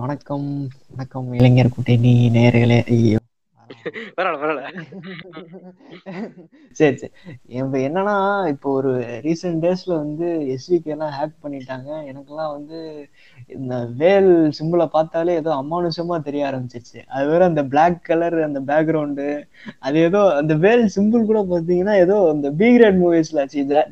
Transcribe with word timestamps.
வணக்கம். 0.00 0.46
வணக்கம் 0.90 1.28
இளைஞர் 1.38 1.74
கூட்டணி 1.74 2.12
நேயர்களே 2.34 2.78
ஐயோ. 2.92 3.18
பரவாயில்ல 4.16 4.62
சரி 6.78 6.96
சரி. 6.96 7.08
இப்ப 7.58 7.76
என்னன்னா 7.86 8.14
இப்போ 8.52 8.68
ஒரு 8.78 8.90
ரீசெண்ட் 9.26 9.62
டேஸ்ல 9.64 9.92
வந்து 9.96 10.26
எஸ்விகே 10.54 10.92
எல்லாம் 10.94 11.14
ஹேக் 11.16 11.34
பண்ணிட்டாங்க. 11.44 11.88
எனக்கெல்லாம் 12.10 12.52
வந்து 12.56 12.78
இந்த 13.56 13.72
வேல் 14.00 14.28
சிம்பிளை 14.58 14.86
பார்த்தாலே 14.88 15.36
ஏதோ 15.42 15.52
அமானுஷமா 15.62 16.18
தெரிய 16.22 16.42
ஆரம்பிச்சிருச்சு. 16.50 17.00
அது 17.14 17.24
வேற 17.32 17.42
அந்த 17.50 17.64
Black 17.72 17.96
கலர் 18.02 18.36
அந்த 18.48 18.60
பேக்ரவுண்டு 18.70 19.28
அது 19.80 19.98
ஏதோ 20.08 20.22
அந்த 20.40 20.56
வேல் 20.64 20.84
சிம்பிள் 20.96 21.28
கூட 21.30 21.42
பார்த்தீங்கன்னா 21.50 21.96
ஏதோ 22.04 22.18
அந்த 22.34 22.50
பி 22.60 22.70
கிரேட் 22.76 23.00
மூவிஸ்ல 23.02 23.46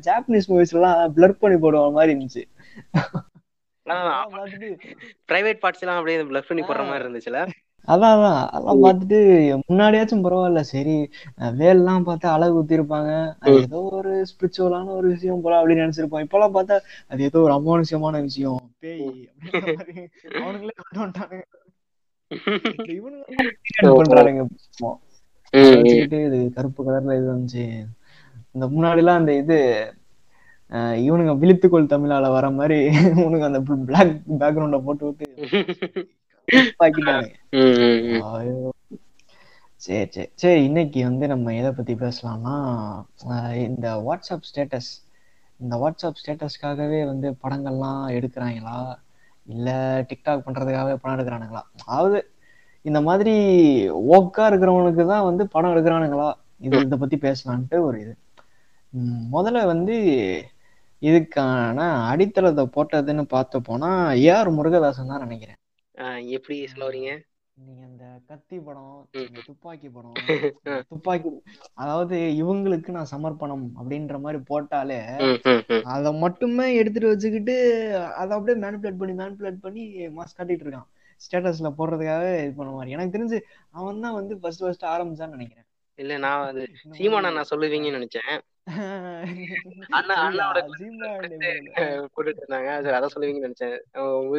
ஜாப்பனீஸ் 0.07 0.51
மூவிஸ்ல 0.51 0.79
எல்லாம் 0.81 1.15
பிளர் 1.17 1.41
பண்ணி 1.43 1.59
போடுற 1.63 1.83
மாதிரி 1.91 2.13
இருந்துச்சு. 2.13 2.43
பிரைவேட் 5.29 5.61
பார்ட்ஸ் 5.63 5.83
எல்லாம் 5.83 5.99
அப்படியே 5.99 6.21
பிளஃப் 6.31 6.49
பண்ணி 6.49 6.63
போடுற 6.63 6.85
மாதிரி 6.85 7.05
இருந்துச்சுல? 7.05 7.41
அதான் 7.87 8.13
அதான். 8.15 8.41
அதெல்லாம் 8.49 8.81
பார்த்துட்டு 8.83 9.19
முன்னாடியாச்சும் 9.61 10.23
பரவாயில்ல. 10.25 10.61
சரி 10.71 10.95
வேல்லாம் 11.59 12.05
பார்த்தா 12.07 12.27
அழகு 12.33 12.59
ஊத்திருப்பாங்க. 12.59 13.11
அது 13.39 13.55
ஏதோ 13.61 13.79
ஒரு 13.99 14.11
ஸ்பிரிச்சுவலான 14.29 14.91
ஒரு 14.97 15.07
விஷயம் 15.07 15.41
போல 15.41 15.59
அப்படின்னு 15.59 15.85
நினைச்சிருப்போம். 15.85 16.25
இப்பெல்லாம் 16.25 16.55
பார்த்தா 16.57 16.77
அது 17.07 17.23
ஏதோ 17.23 17.39
ஒரு 17.39 17.53
அமானுஷ்யமான 17.53 18.21
விஷயம். 18.21 18.61
பேய் 18.79 19.07
அவனுங்களே 20.37 20.75
வந்துட்டானுங்க. 20.95 21.43
இவனுங்க 22.95 23.25
பண்றானுங்க. 23.97 24.43
இது 26.09 26.19
கருப்பு 26.55 26.81
கலர்ல 26.83 27.17
இது 27.17 27.27
வந்துச்சு. 27.33 27.65
இந்த 28.55 28.65
முன்னாடி 28.67 29.01
எல்லாம் 29.01 29.19
அந்த 29.21 29.33
இது 29.35 29.57
இவனுங்க 31.05 31.33
விழித்துக்கொள் 31.41 31.91
தமிழால 31.93 32.25
வர 32.31 32.45
மாதிரி 32.51 32.77
இவனுங்க 33.15 33.45
அந்த 33.49 33.59
பிளாக் 33.87 34.11
பேக்ரவுண்ட 34.41 34.79
போட்டு 34.85 35.05
விட்டு 35.07 35.25
பாக்கிட்டானுங்க. 36.79 37.35
சரி 39.81 40.01
சரி 40.13 40.27
சரி 40.35 40.59
இன்னைக்கு 40.65 40.99
வந்து 41.07 41.25
நம்ம 41.27 41.53
எதை 41.59 41.69
பத்தி 41.71 41.93
பேசலாம்னா 42.01 42.55
இந்த 43.61 43.87
வாட்ஸ்அப் 44.07 44.47
ஸ்டேட்டஸ் 44.49 44.89
இந்த 45.59 45.75
வாட்ஸ்அப் 45.81 46.19
ஸ்டேட்டஸ்க்காகவே 46.21 46.99
வந்து 47.11 47.27
படங்கள்லாம் 47.43 48.03
எடுக்கிறாங்களா? 48.17 48.77
இல்ல 49.47 49.69
டிக்டாக் 50.09 50.45
பண்றதுக்காகவே 50.45 50.95
படம் 50.95 51.15
எடுக்கிறானுங்களா? 51.17 51.63
அதாவது 51.81 52.19
இந்த 52.85 52.99
மாதிரி 53.07 53.33
ஓக்கா 54.15 54.43
இருக்கிறவனுக்கு 54.51 55.03
தான் 55.05 55.27
வந்து 55.29 55.43
படம் 55.47 55.73
எடுக்கிறானுங்களா? 55.73 56.29
இது 56.59 56.83
இதை 56.85 56.97
பத்தி 56.97 57.17
பேசலான்ட்டு 57.19 57.77
ஒரு 57.87 57.97
இது. 58.03 58.13
முதல்ல 59.33 59.59
வந்து 59.73 59.95
இதுக்கான 61.01 61.79
அடித்தளத்தை 62.11 62.63
போட்டதுன்னு 62.75 63.23
பார்த்த 63.35 63.59
போனா 63.69 63.89
ஏஆர் 64.27 64.49
முருகதாசன் 64.57 65.11
தான் 65.13 65.25
நினைக்கிறேன். 65.25 65.59
எப்படி 66.37 66.55
சொல்ல 66.71 66.83
வரீங்க? 66.89 67.11
நீங்க 67.57 67.81
அந்த 67.89 68.05
கத்தி 68.29 68.57
படம். 68.67 68.93
இந்த 69.23 69.39
துப்பாக்கி 69.47 69.87
படம் 69.95 70.13
இந்த 70.67 70.77
துப்பாக்கி 70.91 71.29
அதாவது 71.81 72.17
இவங்களுக்கு 72.41 72.95
நான் 72.97 73.11
சமர்ப்பணம் 73.13 73.65
அப்படின்ற 73.79 74.17
மாதிரி 74.25 74.39
போட்டாலே. 74.51 74.99
அதை 75.95 76.11
மட்டுமே 76.23 76.67
எடுத்துட்டு 76.79 77.11
வச்சுக்கிட்டு 77.11 77.55
அதை 78.21 78.31
அப்படியே 78.37 78.57
மேனிபுலேட் 78.65 79.01
பண்ணி 79.01 79.15
மேனிபுலேட் 79.21 79.59
பண்ணி 79.65 79.83
மாஸ் 80.17 80.37
காட்டிட்டு 80.37 80.65
இருக்கான். 80.65 80.87
ஸ்டேட்டஸ்ல 81.21 81.69
போடுறதுக்காக 81.79 82.23
இது 82.45 82.53
பண்ண 82.59 82.71
மாதிரி. 82.77 82.95
எனக்கு 82.97 83.15
தெரிஞ்சு 83.17 83.39
அவன் 83.79 84.03
தான் 84.05 84.17
வந்து 84.19 84.33
ஃபர்ஸ்ட் 84.41 84.63
ஃபர்ஸ்ட் 84.65 84.87
ஆரம்பிச்சான்னு 84.93 85.37
நினைக்கிறேன். 85.37 85.67
இல்ல 85.99 86.13
நான் 86.25 86.47
அது 86.51 86.61
இந்த 86.85 86.95
சீமானா 87.01 87.31
நான் 87.37 87.51
சொல்லுவீங்கன்னு 87.53 87.99
நினைச்சேன். 87.99 88.31
போட்டுட்டு 92.13 92.41
இருந்தாங்க 92.41 92.69
சரி 92.83 92.95
அதான் 92.97 93.13
சொல்லுவீங்கன்னு 93.13 93.47
நினைச்சேன். 93.47 93.75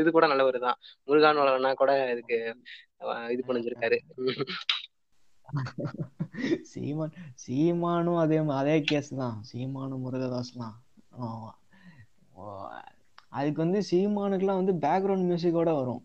இது 0.01 0.11
கூட 0.17 0.27
நல்லவர் 0.33 0.59
தான். 0.67 0.77
முருகான் 1.09 1.41
கூட 1.83 1.93
இதுக்கு 2.13 2.39
இது 3.35 3.43
பண்ணிருக்காரு 3.49 3.99
சீமான் 6.71 7.15
சீமானும் 7.43 8.21
அதே 8.23 8.39
அதே 8.61 8.77
கேஸ் 8.91 9.11
தான். 9.21 9.37
சீமானும் 9.49 10.05
முருகதாஸ் 10.05 10.53
தான் 10.55 10.77
ஆமா. 11.25 11.51
ஓ, 12.35 12.43
அதுக்கு 13.33 13.61
வந்து 13.65 13.81
சீமானுக்குலாம் 13.91 14.61
வந்து 14.61 14.75
பேக்ரவுண்ட் 14.85 15.29
மியூசிக்கோட 15.31 15.71
வரும். 15.81 16.03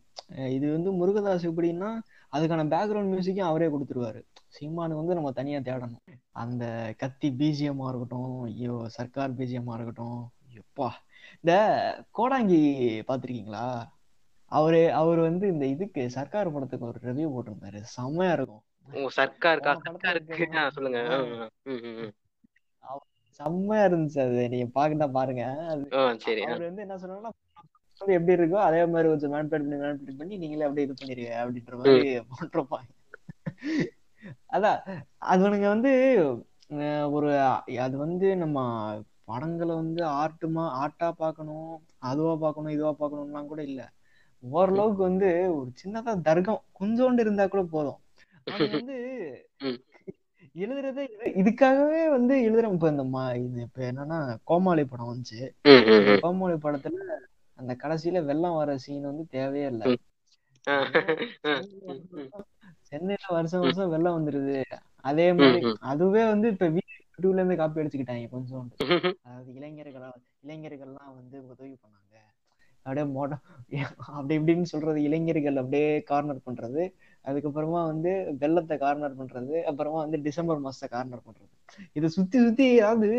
இது 0.56 0.66
வந்து 0.76 0.90
முருகதாஸ் 1.00 1.48
எப்படின்னா 1.50 1.90
அதுக்கான 2.36 2.64
பேக்ரவுண்ட் 2.74 3.12
மியூசிக்கும் 3.14 3.50
அவரே 3.50 3.68
கொடுத்துருவாரு. 3.74 4.22
சீமானுக்கு 4.56 5.02
வந்து 5.02 5.18
நம்ம 5.18 5.32
தனியா 5.40 5.60
தேடணும். 5.68 6.02
அந்த 6.44 6.66
கத்தி 7.02 7.30
பிஜிஎம்மா 7.40 7.88
இருக்கட்டும் 7.92 8.34
ஐயோ 8.50 8.76
சர்க்கார் 8.98 9.38
பிஜிஎம்மா 9.40 9.76
இருக்கட்டும் 9.78 10.20
எப்பா. 10.62 10.90
இந்த 11.42 11.54
கோடாங்கி 12.18 12.62
பார்த்திருக்கீங்களா? 13.08 13.68
அவரு 14.52 14.82
அவர் 15.00 15.20
வந்து 15.28 15.46
இந்த 15.54 15.66
இதுக்கு 15.74 16.02
சர்க்கார் 16.18 16.54
படத்துக்கு 16.56 16.90
ஒரு 16.90 17.00
ரிவ்யூ 17.08 17.28
போட்டிருந்தாரு. 17.34 17.80
செம்மையா 17.96 18.34
இருக்கும். 18.38 18.64
சர்க்காருக்கா 19.18 19.72
சர்க்காருக்கு 19.86 20.46
சொல்லுங்க. 20.76 21.00
செம்மையா 23.40 23.84
இருந்துச்சு 23.88 24.20
அது. 24.28 24.44
நீங்க 24.54 24.68
பாக்கட்டா 24.78 25.08
பாருங்க. 25.18 25.44
அவர் 26.46 26.64
வந்து 26.68 26.86
என்ன 26.86 26.98
சொன்னாருன்னா 27.02 27.34
வந்து 28.02 28.16
எப்படி 28.18 28.36
இருக்கோ 28.38 28.60
அதே 28.66 28.82
மாதிரி 28.86 29.08
கொஞ்சம் 29.10 29.34
மேன்பேட் 29.34 29.64
பண்ணி 29.64 29.78
மேன்பேட் 29.82 30.20
பண்ணி 30.20 30.36
நீங்களே 30.38 30.66
அப்படியே 30.66 30.88
இது 30.88 30.96
பண்ணிருங்க 30.98 31.34
அப்படின்ற 31.42 31.76
மாதிரி 31.80 32.00
போட்டிருப்பாங்க. 32.32 32.90
அதான் 34.50 34.80
அதுனுங்க 35.32 35.68
வந்து 35.74 35.92
ஒரு 37.12 37.30
அது 37.82 37.96
வந்து 37.98 38.28
நம்ம 38.38 38.58
படங்களை 39.28 39.74
வந்து 39.76 40.02
ஆர்ட்டுமா 40.18 40.64
ஆர்ட்டா 40.82 41.08
பார்க்கணும் 41.18 41.70
அதுவா 42.04 42.34
பார்க்கணும் 42.38 42.74
இதுவா 42.74 42.92
பார்க்கணும்லாம் 42.96 43.50
கூட 43.50 43.62
இல்ல. 43.64 43.82
ஓரளவுக்கு 44.44 45.02
வந்து 45.04 45.30
ஒரு 45.56 45.70
சின்னதா 45.80 46.12
தர்க்கம் 46.22 46.62
கொஞ்சோண்டு 46.80 47.20
இருந்தா 47.20 47.46
கூட 47.48 47.64
போதும். 47.72 48.00
அவனுங்க 48.48 48.76
வந்து. 48.80 48.98
எழுதுறதே 50.56 51.04
இது- 51.08 51.34
இதுக்காகவே 51.40 52.02
வந்து 52.10 52.34
எழுதுறோம் 52.46 52.76
இப்ப 52.76 52.88
இந்த 52.90 53.04
மா 53.10 53.24
இது 53.40 53.60
இப்ப 53.62 53.82
என்னன்னா 53.90 54.18
கோமாளி 54.44 54.84
படம் 54.86 55.10
வந்துச்சு. 55.12 55.42
கோமாளி 56.22 56.56
படத்துல 56.58 57.02
அந்த 57.60 57.74
கடைசியில 57.84 58.24
வெள்ளம் 58.26 58.56
வர 58.56 58.78
சீன் 58.78 59.02
வந்து 59.02 59.26
தேவையே 59.28 59.66
இல்ல. 59.66 59.84
சென்னையில 62.82 63.26
வருஷம் 63.30 63.60
வருஷம் 63.60 63.90
வெள்ளம் 63.90 64.18
வந்துருது. 64.18 64.58
அதே 65.02 65.34
மாதிரி. 65.34 65.62
அதுவே 65.92 66.24
வந்து 66.28 66.48
இப்ப 66.48 66.68
வீட்டுல 66.68 67.36
இருந்து 67.36 67.56
காப்பி 67.56 67.82
அடிச்சுக்கிட்டாங்க 67.82 68.30
கொஞ்சோண்டு. 68.32 68.76
ம், 68.88 69.14
அதாவது 69.22 69.52
இளைஞர்களா 69.54 70.10
இளைஞர்கள்லாம் 70.46 71.14
வந்து 71.16 71.38
உதவி 71.50 71.74
பண்ணாங்க. 71.76 72.16
அப்படியே 72.86 73.06
மோட 73.14 73.32
அப்படி 74.10 74.34
இப்படின்னு 74.40 74.72
சொல்றது 74.74 75.00
இளைஞர்கள் 75.04 75.56
அப்படியே 75.56 75.90
கார்னர் 76.04 76.46
பண்றது. 76.46 76.84
அதுக்கப்புறமா 77.26 77.82
வந்து 77.86 78.12
வெள்ளத்தை 78.40 78.78
கார்னர் 78.78 79.18
பண்றது. 79.20 79.56
அப்புறமா 79.64 79.98
வந்து 79.98 80.20
டிசம்பர் 80.22 80.60
மாசத்தை 80.60 80.90
கார்னர் 80.90 81.26
பண்றது. 81.28 81.54
இதை 81.94 82.10
சுத்தி 82.10 82.38
சுத்தி 82.38 82.80
அதாவது 82.80 83.18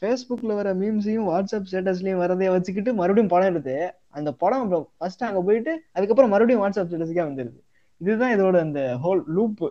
ஃபேஸ்புக்ல 0.00 0.54
வர 0.54 0.74
மீம்ஸையும் 0.74 1.28
வாட்ஸ்அப் 1.30 1.66
ஸ்டேட்டஸ்லயும் 1.70 2.20
வரதைய 2.22 2.50
வச்சுக்கிட்டு 2.50 2.94
மறுபடியும் 2.94 3.28
படம் 3.28 3.48
எடுத்து 3.48 3.94
அந்த 4.08 4.32
படம் 4.32 4.88
ஃபர்ஸ்ட் 4.98 5.24
அங்க 5.24 5.42
போயிட்டு 5.42 5.72
அதுக்கப்புறம் 5.92 6.30
மறுபடியும் 6.30 6.62
வாட்ஸ்அப் 6.62 6.90
ஸ்டேட்டஸ்க்கே 6.90 7.24
வந்துருது. 7.28 7.60
இதுதான் 7.98 8.34
இதோட 8.38 8.58
அந்த 8.58 8.98
ஹோல் 9.02 9.22
லூப் 9.26 9.62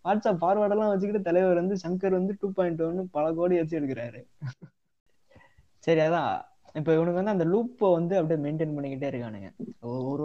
வாட்ஸ்அப் 0.03 0.41
ஃபார்வர்ட் 0.41 0.75
எல்லாம் 0.75 0.89
வச்சுக்கிட்டு 0.89 1.21
தலைவர் 1.21 1.55
வந்து 1.55 1.75
சங்கர் 1.87 2.11
வந்து 2.11 2.35
டூ 2.39 2.51
பாயிண்ட் 2.51 2.81
ஒன்னு 2.81 3.07
பல 3.11 3.33
கோடி 3.33 3.55
வச்சு 3.55 3.79
எடுக்கிறாரு. 3.79 4.21
சரி 5.79 5.99
அதான். 5.99 6.41
இப்ப 6.73 6.93
இவனுக்கு 6.93 7.23
வந்து 7.23 7.31
அந்த 7.31 7.45
லூப்பை 7.45 7.91
வந்து 7.91 8.17
அப்படியே 8.17 8.39
மெயின்டைன் 8.45 8.75
பண்ணிக்கிட்டே 8.77 9.09
இருக்கானுங்க. 9.13 9.49
ஒரு 9.81 10.21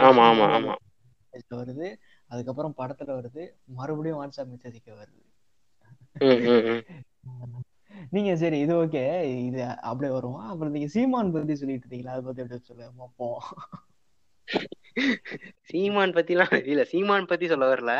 வருது. 1.50 1.89
அதுக்கப்புறம் 2.31 2.75
படத்துல 2.78 3.11
வருது 3.15 3.43
மறுபடியும் 3.72 4.21
வாட்ஸ்அப் 4.21 4.53
மெசேஜுக்கு 4.53 4.93
வருது. 4.94 5.22
ம், 6.21 6.41
ம், 6.47 6.65
ம். 6.69 6.83
நீங்க 8.11 8.37
சரி 8.37 8.59
இது 8.61 8.75
ஓகே 8.77 9.03
இது 9.47 9.60
அப்படியே 9.83 10.13
வருவோம் 10.15 10.47
அப்புறம் 10.47 10.72
நீங்க 10.72 10.89
சீமான் 10.89 11.33
பத்தி 11.33 11.54
சொல்லிட்டு 11.54 11.86
இருந்தீங்களா? 11.86 12.15
அதை 12.15 12.22
பத்தி 12.22 12.42
எப்படி 12.42 12.63
சொல்ல 12.63 12.91
பார்ப்போம் 12.98 13.41
சீமான் 15.63 16.15
பத்திலாம் 16.15 16.54
இல்ல 16.65 16.84
சீமான் 16.84 17.27
பத்தி 17.27 17.47
சொல்ல 17.47 17.66
வரல. 17.75 17.92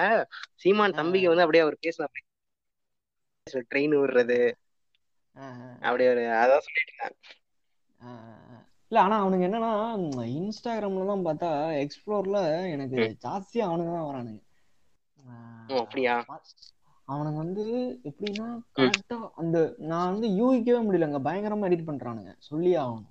சீமான் 0.55 0.93
தம்பிக்கு 0.93 1.29
வந்து 1.29 1.43
அப்படியே 1.43 1.65
அவர் 1.65 1.83
பேசின 1.83 2.09
ட்ரெயின் 3.71 3.95
விடுறது 3.99 4.41
அப்படியே 5.83 6.09
ஒரு 6.11 6.23
அதான் 6.37 6.65
சொல்லிட்டு 6.67 6.95
இருந்தேன் 6.95 7.17
இல்ல 8.93 8.99
ஆனா 9.03 9.17
அவனுங்க 9.19 9.45
என்னன்னா 9.47 9.71
இன்ஸ்டாகிராம்ல 10.37 11.03
எல்லாம் 11.03 11.27
பார்த்தா 11.27 11.51
எக்ஸ்ப்ளோர்ல 11.83 12.39
எனக்கு. 12.75 13.01
ஜாஸ்தியா 13.25 13.65
அவனுங்க 13.69 13.93
தான் 13.93 14.09
வரானுங்க. 14.09 14.41
அப்படியா? 15.79 16.17
அவனுங்க 17.09 17.37
வந்து 17.37 17.65
எப்படின்னா 18.11 18.47
கரெக்டா 18.79 19.17
அந்த 19.43 19.57
நான் 19.89 20.11
வந்து 20.11 20.29
யூகிக்கவே 20.41 20.81
முடியலங்க. 20.87 21.21
பயங்கரமா 21.25 21.69
எடிட் 21.69 21.89
பண்றானுங்க. 21.91 22.33
சொல்லி 22.49 22.73
ஆகணும். 22.79 23.09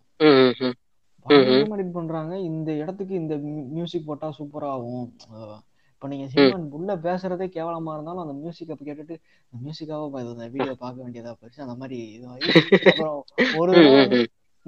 பயங்கரமா 1.25 1.75
எடிட் 1.77 1.95
பண்றாங்க. 1.95 2.33
இந்த 2.49 2.69
இடத்துக்கு 2.73 3.13
இந்த 3.15 3.35
மியூசிக் 3.75 4.05
போட்டா 4.05 4.27
சூப்பரா 4.37 4.69
ஆகும். 4.75 5.07
இப்ப 5.91 6.07
நீங்க 6.07 6.25
சீமான் 6.27 6.65
உள்ள 6.71 6.91
பேசுறதே 7.05 7.45
கேவலமா 7.49 7.93
இருந்தாலும் 7.93 8.23
அந்த 8.25 8.35
மியூசிக் 8.35 8.73
அப்ப 8.73 8.85
கேட்டுட்டு 8.85 9.15
இந்த 9.47 9.59
மியூசிக்காக 9.63 10.01
இந்த 10.27 10.47
வீடியோ 10.55 10.73
பார்க்க 10.75 11.05
வேண்டியதா 11.05 11.33
போயிடுச்சு. 11.39 11.65
அந்த 11.65 11.75
மாதிரி 11.75 11.97
இதுவாகி 12.17 12.51
அப்புறம் 12.87 13.17
ஒரு 13.53 13.75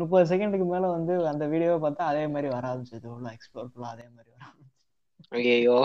முப்பது 0.01 0.25
செகண்டுக்கு 0.31 0.65
மேல 0.73 0.85
வந்து 0.97 1.13
அந்த 1.31 1.43
வீடியோவை 1.53 1.79
பார்த்தா 1.85 2.03
அதே 2.11 2.23
மாதிரி 2.33 2.47
வர 2.55 2.63
ஆரம்பிச்சது. 2.71 3.07
உள்ள 3.15 3.27
எக்ஸ்ப்ளோர் 3.37 3.71
ஃபுல்லா 3.71 3.89
அதே 3.95 4.05
மாதிரி 4.15 4.29
வர. 4.35 4.45
ஐயோ 5.31 5.77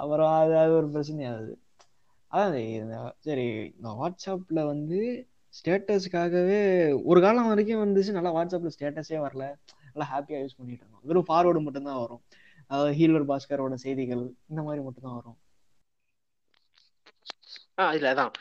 அப்புறம் 0.00 0.32
அது 0.40 0.54
அது 0.62 0.72
ஒரு 0.80 0.88
பிரச்சனை 0.94 1.26
ஆகுது 1.32 1.52
அதான் 2.32 2.56
இந்த 2.80 2.96
சரி 3.26 3.46
இந்த 3.76 3.88
வாட்ஸ்அப்ல 4.00 4.60
வந்து 4.72 4.98
ஸ்டேட்டஸ்க்காகவே 5.54 6.60
ஒரு 7.10 7.20
காலம் 7.24 7.48
வரைக்கும் 7.50 7.82
வந்துச்சு. 7.84 8.16
நல்லா 8.18 8.30
வாட்ஸ்அப்ல 8.36 8.70
ஸ்டேட்டஸே 8.76 9.18
வரல. 9.26 9.46
நல்லா 9.92 10.06
ஹாப்பியா 10.12 10.38
யூஸ் 10.42 10.58
பண்ணிட்டு 10.58 10.82
இருந்தோம். 10.84 11.04
வெறும் 11.08 11.28
ஃபார்வர்டு 11.28 11.60
மட்டும்தான் 11.66 12.00
வரும். 12.04 12.22
அதாவது 12.70 12.92
ஹீலர் 12.98 13.28
பாஸ்கரோட 13.30 13.74
செய்திகள் 13.84 14.22
இந்த 14.50 14.60
மாதிரி 14.66 14.82
மட்டும்தான் 14.86 15.18
வரும். 15.20 15.38
ஆ 17.78 17.84
இல்ல 17.96 18.06
அதான். 18.12 18.32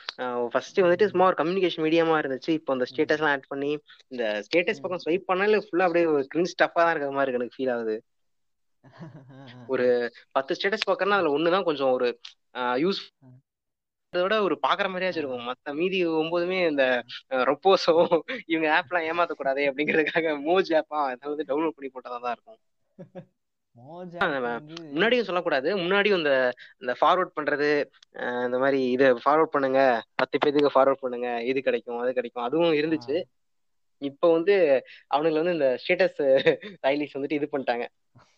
ஃபர்ஸ்ட் 0.52 0.80
வந்துட்டு 0.82 1.10
சும்மா 1.12 1.28
ஒரு 1.30 1.38
கம்யூனிகேஷன் 1.40 1.84
மீடியமா 1.86 2.16
இருந்துச்சு. 2.22 2.52
இப்போ 2.58 2.72
அந்த 2.76 2.86
ஸ்டேட்டஸ் 2.92 3.22
எல்லாம் 3.22 3.34
ஆட் 3.36 3.52
பண்ணி 3.52 3.72
இந்த 4.12 4.24
ஸ்டேட்டஸ் 4.48 4.82
பக்கம் 4.84 5.04
ஸ்வைப் 5.04 5.30
பண்ணாலே 5.30 5.60
ஃபுல்லா 5.66 5.88
அப்படியே 5.88 6.08
ஒரு 6.14 6.24
கிரிஞ்ச் 6.34 6.58
டஃபா 6.62 6.82
தான் 6.82 6.94
இருக்கிற 6.94 7.14
மாதிரி 7.18 7.38
எனக்கு 7.40 7.58
ஃபீல் 7.58 7.74
ஆகுது. 7.76 7.96
ஒரு 9.74 9.86
பத்து 10.36 10.56
ஸ்டேட்டஸ் 10.58 10.88
பார்க்கறனா 10.88 11.18
அதுல 11.18 11.34
ஒண்ணுதான் 11.36 11.68
கொஞ்சம் 11.68 11.92
ஒரு 11.92 12.08
யூஸ் 12.78 13.02
விட 14.14 14.36
ஒரு 14.46 14.56
பாக்குற 14.64 14.88
மாதிரியாச்சும் 14.90 15.22
இருக்கும் 15.22 15.46
மத்த 15.48 15.74
மீதி 15.74 16.00
ஒன்பதுமே 16.18 16.58
இந்த 16.68 16.86
ரொப்போஸோ 17.50 17.94
இவங்க 18.46 18.68
ஆப்லாம் 18.78 19.08
ஏமாத்தக்கூடாதே 19.10 19.68
அப்படிங்கிறதுக்காக 19.70 20.34
மோஜ் 20.48 20.72
ஆப்பா 20.80 21.02
அதை 21.08 21.24
வந்து 21.32 21.48
டவுன்லோட் 21.50 21.78
பண்ணி 21.78 21.92
போட்டதா 21.92 22.20
தான் 22.20 22.36
இருக்கும். 22.36 22.60
முன்னாடியும் 24.96 25.28
சொல்லக்கூடாது. 25.28 25.70
முன்னாடியும் 25.78 26.18
இந்த 26.22 26.34
இந்த 26.80 26.94
ஃபார்வர்ட் 27.02 27.36
பண்றது 27.40 27.70
இந்த 28.46 28.58
மாதிரி 28.64 28.80
இதை 28.96 29.08
ஃபார்வர்ட் 29.26 29.54
பண்ணுங்க. 29.56 29.82
பத்து 30.16 30.38
பேத்துக்கு 30.38 30.74
ஃபார்வர்ட் 30.76 31.04
பண்ணுங்க. 31.04 31.30
இது 31.44 31.62
கிடைக்கும் 31.62 31.98
அது 31.98 32.14
கிடைக்கும். 32.14 32.44
அதுவும் 32.44 32.74
இருந்துச்சு. 32.74 33.18
இப்போ 33.98 34.32
வந்து 34.32 34.56
அவனுங்களை 35.16 35.40
வந்து 35.44 35.56
இந்த 35.58 35.70
ஸ்டேட்டஸ் 35.84 36.20
டைலிஸ் 36.86 37.16
வந்துட்டு 37.18 37.40
இது 37.40 37.50
பண்ணிட்டாங்க. 37.52 37.86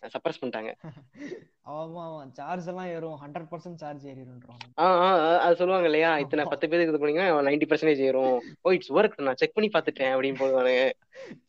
சப்ரஸ் 0.08 0.42
பண்ணிட்டாங்க. 0.42 0.72
ஆமா 1.70 2.00
ஆமா. 2.00 2.32
சார்ஜ் 2.32 2.68
எல்லாம் 2.68 2.86
ஏறும். 2.86 3.20
ஹண்ட்ரட் 3.26 3.48
பர்சன்ட் 3.52 3.76
சார்ஜ் 3.76 4.06
ஆ, 4.80 4.86
அது 5.38 5.56
சொல்லுவாங்க 5.56 5.88
இல்லையா? 5.88 6.18
இத்தனை 6.18 6.46
பத்து 6.50 6.70
பேருக்கு 6.70 6.94
இது 6.94 7.00
பண்ணீங்கன்னா 7.00 7.50
நைன்டி 7.50 7.70
பர்சன்டேஜ் 7.70 8.06
ஏறும். 8.10 8.42
ஓ 8.62 8.72
இட்ஸ் 8.72 8.92
ஒர்க் 8.92 9.22
நான் 9.22 9.36
செக் 9.36 9.54
பண்ணி 9.54 9.70
பார்த்துட்டேன் 9.70 10.16
அப்படின்னு 10.16 10.40
போடுவானுங்க. 10.40 10.92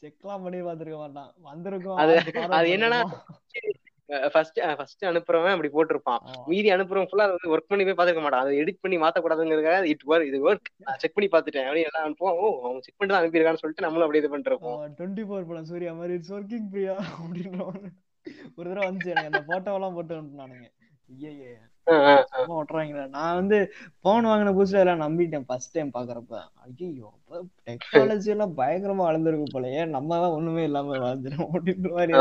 செக்லாம் 0.02 0.42
பண்ணி 0.42 0.62
பார்த்திருக்க 0.62 0.96
மாட்டான். 0.96 1.34
வந்திருக்கும். 1.42 1.96
அது- 1.96 2.48
அது 2.48 2.68
என்னன்னா. 2.68 3.00
ஃபர்ஸ்ட் 4.32 4.60
ஃபர்ஸ்ட் 4.76 5.04
அனுப்புறவன் 5.04 5.50
அப்படி 5.50 5.68
போட்டிருப்பான். 5.72 6.18
மீதி 6.46 6.70
அனுப்புறவன் 6.70 7.06
ஃபுல்லா 7.06 7.26
வந்து 7.26 7.56
ஒர்க் 7.56 7.68
பண்ணி 7.68 7.92
போய் 7.92 8.06
பார்த்துக்க 8.06 8.20
மாட்டான். 8.20 8.40
அதை 8.40 8.58
எடிட் 8.58 8.78
பண்ணி 8.80 8.98
மாத்தக்கூடாதுங்கிறதுக்காக 8.98 9.82
இட் 9.84 10.00
ஒர்க் 10.06 10.26
இது 10.26 10.54
ஒர்க் 10.54 10.68
நான் 10.76 10.98
செக் 10.98 11.14
பண்ணி 11.14 11.30
பார்த்துட்டேன் 11.30 11.66
அப்படின்னு 11.66 11.84
எல்லாம் 11.84 12.04
அனுப்புவோம் 12.04 12.36
ஓ 12.38 12.62
அவன் 12.64 12.80
செக் 12.80 12.94
பண்ணி 12.96 13.14
தான் 13.14 13.22
அனுப்பியிருக்கான்னு 13.22 13.62
சொல்லிட்டு 13.62 13.86
நம்மளும் 13.86 14.06
அப்படியே 14.06 14.24
இது 14.24 14.38
பண்ணிருப்போம் 14.38 14.80
டுவெண்ட்டி 14.98 15.28
ஃபோர் 15.28 15.48
படம் 15.48 15.64
சூர்யா 15.64 15.92
மாதிரி. 15.92 16.14
It's 16.14 16.32
working 16.32 16.68
Priya? 16.70 16.92
அப்படின்ற 16.92 17.56
மாதிரி 17.56 17.90
ஒரு 18.56 18.66
தடவை 18.68 18.86
வந்துச்சு 18.86 19.12
எனக்கு. 19.12 19.30
அந்த 19.30 19.42
போட்டு 19.46 20.14
அனுப்புனானுங்க. 20.16 20.68
ஐயே 21.10 21.52
ஆ, 21.86 21.94
சும்மா 22.30 22.54
ஓட்டுறாங்களா 22.58 23.02
நான் 23.08 23.34
வந்து 23.34 23.56
போன் 24.00 24.28
வாங்கின 24.28 24.52
புதுசுல 24.54 24.78
எல்லாம் 24.78 25.02
நம்பிட்டேன் 25.02 25.44
ஃபர்ஸ்ட் 25.48 25.74
டைம் 25.74 25.90
பாக்குறப்ப 25.92 26.36
ஐயோ 26.62 27.08
டெக்னாலஜி 27.68 28.30
எல்லாம் 28.34 28.54
பயங்கரமா 28.56 29.06
வளர்ந்துருக்கு 29.08 29.48
போலயே. 29.52 29.82
நம்ம 29.88 30.18
தான் 30.18 30.30
ஒண்ணுமே 30.30 30.64
இல்லாம 30.64 30.96
வளர்ந்துரும் 30.98 31.50
அப்படின்ற 31.50 31.90
மாதிரி 31.92 32.14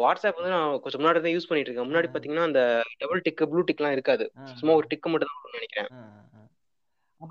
வாட்ஸ்அப் 0.00 0.38
வந்து 0.38 0.50
நான் 0.50 0.80
கொஞ்சம் 0.80 1.00
முன்னாடி 1.00 1.20
தான் 1.20 1.34
யூஸ் 1.34 1.48
பண்ணிட்டு 1.48 1.70
இருக்கேன். 1.70 1.88
முன்னாடி. 1.88 2.08
பாத்தீங்கன்னா 2.12 2.44
அந்த 2.44 2.60
டபுள் 2.98 3.24
டிக் 3.24 3.42
ப்ளூ 3.50 3.62
டிக்லாம் 3.62 3.90
இருக்காது. 3.90 4.24
ஆ, 4.38 4.52
சும்மா 4.52 4.74
ஒரு 4.74 4.86
டிக் 4.86 5.08
மட்டும் 5.08 5.32
தான் 5.32 5.56
நினைக்கிறேன். 5.58 5.88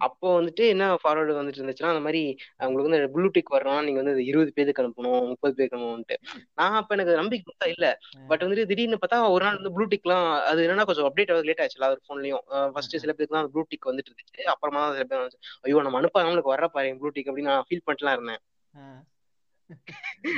அப்போ 0.05 0.27
வந்துட்டு 0.37 0.63
என்ன 0.69 0.83
ஃபார்வர்டு 1.01 1.37
வந்துட்டு 1.37 1.59
இருந்துச்சுன்னா 1.59 1.93
அந்த 1.93 2.03
மாதிரி 2.05 2.21
உங்களுக்கு 2.61 2.87
வந்து 2.89 3.11
ப்ளூ 3.13 3.27
டிக் 3.35 3.53
வரணும் 3.55 3.85
நீங்க 3.85 3.99
வந்து 4.03 4.25
இருபது 4.29 4.51
பேருக்கு 4.51 4.83
அனுப்பணும் 4.83 5.19
முப்பது 5.31 5.53
பேருக்கு 5.57 5.77
அனுப்பணும்ட்டு 5.77 6.17
நான் 6.57 6.77
அப்ப 6.79 6.95
எனக்கு 6.97 7.19
நம்பிக்கை 7.21 7.43
கொடுத்தா 7.43 7.69
இல்ல. 7.73 7.87
பட் 8.31 8.43
வந்துட்டு 8.43 8.67
திடீர்னு 8.69 8.99
பார்த்தா 8.99 9.19
ஒரு 9.33 9.43
நாள் 9.45 9.57
வந்து 9.57 9.73
ப்ளூ 9.75 9.85
டிக்லாம் 9.93 10.27
அது 10.49 10.65
என்னன்னா 10.65 10.85
கொஞ்சம் 10.89 11.07
அப்டேட் 11.09 11.31
ஆகுது 11.33 11.47
லேட் 11.49 11.63
ஆச்சு 11.63 11.77
எல்லாரும் 11.79 12.05
ஃபோன்லயும் 12.05 12.43
ஃபர்ஸ்ட் 12.73 12.95
சில 12.97 13.11
பேருக்கு 13.11 13.37
தான் 13.37 13.51
ப்ளூ 13.53 13.63
டிக் 13.71 13.89
வந்துட்டு 13.89 14.11
இருந்துச்சு. 14.11 14.27
அப்புறமா 14.53 14.81
தான் 14.83 14.95
சில 14.95 15.05
பேர் 15.11 15.25
ஐயோ 15.65 15.83
நம்ம 15.87 15.99
அனுப்பாம 16.01 16.25
நம்மளுக்கு 16.27 16.53
வர 16.55 16.69
பாரு 16.69 16.91
ப்ளூ 16.99 17.11
டிக் 17.11 17.29
அப்படின்னு 17.29 17.51
நான் 17.51 17.67
ஃபீல் 17.69 17.85
பண்ணிட்டுலாம் 17.85 18.17
இருந்தேன். 18.17 18.41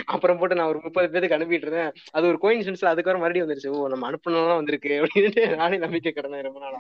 அப்புறம் 0.06 0.38
போட்டு 0.38 0.56
நான் 0.56 0.68
ஒரு 0.68 0.80
முப்பது 0.84 1.10
பேருக்கு 1.10 1.38
அனுப்பிட்டு 1.38 1.66
இருந்தேன் 1.66 1.90
அது 2.12 2.28
ஒரு 2.28 2.40
கோயின்சிடன்ஸ்ல 2.42 2.86
அதுக்கப்புறம் 2.86 3.24
மறுபடியும் 3.24 3.48
வந்துருச்சு. 3.48 3.72
ஓ 3.76 3.88
நம்ம 3.88 4.10
அனுப்பணும் 4.10 4.56
வந்திருக்கு 4.56 4.94
அப்படின்ட்டு 5.00 5.56
நானே 5.56 5.78
நம்பிக்கை 5.78 6.14
கிடந்தேன் 6.14 6.42
ரொம்ப 6.42 6.60
நாளா. 6.60 6.80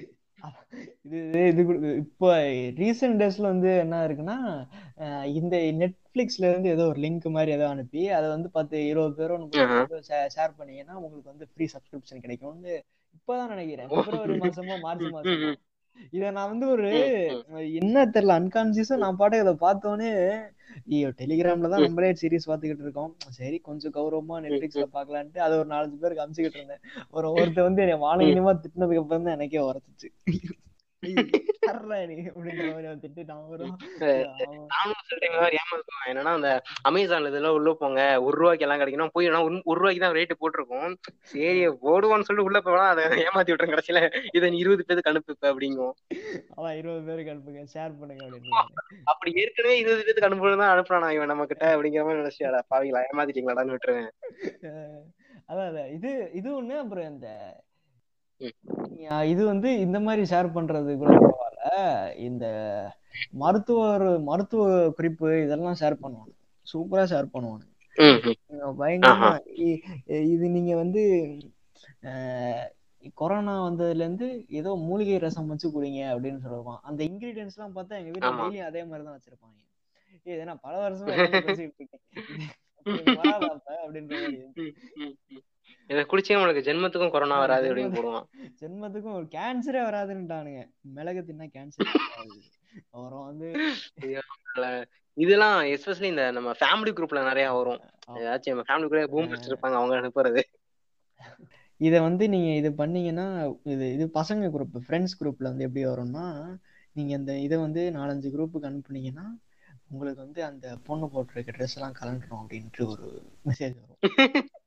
இது 1.07 1.17
இது- 1.23 1.49
இது 1.51 1.63
இப்போ 1.97 2.29
ரீசெண்ட் 2.77 3.19
டேஸ்ல 3.21 3.45
வந்து 3.45 3.77
என்ன 3.77 4.07
இருக்குன்னா 4.07 4.37
இந்த 5.33 5.55
நெட்ஃபிளிக்ஸ்ல 5.79 6.49
இருந்து 6.49 6.69
ஏதோ 6.69 6.87
ஒரு 6.87 6.99
லிங்க் 7.01 7.27
மாதிரி 7.29 7.51
ஏதோ 7.51 7.67
அனுப்பி 7.69 8.09
அதை 8.09 8.29
வந்து 8.29 8.49
பத்து 8.49 8.85
இருபது 8.87 9.15
பேரோ 9.19 9.37
முப்பது 9.39 9.61
பேரோ 9.85 10.01
ஷேர் 10.35 10.57
பண்ணீங்கன்னா 10.57 10.95
உங்களுக்கு 10.97 11.31
வந்து 11.31 11.47
ஃப்ரீ 11.51 11.67
சப்ஸ்கிரிப்ஷன் 11.73 12.19
கிடைக்கும்னு 12.19 12.75
இப்பதான் 13.17 13.47
நினைக்கிறேன். 13.47 13.89
பிப்ரவரி 13.91 14.35
மாசமோ 14.43 14.79
மார்ச் 14.79 15.05
மாசமோ. 15.13 15.51
இத 16.11 16.31
நான் 16.31 16.49
வந்து 16.49 16.67
ஒரு 16.67 16.87
என்ன 17.73 18.05
தெரியல 18.05 18.37
அன்கான்சியஸா 18.37 18.95
நான் 18.97 19.15
பாட்டுக்கு 19.15 19.45
அதை 19.45 19.55
பார்த்தோன்னே 19.61 20.09
ஐயோ 20.93 21.09
டெலிகிராம்ல 21.21 21.71
தான் 21.73 21.85
நம்மளே 21.87 22.11
சீரிஸ் 22.21 22.47
பார்த்துக்கிட்டு 22.49 22.85
இருக்கோம். 22.87 23.11
சரி 23.39 23.57
கொஞ்சம் 23.69 23.93
கௌரவமா 23.97 24.37
நெட்ஃபிளிக்ஸ்ல 24.45 24.87
பாக்கலான்ட்டு 24.97 25.43
அதை 25.45 25.53
ஒரு 25.61 25.69
நாலஞ்சு 25.73 25.97
பேருக்கு 26.03 26.23
அனுப்பிச்சுக்கிட்டு 26.23 26.61
இருந்தேன். 26.61 26.83
ஒரு 27.17 27.29
ஒருத்தர் 27.37 27.67
வந்து 27.69 27.83
என்னை 27.85 27.97
வானகினமா 28.07 28.53
திட்டினதுக்கு 28.63 29.03
அப்புறம் 29.03 29.27
தான் 29.29 29.37
எனக்கே 29.37 29.63
உரைச்சிச்சு 29.69 30.09
அவன் 34.79 35.01
அவன் 35.63 36.09
என்னன்னா 36.11 36.33
அந்த 36.37 36.49
அமேசான்ல 36.89 37.31
இதெல்லாம் 37.31 37.55
உள்ள 37.57 37.71
போங்க 37.81 38.01
ஒரு 38.25 38.35
ரூபாய்க்கு 38.41 38.65
எல்லாம் 38.65 38.81
கிடைக்கணும் 38.81 39.13
போய் 39.15 39.29
ஒரு 39.71 39.77
ரூபாய்க்கு 39.79 40.03
தான் 40.05 40.15
ரேட்டு 40.17 40.35
போட்டிருக்கோம். 40.41 40.91
சரி 41.31 41.61
போடுவான்னு 41.85 42.27
சொல்லிட்டு 42.27 42.47
உள்ள 42.49 42.59
போனா 42.67 42.85
அதை 42.93 43.03
ஏமாத்தி 43.25 43.51
விட்டுறேன் 43.51 43.73
கடைசியில. 43.73 44.01
இதை 44.37 44.51
இருபது 44.61 44.85
பேருக்கு 44.89 45.11
அனுப்பு 45.13 45.35
இப்ப 45.35 45.51
அப்படிங்கும் 45.53 45.95
அதான் 46.57 46.77
இருபது 46.81 47.03
பேருக்கு 47.09 47.33
அனுப்புங்க 47.33 47.63
ஷேர் 47.75 47.97
பண்ணுங்க 47.99 48.23
அப்படின்னு. 48.27 48.63
அப்படி 49.13 49.31
ஏற்கனவே 49.43 49.75
இருபது 49.83 50.03
பேருக்கு 50.05 50.29
அனுப்புறது 50.29 50.61
தான் 50.61 50.73
அனுப்புறானா 50.75 51.09
இவன் 51.17 51.31
நம்ம 51.33 51.47
கிட்ட 51.51 51.65
அப்படிங்கிற 51.75 52.05
மாதிரி 52.07 52.21
நினைச்சியாடா 52.23 52.61
பாவிங்களா 52.71 53.03
ஏமாத்திட்டீங்களாடான்னு 53.09 53.75
விட்டுருவேன். 53.75 54.11
அதான். 55.51 55.91
இது 55.97 56.09
இது 56.39 56.49
ஒண்ணு 56.59 56.75
அப்புறம் 56.83 57.07
இந்த 57.13 57.29
இது 59.31 59.41
வந்து 59.45 59.69
இந்த 59.79 59.97
மாதிரி 59.99 60.23
ஷேர் 60.31 60.55
பண்றது 60.55 60.91
கூட 60.97 61.11
பரவாயில்ல 61.17 61.71
இந்த 62.27 62.45
மருத்துவர் 63.41 64.05
மருத்துவ 64.21 64.63
குறிப்பு 64.97 65.29
இதெல்லாம் 65.43 65.79
ஷேர் 65.81 66.01
பண்ணுவாங்க 66.03 66.33
சூப்பரா 66.67 67.05
ஷேர் 67.11 67.33
பண்ணுவாங்க 67.33 67.65
பயங்கரமா 68.79 69.31
இது 70.33 70.45
நீங்க 70.49 70.71
வந்து 70.75 71.01
கொரோனா 73.17 73.53
வந்ததுல 73.65 74.05
இருந்து 74.05 74.27
ஏதோ 74.59 74.71
மூலிகை 74.85 75.17
ரசம் 75.17 75.49
வச்சு 75.51 75.67
குடிங்க 75.67 76.01
அப்படின்னு 76.11 76.39
சொல்லுவான். 76.45 76.79
அந்த 76.83 76.99
இன்கிரீடியன்ஸ் 77.09 77.55
எல்லாம் 77.57 77.75
பார்த்தா 77.75 77.97
எங்க 77.99 78.11
வீட்டுல 78.11 78.29
ஆமா. 78.29 78.43
டெய்லி 78.43 78.61
அதே 78.67 78.81
மாதிரி 78.83 79.05
தான் 79.07 79.17
வச்சிருப்பாங்க. 79.17 79.59
நான் 80.49 80.63
பல 80.65 80.75
வருஷமா 80.83 81.15
இதை 81.15 81.65
இது 81.65 81.87
அப்படின்ற 83.83 84.15
இதை 85.87 86.03
குடிச்சே 86.03 86.35
உனக்கு 86.41 86.61
ஜென்மத்துக்கும் 86.71 87.11
கொரோனா 87.11 87.37
வராது 87.39 87.73
அப்படின்னு 87.73 87.95
போடுவான். 87.97 88.27
ஜென்மத்துக்கும் 88.61 89.13
ஒரு 89.13 89.25
கேன்சரே 89.25 89.81
வராதுன்னுட்டானுங்க. 89.89 90.61
மிளகு 90.93 91.23
தின்னா 91.27 91.47
கேன்சர் 91.55 91.89
வராது. 91.93 92.37
அப்புறம் 92.91 93.25
வந்து 93.25 93.47
இதெல்லாம் 95.17 95.63
எஸ்பெஷலி 95.63 96.03
இந்த 96.03 96.31
நம்ம 96.31 96.51
ஃபேமிலி 96.51 96.91
குரூப்ல 96.91 97.23
நிறைய 97.23 97.51
வரும். 97.51 97.81
ஏதாச்சும் 98.19 98.53
நம்ம 98.53 98.65
ஃபேமிலி 98.69 98.87
கூட 98.87 99.01
பூமர்ஸ் 99.15 99.49
இருப்பாங்க 99.51 99.77
அவங்க 99.79 99.95
அனுப்புறது. 99.95 100.41
இத 101.77 102.01
வந்து 102.01 102.29
நீங்க 102.29 102.49
இது 102.55 102.69
பண்ணீங்கன்னா 102.73 103.27
இது 103.63 103.85
இது 103.93 104.05
பசங்க 104.13 104.45
குரூப் 104.55 104.81
ஃப்ரெண்ட்ஸ் 104.87 105.17
குரூப்ல 105.19 105.49
வந்து 105.51 105.63
எப்படி 105.63 105.85
வரும்னா 105.85 106.25
நீங்க 106.91 107.13
இந்த 107.15 107.39
இதை 107.39 107.57
வந்து 107.57 107.91
நாலஞ்சு 107.95 108.29
குரூப்புக்கு 108.35 108.69
அனுப்புனீங்கன்னா 108.71 109.25
உங்களுக்கு 109.89 110.21
வந்து 110.21 110.43
அந்த 110.43 110.77
பொண்ணு 110.83 111.05
போட்டிருக்க 111.05 111.53
ட்ரெஸ் 111.57 111.75
எல்லாம் 111.75 111.95
கலண்டுரும் 112.01 112.41
அப்படின்ட்டு 112.43 112.85
ஒரு 112.85 113.07
மெசேஜ் 113.45 113.75
வரும். 113.81 114.01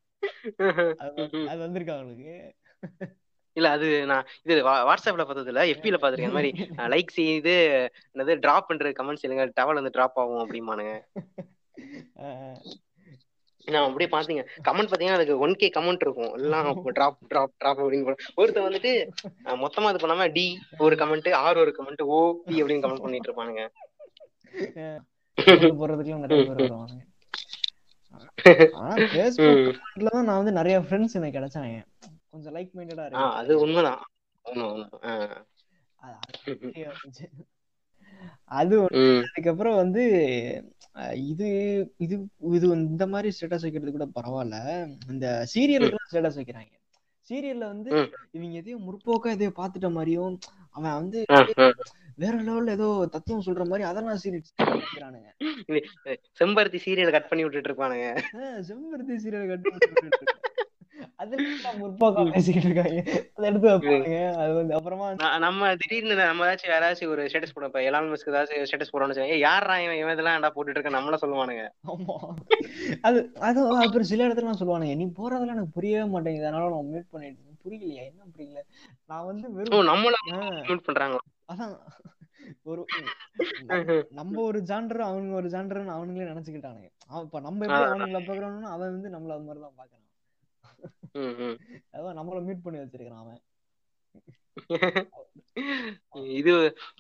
அது 1.03 1.15
வந்து- 1.17 1.47
அது 1.49 1.61
வந்திருக்கா 1.63 1.95
உங்களுக்கு? 2.01 2.35
இல்ல 3.57 3.69
அது 3.71 3.87
நான் 4.07 4.27
இது 4.43 4.55
வாட்ஸ்அப்ல 4.89 5.25
பார்த்தது 5.25 5.53
இல்ல 5.53 5.63
எஃபில 5.67 5.99
பாத்திருக்கேன் 5.99 6.29
இந்த 6.29 6.39
மாதிரி 6.39 6.51
லைக் 6.93 7.11
செய்து 7.13 7.55
என்னது 8.09 8.35
டிராப் 8.41 8.69
பண்ற 8.69 8.91
கமெண்ட்ஸ் 8.99 9.25
இல்லைங்க 9.25 9.47
டவல் 9.57 9.81
வந்து 9.81 9.95
டிராப் 9.95 10.19
ஆகும் 10.19 10.43
அப்படிமானுங்க 10.43 10.93
நான் 13.69 13.87
அப்படியே 13.87 14.09
பாத்தீங்க 14.11 14.43
கமெண்ட் 14.67 14.91
பாத்தீங்கன்னா 14.91 15.19
அதுக்கு 15.19 15.39
ஒன் 15.39 15.57
கே 15.57 15.69
கமெண்ட் 15.75 16.05
இருக்கும். 16.05 16.35
எல்லாம் 16.39 16.67
டிராப் 16.91 17.17
டிராப் 17.31 17.55
டிராப் 17.57 17.81
அப்படின்னு 17.81 18.07
போடு. 18.07 18.27
ஒருத்தன் 18.37 18.67
வந்துட்டு 18.67 18.93
மொத்தமா 19.63 19.91
இது 19.91 20.03
பண்ணாம 20.03 20.29
டி 20.33 20.47
ஒரு 20.79 20.97
கமெண்ட் 20.97 21.29
ஆர் 21.41 21.59
ஒரு 21.59 21.73
கமெண்ட் 21.79 22.03
ஓ 22.09 22.19
பி 22.45 22.63
அப்படின்னு 22.63 22.85
கமெண்ட் 22.85 23.05
பண்ணிட்டு 23.05 23.29
இருப்பானுங்க 23.31 23.65
கொண்டு 25.39 25.77
போறதுக்குலாம் 25.81 26.25
நிறைய 26.25 26.43
பேர் 26.43 26.55
வருவாங்க 26.55 26.95
ஆனா 28.06 28.06
ஃபேஸ்புக்ல 28.97 30.07
தான் 30.07 30.25
நான் 30.25 30.37
வந்து 30.37 30.53
நிறைய 30.53 30.81
ஃப்ரெண்ட்ஸ் 30.81 31.13
எனக்கு 31.13 31.39
கிடைச்சாங்க 31.39 31.83
கொஞ்சம் 32.31 32.55
லைக் 32.55 32.71
மைண்டடா 32.75 33.01
இருக்கு. 33.01 33.17
அது 33.17 33.59
உண்மைதான். 33.59 34.03
அது- 38.51 39.21
அதுக்கப்புறம் 39.21 39.77
வந்து 39.77 40.03
இது 41.13 41.49
இது 41.97 42.29
இது 42.39 42.69
இந்த 42.69 43.07
மாதிரி 43.07 43.37
ஸ்டேட்டஸ் 43.41 43.61
வைக்கிறது 43.61 43.93
கூட 43.93 44.07
பரவாயில்ல. 44.07 44.87
இந்த 45.11 45.47
சீரியலுக்கு 45.55 45.95
ஸ்டேட்டஸ் 46.13 46.41
வைக்கிறாங்க. 46.41 46.73
சீரியல்ல 47.29 47.59
வந்து. 47.59 47.91
இவங்க 48.31 48.57
எதையோ 48.57 48.79
முற்போக்கா 48.79 49.31
எதையோ 49.31 49.53
பார்த்துட்ட 49.57 49.91
மாதிரியும் 49.91 50.39
அவன் 50.71 50.93
வந்து. 50.93 51.25
வேற 52.19 52.35
லெவல்ல 52.39 52.71
ஏதோ 52.71 52.87
தத்துவம் 53.13 53.47
சொல்ற 53.47 53.65
மாதிரி 53.69 53.85
அதெல்லாம் 53.89 54.21
சீரியல் 54.23 54.45
செம்பருத்தி 56.41 56.79
சீரியல் 56.85 57.15
கட் 57.17 57.29
பண்ணி 57.29 57.45
விட்டுட்டு 57.45 57.71
இருப்பானுங்க. 57.71 58.07
செம்பருத்தி 58.69 59.17
சீரியல் 59.25 59.51
கட்டு 59.53 59.73
அதுல 59.77 60.56
நம்ம 65.39 65.77
திடீர்னு 65.77 66.15
நம்ம 66.15 66.47
ஏதாச்சும் 66.47 66.71
யாராச்சும் 66.81 67.09
ஒரு 67.09 67.25
ஸ்டேட்டஸ் 67.25 67.47
போட 67.55 67.67
இப்ப 67.67 67.81
எலான் 67.81 68.05
மஸ்க் 68.05 68.29
ஏதாச்சும் 68.29 68.67
ஸ்டேட்டஸ் 68.73 68.87
வச்சுக்கோங்க 68.93 69.39
யாரா 69.39 69.79
இவன்? 69.79 69.97
இவன் 69.97 70.13
இதெல்லாம் 70.13 70.43
ஏன்டா 70.43 70.51
போட்டுட்டு 70.55 70.69
இருக்க? 70.69 70.91
நம்மள 70.91 71.17
சொல்லுவானுங்க. 71.21 71.69
ஆமா. 71.89 72.17
அது 73.01 73.31
அது 73.41 73.69
அப்புறம் 73.69 74.03
சில 74.03 74.29
இடத்துல 74.29 74.43
நான் 74.43 74.59
சொல்லுவானுங்க 74.59 74.97
நீ 74.97 75.05
போறதெல்லாம் 75.05 75.47
எனக்கு 75.47 75.69
புரியவே 75.73 76.09
மாட்டேங்குது. 76.09 76.47
அதனால 76.47 76.71
நான் 76.71 77.01
மியூட் 77.01 77.11
பண்ணிட்டு 77.11 77.43
புரியலையா. 77.65 77.95
என்ன 77.95 78.23
புரியல? 78.33 78.65
நான் 79.07 79.27
வந்து 79.27 79.53
வெறும் 79.53 79.87
நம்மள 79.87 80.13
மியூட் 80.31 80.81
பண்றாங்க 80.85 81.19
அதான். 81.53 81.79
ஒரு 82.63 82.85
நம்ம- 84.11 84.43
ஒரு 84.43 84.59
ஜாண்டர் 84.59 85.01
அவனுங்க 85.01 85.33
ஒரு 85.33 85.49
ஜாண்டர்னு 85.49 85.91
அவனுங்களே 85.91 86.37
நினைச்சுக்கிட்டானுங்க. 86.37 86.91
அவன் 87.07 87.25
இப்ப 87.25 87.41
நம்ம 87.41 87.67
எப்படி 87.67 87.81
ஆஹ் 87.81 87.93
அவனுங்கள 87.93 88.19
பாக்குறோம்னா 88.19 88.63
அவன் 88.63 89.01
வந்து 89.01 89.09
நம்மள 89.09 89.31
அது 89.31 89.41
மாதிரிதான் 89.41 89.73
பாக்குறான். 89.79 90.05
அதான் 91.95 92.19
நம்மள 92.19 92.39
மியூட் 92.47 92.65
பண்ணி 92.65 92.79
வச்சிருக்கான் 92.81 93.23
அவன். 93.25 93.43
இது 96.41 96.53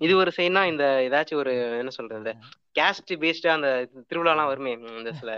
இது 0.04 0.12
ஒரு 0.23 0.30
சைனா 0.37 0.62
இந்த 0.73 0.85
ஏதாச்சும் 1.06 1.40
ஒரு 1.42 1.52
என்ன 1.80 1.92
சொல்றது 1.96 2.32
கேஸ்ட் 2.78 3.12
பேஸ்டா 3.23 3.56
அந்த 3.56 3.70
திருவிழாலாம் 4.11 4.50
வருமே 4.52 4.73
இந்த 5.00 5.12
சில 5.20 5.30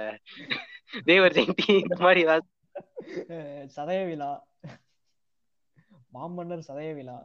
தேவர் 1.08 1.36
ஜெயந்தி 1.38 1.68
இந்த 1.84 1.96
மாதிரி 2.04 2.22
சதய 3.76 4.00
விழா. 4.10 4.30
மாமன்னர் 6.16 6.68
சதய 6.68 6.90
விழா. 6.98 7.18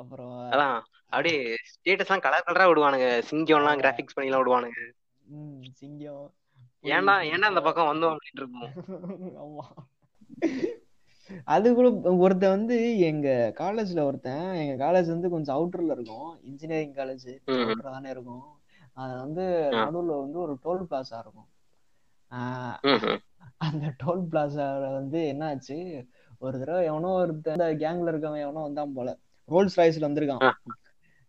அப்புறம் 0.00 0.34
அதான் 0.54 0.76
அப்படியே 1.12 1.38
ஸ்டேட்டஸ் 1.70 2.08
எல்லாம் 2.08 2.24
கலர் 2.26 2.46
கலரா 2.46 2.66
விடுவானுங்க. 2.70 3.08
சிங்கம் 3.30 3.60
எல்லாம் 3.60 3.80
கிராபிக்ஸ் 3.82 4.14
பண்ணி 4.16 4.30
எல்லாம் 4.30 4.42
விடுவானுங்க 4.42 4.80
சிங்கம். 5.80 6.28
ஏன்டா 6.84 7.14
ஏன்டா 7.30 7.46
அந்த 7.46 7.60
பக்கம் 7.60 7.90
வந்தோம் 7.90 8.14
அப்படின்னு 8.14 8.42
இருக்கும் 8.42 8.68
ஆமா 9.42 9.64
அது 11.46 11.68
கூட 11.74 11.88
ஒருத்தன் 12.18 12.54
வந்து 12.56 12.76
எங்க 13.00 13.28
காலேஜ்ல 13.58 14.00
ஒருத்தன் 14.04 14.46
எங்க 14.62 14.74
காலேஜ் 14.84 15.08
வந்து 15.08 15.28
கொஞ்சம் 15.30 15.56
அவுட்டர்ல 15.56 15.94
இருக்கும் 15.94 16.30
இன்ஜினியரிங் 16.42 16.94
காலேஜ். 16.94 17.28
அவுட்டர் 17.56 17.94
தானே 17.96 18.10
இருக்கும் 18.10 18.46
அது 18.96 19.12
வந்து. 19.18 19.44
நடுவுல 19.76 20.16
வந்து 20.20 20.38
ஒரு 20.38 20.54
டோல் 20.64 20.86
பிளாசா 20.90 21.18
இருக்கும். 21.20 21.48
அந்த 23.60 23.86
டோல் 24.02 24.24
பிளாசால 24.30 24.92
வந்து 24.92 25.20
என்னாச்சு 25.32 25.78
ஒரு 26.40 26.54
தடவை 26.58 26.82
எவனோ 26.84 27.12
ஒருத்தன் 27.16 27.56
அந்த 27.56 27.68
கேங்ல 27.82 28.12
இருக்கவன் 28.12 28.44
எவனோ 28.44 28.66
வந்தான் 28.66 28.94
போல 28.94 29.10
ரோல்ஸ் 29.48 29.78
ராய்ஸ்ல 29.78 30.08
வந்திருக்கான். 30.08 30.44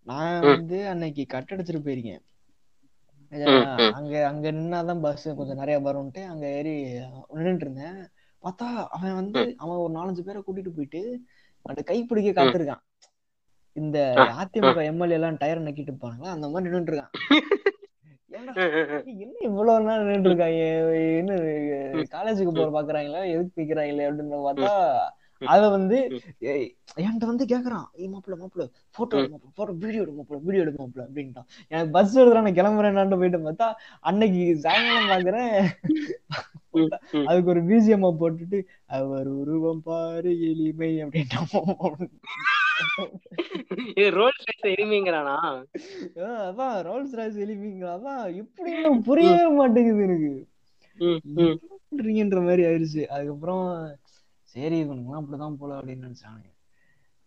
நான். 0.08 0.41
வந்து 0.51 0.77
அன்னைக்கு 0.88 1.24
கட் 1.27 1.51
அடிச்சிட்டு 1.53 1.86
போயிருக்கேன். 1.86 2.22
அங்க 3.97 4.13
அங்க 4.25 4.45
நின்னாதான் 4.51 5.01
பஸ் 5.01 5.27
கொஞ்சம் 5.38 5.59
நிறைய 5.59 5.77
வரும்ட்டு 5.79 6.21
அங்க 6.25 6.45
ஏறி 6.57 6.73
நின்னுட்டு 7.35 7.65
இருந்தேன் 7.65 8.00
பார்த்தா 8.43 8.67
அவன் 8.95 9.15
வந்து 9.15 9.41
அவன் 9.57 9.81
ஒரு 9.83 9.93
நாலஞ்சு 9.93 10.21
பேரை 10.21 10.39
கூட்டிட்டு 10.41 10.71
போயிட்டு 10.71 11.01
அந்த 11.65 11.81
கைப்பிடிக்க 11.81 12.31
காத்திருக்கான். 12.33 12.83
இந்த 13.77 13.97
அதிமுக 14.35 14.81
எம்எல்ஏ 14.83 15.17
எல்லாம் 15.17 15.38
டயர் 15.38 15.65
நக்கிட்டு 15.67 15.91
இருப்பாங்களா 15.91 16.33
அந்த 16.35 16.47
மாதிரி 16.50 16.69
நின்னுட்டு 16.69 16.93
இருக்கான். 16.93 17.13
என்ன 19.15 19.33
இவ்வளவு 19.41 19.85
நேரம் 19.85 20.07
நின்னுட்டு 20.07 20.29
இருக்காங்க 20.29 20.61
என்ன 21.19 21.31
காலேஜுக்கு 22.13 22.51
போற 22.51 22.69
பாக்குறாங்களா 22.69 23.21
எதுக்கு 23.33 23.59
நிக்கிறாங்களே 23.61 24.07
அப்படின்னு 24.07 24.39
பார்த்தா 24.47 24.71
அத 25.41 25.62
வந்து 25.75 25.98
ஏய், 26.51 26.67
என்கிட்ட 27.00 27.25
வந்து 27.29 27.45
கேக்குறான் 27.51 27.88
ஏய் 28.00 28.12
மாப்பிள்ள 28.12 28.36
மாப்பிள்ள 28.39 28.65
போட்டோ 28.95 29.15
எடு 29.19 29.31
மாப்பிள்ள 29.31 29.53
போட்டோ 29.57 29.74
வீடியோ 29.83 30.01
எடு 30.03 30.13
மாப்பிள்ள 30.17 30.39
வீடியோ 30.48 30.63
எடு 30.65 30.74
மாப்பிள்ள 30.77 31.05
அப்படின்ட்டான். 31.07 31.48
எனக்கு 31.71 31.91
பஸ் 31.98 32.17
எடுத்துறேன் 32.17 32.48
நான் 32.48 32.60
கிளம்புறேன்னாண்டு 32.60 33.19
போயிட்டு 33.21 33.39
பார்த்தா 33.45 33.67
அன்னைக்கு 34.03 34.41
சாயங்காலம் 34.65 35.12
பாக்குறேன். 35.13 35.55
அதுக்கு 37.29 37.51
ஒரு 37.53 37.62
பிஜிஎம் 37.69 38.07
போட்டுட்டு 38.21 38.60
அவர் 38.98 39.29
உருவம் 39.41 39.83
பாரு 39.88 40.31
எளிமை 40.51 40.91
அப்படின்ட்டான். 41.03 41.50
இது 43.91 44.07
ரோல் 44.17 44.38
ஸ்டைல்ஸ் 44.39 44.71
எளிமைங்கிறானா? 44.74 45.36
அதான் 46.43 46.75
ரோல்ஸ் 46.88 47.17
ராய்ஸ் 47.19 47.41
எளிமைங்களா 47.45 47.91
அதான் 47.98 48.21
எப்படி 48.41 48.71
புரியவே 49.10 49.50
மாட்டேங்குது 49.60 50.05
எனக்கு. 50.07 50.31
பண்றீங்கன்ற 51.89 52.39
மாதிரி 52.48 52.63
ஆயிடுச்சு. 52.69 53.03
அதுக்கப்புறம் 53.15 53.63
சரி 54.53 54.77
இவனுங்களாம் 54.84 55.22
அப்படிதான் 55.22 55.58
போல 55.60 55.74
அப்படின்னு 55.75 56.08
நினைச்சானுங்க. 56.08 56.50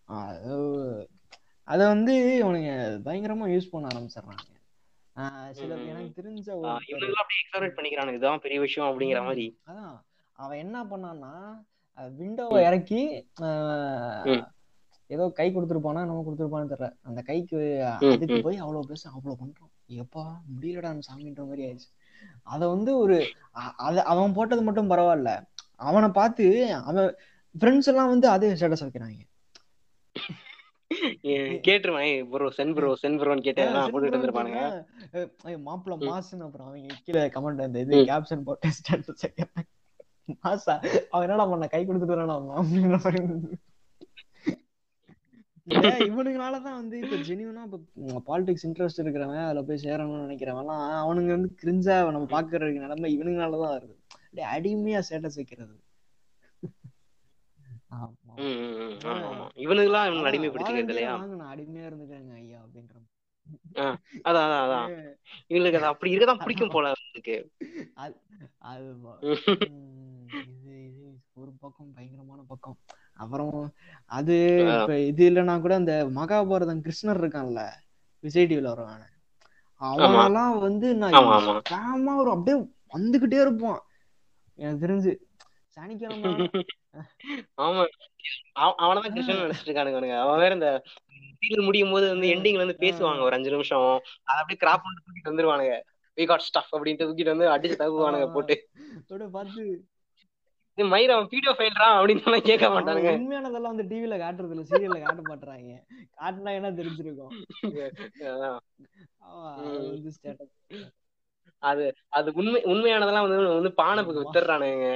அது 0.03 0.55
அத 1.67 1.87
வந்து 1.87 2.13
இவனுங்க 2.41 2.71
பயங்கரமா 3.05 3.45
யூஸ் 3.53 3.71
பண்ண 3.71 3.87
ஆரம்பிச்சிடுறாங்க. 3.87 4.51
சில. 5.51 5.75
எனக்கு 5.91 6.21
தெரிஞ்ச 6.21 6.49
பண்ணிக்கிறானுங்க. 7.77 8.09
இதுதான் 8.09 8.39
பெரிய 8.39 8.59
விஷயம் 8.59 8.89
அப்படிங்கிற 8.89 9.21
மாதிரி. 9.23 9.45
அதான். 9.67 9.95
அவன் 10.35 10.57
என்ன 10.57 10.83
பண்ணான்னா 10.83 11.33
விண்டோவை 12.19 12.61
இறக்கி. 12.65 13.01
ஏதோ 15.07 15.23
கை 15.29 15.47
கொடுத்துருப்பானா 15.55 16.01
நம்ம 16.03 16.21
கொடுத்துருப்பான்னு 16.27 16.71
தெரியல. 16.71 16.89
அந்த 17.01 17.21
கைக்கு 17.21 17.59
அதுக்கு. 17.85 18.41
போய் 18.43 18.57
அவ்வளவு 18.57 18.87
பேச 18.87 19.09
அவ்வளவு 19.09 19.41
பண்றோம் 19.41 19.73
எப்பா 19.87 20.23
முடியலடா 20.53 20.91
சாமின்ற 21.09 21.41
மாதிரி 21.47 21.63
ஆயிடுச்சு. 21.65 21.89
அத 22.43 22.67
வந்து 22.67 22.91
ஒரு 22.97 23.17
அத 23.87 24.03
அவன் 24.03 24.33
போட்டது 24.33 24.61
மட்டும் 24.61 24.89
பரவாயில்ல. 24.89 25.31
அவனை 25.79 26.09
பார்த்து 26.09 26.45
அவன் 26.73 27.15
ஃப்ரெண்ட்ஸ் 27.55 27.89
எல்லாம் 27.91 28.11
வந்து 28.13 28.27
அதே 28.29 28.49
ஸ்டேட்டஸ் 28.53 28.85
வைக்கிறாங்க. 28.85 29.21
கேட்டுருவான். 31.65 32.29
ப்ரோ 32.29 32.49
சென் 32.57 32.73
ப்ரோ 32.73 32.89
சென் 32.95 33.19
ப்ரோன்னு 33.19 33.45
கேட்டு 33.45 33.63
போட்டுட்டு 33.63 34.09
இருந்திருப்பானுங்க 34.09 34.61
மாப்பிள்ள. 35.67 35.95
மாசுன்னு 36.09 36.47
அப்புறம் 36.47 36.67
அவங்க 36.67 36.95
கீழே 37.03 37.23
கமெண்ட் 37.35 37.65
அந்த 37.67 37.79
இது. 37.79 37.95
கேப்ஷன் 38.11 38.45
போட்டு 38.49 38.69
ஸ்டேட்டஸ் 38.77 39.23
வைக்கிறாங்க 39.25 39.65
மாசா 40.43 40.75
அவன் 41.09 41.25
என்னடா 41.27 41.45
பண்ண 41.45 41.67
கை 41.67 41.81
கொடுத்துட்டு 41.85 42.15
வரானா 42.15 42.35
அப்படின்ற 42.61 42.97
மாதிரி 43.03 43.19
இவனுங்களாலதான் 46.07 46.79
வந்து 46.79 46.95
இப்ப 46.99 47.15
ஜெனியூனா 47.27 47.61
இப்ப 47.65 48.21
பாலிடிக்ஸ் 48.27 48.65
இன்ட்ரெஸ்ட் 48.67 49.01
இருக்கிறவன் 49.03 49.45
அதுல 49.45 49.61
போய் 49.61 49.83
சேரணும்னு 49.83 50.25
நினைக்கிறவன்லாம் 50.25 50.83
அவனுங்க 51.03 51.31
வந்து 51.35 51.51
கிரிஞ்சா 51.63 51.95
நம்ம 52.11 52.27
பாக்குற 52.35 52.71
நிலைமை 52.79 53.09
இவனுங்களாலதான் 53.17 53.75
வருது. 53.75 53.95
அப்படியே 54.35 54.53
அடிமையா 54.55 54.99
ஸ்டேட்டஸ் 55.07 55.37
வைக்கிறது. 55.39 55.75
இவனுங்களாம் 59.63 60.07
இவனுங்க 60.07 60.21
அதான், 60.21 60.29
அடிமைப்படுத்திக்கிறது 60.31 60.93
இல்லையா? 60.93 61.13
நான் 61.33 61.51
அடிமையா 61.53 61.85
இருந்துக்கிறேங்க 61.89 62.33
ஐயா 62.41 62.59
அப்படின்ற 62.63 62.93
அதான் 64.29 64.53
அதான் 64.65 64.89
இவங்களுக்கு 65.49 65.79
அது 65.79 65.89
அப்படி 65.91 66.11
இருக்கதான் 66.13 66.43
பிடிக்கும் 66.43 66.73
போல 66.75 66.91
அது 66.91 68.85
இது 70.51 70.73
இது 70.89 71.03
ஒரு 71.41 71.51
பக்கம் 71.63 71.91
பயங்கரமான 71.95 72.39
பக்கம். 72.51 72.77
அப்புறம் 73.23 73.55
அது. 74.17 74.35
இப்ப 74.75 74.99
இது 75.09 75.23
இல்லைன்னா 75.29 75.55
கூட 75.65 75.75
அந்த 75.81 75.93
மகாபாரதம் 76.19 76.83
கிருஷ்ணர் 76.85 77.21
இருக்கான்ல 77.21 77.63
விஜய் 78.23 78.49
டிவில 78.51 78.71
வருவான. 78.73 79.01
அவனெல்லாம் 79.81 80.55
வந்து 80.67 80.87
நான் 81.01 81.19
ஒரு 82.21 82.31
அப்படியே 82.35 82.57
வந்துகிட்டே 82.95 83.39
இருப்பான். 83.45 83.81
எனக்கு 84.55 84.87
தெரிஞ்சு 84.87 85.15
சனிக்கிழமை 85.67 86.49
ஆமா. 87.61 87.85
அவ- 88.51 88.75
அவனதான் 88.77 89.13
கிருஷ்ணன் 89.13 89.35
நினைச்சிட்டு 89.35 89.69
இருக்கானுங்க. 89.69 90.19
அவன் 90.19 90.39
வேற 90.39 90.53
இந்த 90.53 90.83
சீரியல் 91.39 91.63
முடியும் 91.63 91.91
போது 91.91 92.09
வந்து 92.09 92.27
எண்டிங்ல 92.27 92.57
வந்து 92.57 92.75
பேசுவாங்க. 92.79 93.21
ஒரு 93.21 93.35
அஞ்சு 93.35 93.49
நிமிஷம். 93.49 93.99
அதை 94.23 94.41
அப்படியே 94.41 94.59
கிராப் 94.61 94.81
பண்ணிட்டு 94.83 95.05
தூக்கிட்டு 95.05 95.33
வந்துருவானுங்க. 95.33 95.81
வி 96.15 96.25
காட் 96.25 96.39
ஸ்டஃப் 96.39 96.75
அப்படின்ட்டு 96.75 97.07
தூக்கிட்டு 97.07 97.37
வந்து 97.37 97.47
அடிச்சு 97.47 97.71
தகுவானுங்க 97.71 98.33
போட்டு. 98.33 98.69
பார்த்து 99.31 99.85
இது 100.73 100.87
மயிர் 100.87 101.11
அவன் 101.11 101.27
வீடியோ 101.29 101.55
ஃபைல்ரா 101.57 101.87
அப்படின்னு 101.87 102.37
கேட்க 102.37 102.67
மாட்டானுங்க. 102.67 103.11
உண்மையானதெல்லாம் 103.11 103.75
வந்து 103.75 103.83
டிவில 103.83 104.15
காட்டுறது 104.15 104.49
இல்ல 104.49 104.63
சீரியல்ல 104.63 105.03
காட்ட 105.03 105.35
மாட்டாங்க 105.35 105.83
காட்டினா 106.17 106.53
என்ன 106.53 106.71
தெரிஞ்சிருக்கும்? 106.71 107.33
அது. 111.65 111.83
வந்து. 111.83 111.97
அது 112.11 112.33
உண்மை 112.35 112.59
உண்மையானதெல்லாம் 112.69 113.25
வந்து 113.25 113.55
வந்து 113.55 113.71
பானப்புக்கு 113.79 114.15
ஆமா. 114.15 114.25
வித்துடுறானுங்க 114.25 114.87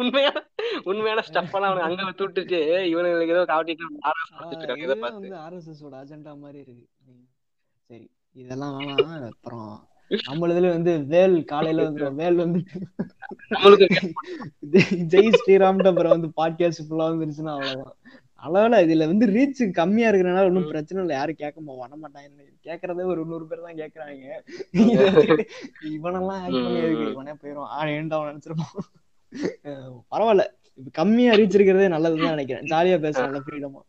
உண்மையான 0.00 0.38
உண்மையான 0.86 1.20
ஸ்டஃப் 1.26 1.54
எல்லாம் 1.56 1.70
அவனுக்கு 1.70 1.86
அங்க 1.88 2.02
விட்டுட்டு 2.08 2.58
இவனுங்களுக்கு 2.90 3.34
ஏதோ 3.36 3.44
காட்டிட்டு 3.48 3.84
ஆர்எஸ் 4.08 4.30
ஆ, 4.30 4.36
கொடுத்துட்டு 4.36 4.62
இருக்காங்க 4.62 4.82
இதுவே 4.82 4.88
இதை 4.88 5.02
பார்த்து 5.02 5.20
வந்து 5.20 5.38
ஆர்எஸ்எஸ் 5.44 5.82
ஓட 5.86 5.94
அஜெண்டா 6.00 6.32
மாதிரி 6.40 6.58
இருக்கு. 6.62 6.84
சரி 7.90 8.06
இதெல்லாம் 8.36 8.76
வேணாம் 8.80 9.24
அப்புறம் 9.30 9.70
நம்மளதுல 10.10 10.70
வந்து 10.70 10.92
வேல் 11.10 11.36
காலையில 11.44 11.82
வந்துடும் 11.84 12.20
வேல் 12.20 12.38
வந்து 12.38 12.60
நம்மளுக்கு 13.52 13.86
ஜெய் 15.12 15.36
ஸ்ரீராம்ட்டு 15.38 15.90
அப்புறம் 15.90 16.14
வந்து 16.16 16.30
பாட்காஸ்ட் 16.36 16.84
ஃபுல்லா 16.86 17.06
வந்துருச்சுன்னா 17.10 17.54
அவ்வளவுதான் 17.56 17.96
அளவுல 18.42 18.76
இதுல 18.84 19.06
வந்து 19.06 19.26
ரீச் 19.28 19.62
கம்மியா 19.78 20.08
இருக்கிறனால 20.10 20.48
ஒன்றும் 20.50 20.70
பிரச்சனை 20.70 21.00
இல்லை. 21.02 21.14
யாரும் 21.16 21.40
கேட்க 21.40 21.56
பண்ண 21.80 21.96
மாட்டாங்க. 21.96 22.28
கேட்கறதே 22.66 23.04
ஒரு 23.12 23.22
நூறு 23.26 23.44
பேர் 23.50 23.66
தான் 23.66 23.80
கேட்கறாங்க. 23.80 24.26
இவனெல்லாம் 25.92 26.42
பண்ணி 26.56 26.72
இவனே 27.08 27.34
போயிடும் 27.40 27.68
ஆ 27.70 27.80
ஏன்டா 27.94 28.16
அவன் 28.18 28.30
நினைச்சிருப்பான்? 28.30 28.74
அஹ் 29.64 29.98
பரவாயில்ல. 30.12 30.44
இப்ப 30.78 30.90
கம்மியா 30.98 31.32
ரீச் 31.40 31.56
இருக்கிறதே 31.58 31.88
நல்லதுதான் 31.94 32.34
நினைக்கிறேன். 32.36 32.68
ஜாலியா 32.72 32.98
பேசலாம்ல 33.06 33.40
ஃப்ரீடமா 33.46 33.82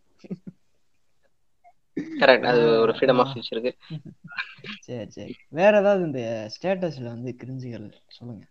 கரெக்ட் 2.18 2.48
அது 2.52 2.62
ஒரு 2.84 2.92
ஃப்ரீடம் 2.96 3.20
ஆஃப் 3.22 3.32
ஸ்பீச் 3.32 3.52
இருக்கு. 3.54 3.72
சரி 4.86 5.10
சரி. 5.16 5.34
வேற 5.58 5.74
ஏதாவது 5.82 6.04
இந்த 6.10 6.22
ஸ்டேட்டஸ்ல 6.56 7.08
வந்து 7.08 7.32
கிரிஞ்சுகள் 7.42 7.88
சொல்லுங்க. 8.18 8.44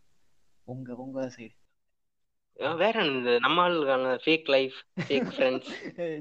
உங்க 0.67 0.97
உங்க 1.05 1.21
சைடு 1.35 1.55
வேற 2.81 3.05
இந்த 3.09 3.31
நம்ம 3.39 3.63
ஆளுக்கான 3.65 4.15
fake 4.25 4.49
life 4.51 4.77
fake 5.03 5.31
friends 5.31 5.71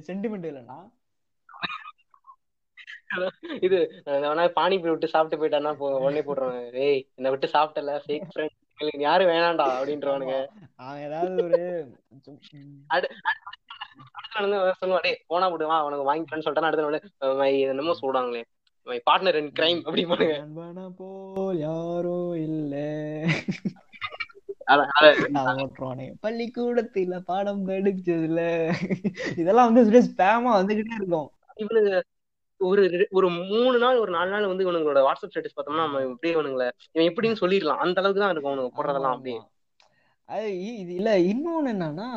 sentiment 0.08 0.48
இல்லைண்ணா. 0.50 0.78
இது 3.60 3.78
வேணா 4.24 4.44
பானிபூரி 4.58 4.92
விட்டு 4.92 5.08
சாப்பிட்டு 5.08 5.40
போயிட்டான்னா 5.40 5.72
போ 5.74 5.86
உடனே 5.98 6.22
போடுறாங்க 6.22 6.58
ஏய் 6.84 7.02
என்னை 7.18 7.30
விட்டு 7.32 7.48
சாப்பிட்டல 7.54 7.94
ஃபேக் 8.04 8.28
ஃப்ரெண்ட் 8.30 8.56
யாரும் 9.04 9.32
வேணாம்டா 9.32 9.66
அப்படின்றவானுங்க 9.78 10.36
ஏதாவது 11.04 11.42
ஒரு 11.44 11.60
ம், 12.52 12.78
அடுத்த 12.90 13.16
வந்து 14.38 14.60
சொல்லுவா 14.82 15.02
டேய் 15.02 15.20
போனா 15.28 15.48
போடுவா 15.50 15.78
அவனுக்கு 15.80 16.08
வாங்கிக்கலாம்னு 16.10 16.46
சொல்லிட்டான் 16.46 16.70
அடுத்த 16.70 17.34
மை 17.36 17.52
என்னமோ 17.66 17.96
சொல்றாங்களே 18.00 18.44
மை 18.88 19.00
பார்ட்னர் 19.06 19.36
இன் 19.36 19.52
கிரைம் 19.54 19.82
அப்படிம்பானுங்க. 19.86 20.38
நண்பனா 20.44 20.86
போல் 20.98 21.58
யாரோ 21.64 22.18
இல்ல 22.40 22.76
அத- 23.26 23.28
அத- 23.28 23.78
அதை 23.78 23.88
ஓட்டுருவானுங்க 24.46 24.59
பள்ளிக்கூடத்துல 26.22 27.20
பாடம் 27.20 27.68
படிச்சதுல. 27.68 28.72
இதெல்லாம் 29.38 29.74
வந்து 29.74 30.02
ஸ்பேமா 30.02 30.54
வந்துகிட்டே 30.62 30.94
இருக்கும். 30.96 31.32
இவனுங்க 31.56 32.02
ஒரு 32.58 33.08
ஒரு 33.10 33.30
மூணு 33.30 33.78
நாள் 33.78 33.98
ஒரு 33.98 34.12
நாலு 34.12 34.30
நாள் 34.30 34.48
வந்து 34.48 34.72
இவனுங்களோட 34.72 34.98
வாட்ஸ்அப் 34.98 35.36
ஸ்டேட்டஸ் 35.36 35.58
பார்த்தோம்னா 35.58 35.76
நம்ம 35.76 36.02
இப்படியே 36.02 36.40
இவனுங்கள 36.40 36.72
இவன் 36.92 37.14
எப்படின்னு 37.14 37.36
சொல்லிடலாம். 37.42 37.76
அந்த 37.76 38.02
அளவுக்கு 38.02 38.22
தான் 38.22 38.32
இருக்கும் 38.32 38.60
அவனுங்க 38.60 38.80
போடுறதெல்லாம் 38.80 39.12
அப்படியே. 39.12 39.42
அது 40.26 40.48
இ- 40.48 40.76
இது 40.76 40.94
இல்ல 40.94 41.18
இன்னொன்னு 41.18 41.68
என்னன்னா 41.68 42.08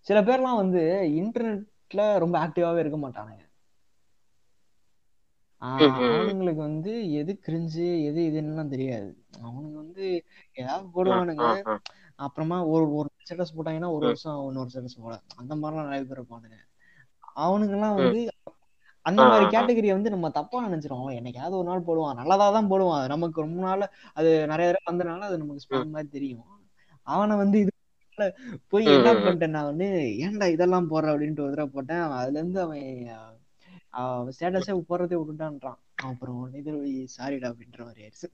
சில 0.00 0.22
பேர்லாம் 0.22 0.56
வந்து 0.56 1.08
இன்டர்நெட்ல 1.10 2.18
ரொம்ப 2.18 2.38
ஆக்டிவாவே 2.38 2.78
இருக்க 2.78 3.08
மாட்டானுங்க. 3.08 3.43
அவனுங்களுக்கு 5.62 6.60
வந்து 6.60 6.92
எது 7.12 7.32
கிரிஞ்சு 7.46 7.84
எது 8.04 8.20
இதுன்னுலாம் 8.22 8.68
தெரியாது. 8.68 9.08
அவனுங்க 9.42 9.74
வந்து 9.74 10.06
ஏதாவது 10.56 10.86
போடுவானுங்க. 10.94 11.46
அப்புறமா 12.16 12.64
ஒரு 12.64 12.94
ஒரு 12.94 13.08
ஸ்டேட்டஸ் 13.22 13.54
போட்டாங்கன்னா 13.56 13.90
ஒரு. 13.90 14.06
வருஷம் 14.06 14.46
இன்னொரு 14.48 14.70
ஸ்டேட்டஸ் 14.72 15.02
போட. 15.02 15.14
அந்த 15.36 15.54
மாதிரிலாம் 15.54 15.88
நிறைய 15.88 16.04
பேர் 16.04 16.20
இருப்பானுங்க. 16.20 16.58
அவனுங்க 17.36 17.70
எல்லாம் 17.70 17.94
ம். 17.94 18.02
வந்து 18.02 18.20
அந்த 19.06 19.22
மாதிரி. 19.22 19.46
கேட்டகரியை 19.46 19.90
வந்து 19.90 20.10
நம்ம 20.10 20.30
தப்பா 20.30 20.68
நினைச்சிரும் 20.68 21.00
அவன் 21.00 21.16
என்னைக்காவது 21.16 21.50
ஒரு 21.50 21.64
நாள் 21.64 21.86
போடுவான். 21.86 22.14
நல்லதா 22.14 22.50
தான் 22.50 22.70
போடுவான். 22.70 23.06
நமக்கு 23.06 23.40
ரொம்ப 23.40 23.60
நாள் 23.62 23.84
அது 24.12 24.46
நிறைய 24.46 24.66
தடவை 24.68 24.86
வந்தனால 24.90 25.18
அது 25.20 25.38
நமக்கு 25.38 25.64
ஸ்பேம் 25.64 25.90
மாதிரி 25.90 26.08
தெரியும். 26.08 26.44
அவனை 27.06 27.36
வந்து 27.36 27.58
இது 27.58 27.70
போய் 28.68 28.84
என்ன. 28.86 29.12
பண்ணிட்டேன் 29.14 29.48
நான் 29.48 29.64
வந்து 29.64 29.86
ஏன்டா 30.24 30.46
இதெல்லாம் 30.48 30.90
போடுற? 30.90 31.06
அப்படின்ட்டு 31.12 31.40
ஒரு 31.40 31.50
தடவை 31.50 31.70
போட்டேன். 31.72 32.02
அதுல 32.12 32.38
இருந்து 32.38 32.60
அவன் 32.60 32.82
ஸ்டேட்டஸே 34.32 34.72
போடுறதே 34.88 35.16
விட்டுட்டான்றான் 35.18 35.78
அப்புறம் 36.04 36.40
இது 36.60 36.70
சாரிடா 37.14 37.48
அப்படின்ற 37.52 37.80
மாதிரி 37.86 38.02
ஆயிடுச்சு. 38.04 38.28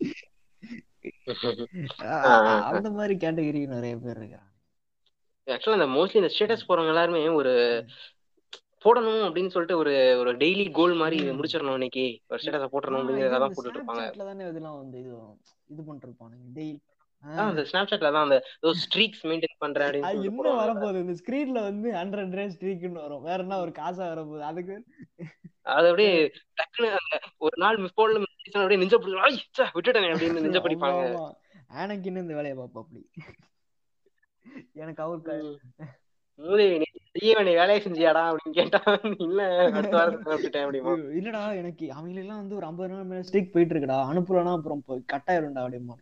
அந்த 2.70 2.88
மாதிரி 2.96 3.14
கேட்டகரி 3.22 3.60
நிறைய 3.72 3.94
பேர் 4.04 4.16
இருக்கிறாங்க. 4.16 4.50
ஆக்சுவலா 5.46 5.78
இந்த 5.78 5.88
மோஸ்ட்லி 5.94 6.20
இந்த 6.20 6.30
ஸ்டேட்டஸ் 6.32 6.66
போறவங்க 6.68 6.92
எல்லாருமே 6.92 7.20
ஒரு 7.40 7.52
போடணும் 8.84 9.22
அப்படின்னு 9.26 9.52
சொல்லிட்டு 9.54 9.78
ஒரு 9.82 9.92
ஒரு 10.20 10.30
டெய்லி 10.42 10.64
கோல் 10.78 10.94
மாதிரி. 11.00 11.18
முடிச்சிடணும் 11.38 11.76
இன்னைக்கு. 11.78 12.04
ஒரு 12.30 12.38
ஸ்டேட்டஸ் 12.40 12.72
போட்டுறணும் 12.72 12.98
ஆ, 12.98 13.04
இது 13.04 13.06
அப்படிங்கறத 13.06 13.32
தான் 13.36 13.44
இந்த 13.44 13.56
போட்டுட்டு 13.56 13.80
இருப்பாங்க. 13.80 14.04
இதெல்லாம் 14.48 14.78
வந்து 14.80 14.98
இது 15.02 15.12
இது 15.70 15.80
பண்ணிட்டு 15.82 16.08
இருப்பானுங்க. 16.08 16.44
டெய்லி 16.58 16.76
அந்த 17.44 17.62
ஸ்னாப்சாட்ல 17.62 18.10
தான் 18.10 18.26
அந்த 18.26 18.36
ஸ்ட்ரீக்ஸ் 18.80 19.24
மெயின்டைன் 19.24 19.56
பண்றேன் 19.58 19.88
அப்படின்னு 19.88 20.36
போடுவாங்க 20.38 20.62
வரப்போகுது. 20.62 21.00
இந்த 21.00 21.14
ஸ்கிரீன்ல 21.14 21.60
வந்து 21.62 21.88
ஹண்ட்ரட் 21.92 22.34
ரேஸ் 22.34 22.56
ஸ்ட்ரீக்குன்னு 22.56 23.02
வரும். 23.02 23.22
வேற 23.22 23.38
என்ன 23.42 23.58
ஒரு 23.58 23.72
காசா 23.72 24.04
வரப்போகுது? 24.06 24.44
அதுக்கு 24.44 24.76
அது 25.70 25.86
அப்படியே 25.88 26.10
டக்குன்னு 26.58 26.88
அந்த 26.96 27.14
ஒரு 27.38 27.56
நாள் 27.58 27.78
மிஸ் 27.78 27.96
மிஸ் 28.18 28.56
அப்படியே 28.56 28.80
நெஞ்ச 28.80 28.96
பிடிச்சி 28.98 29.42
விட்டுட்டேன் 29.76 30.10
அப்படின்னு 30.12 30.40
நெஞ்ச 30.40 30.60
படிப்பாங்க. 30.66 31.00
ஆனக்கின்னு 31.76 32.22
இந்த 32.24 32.34
வேலையை 32.34 32.56
பார்ப்பா 32.58 32.82
அப்படி. 32.82 33.00
எனக்கு 34.74 35.02
அவர் 35.02 35.22
க- 35.22 35.38
மூதேவி 36.38 36.74
நீ 36.78 36.86
செய்ய 37.14 37.34
வேண்டிய 37.36 37.56
வேலையை 37.58 37.80
செஞ்சியாடா 37.82 38.22
அப்படின்னு 38.26 38.52
கேட்டா 38.52 38.80
இல்ல 39.24 39.42
இல்லடா 41.16 41.42
எனக்கு 41.56 41.84
அவங்க 41.92 42.20
எல்லாம் 42.20 42.40
வந்து 42.40 42.56
ஒரு 42.56 42.66
ஐம்பது 42.66 42.90
நாள் 42.92 43.04
மேல 43.04 43.22
ஸ்ட்ரீக் 43.22 43.52
போயிட்டு 43.52 43.74
இருக்குடா. 43.74 43.98
அனுப்பலனா 44.10 44.52
அப்புறம் 44.52 44.84
போய் 44.86 45.08
கட்டாயிரும்டா 45.12 45.64
அப்படிமா 45.64 45.96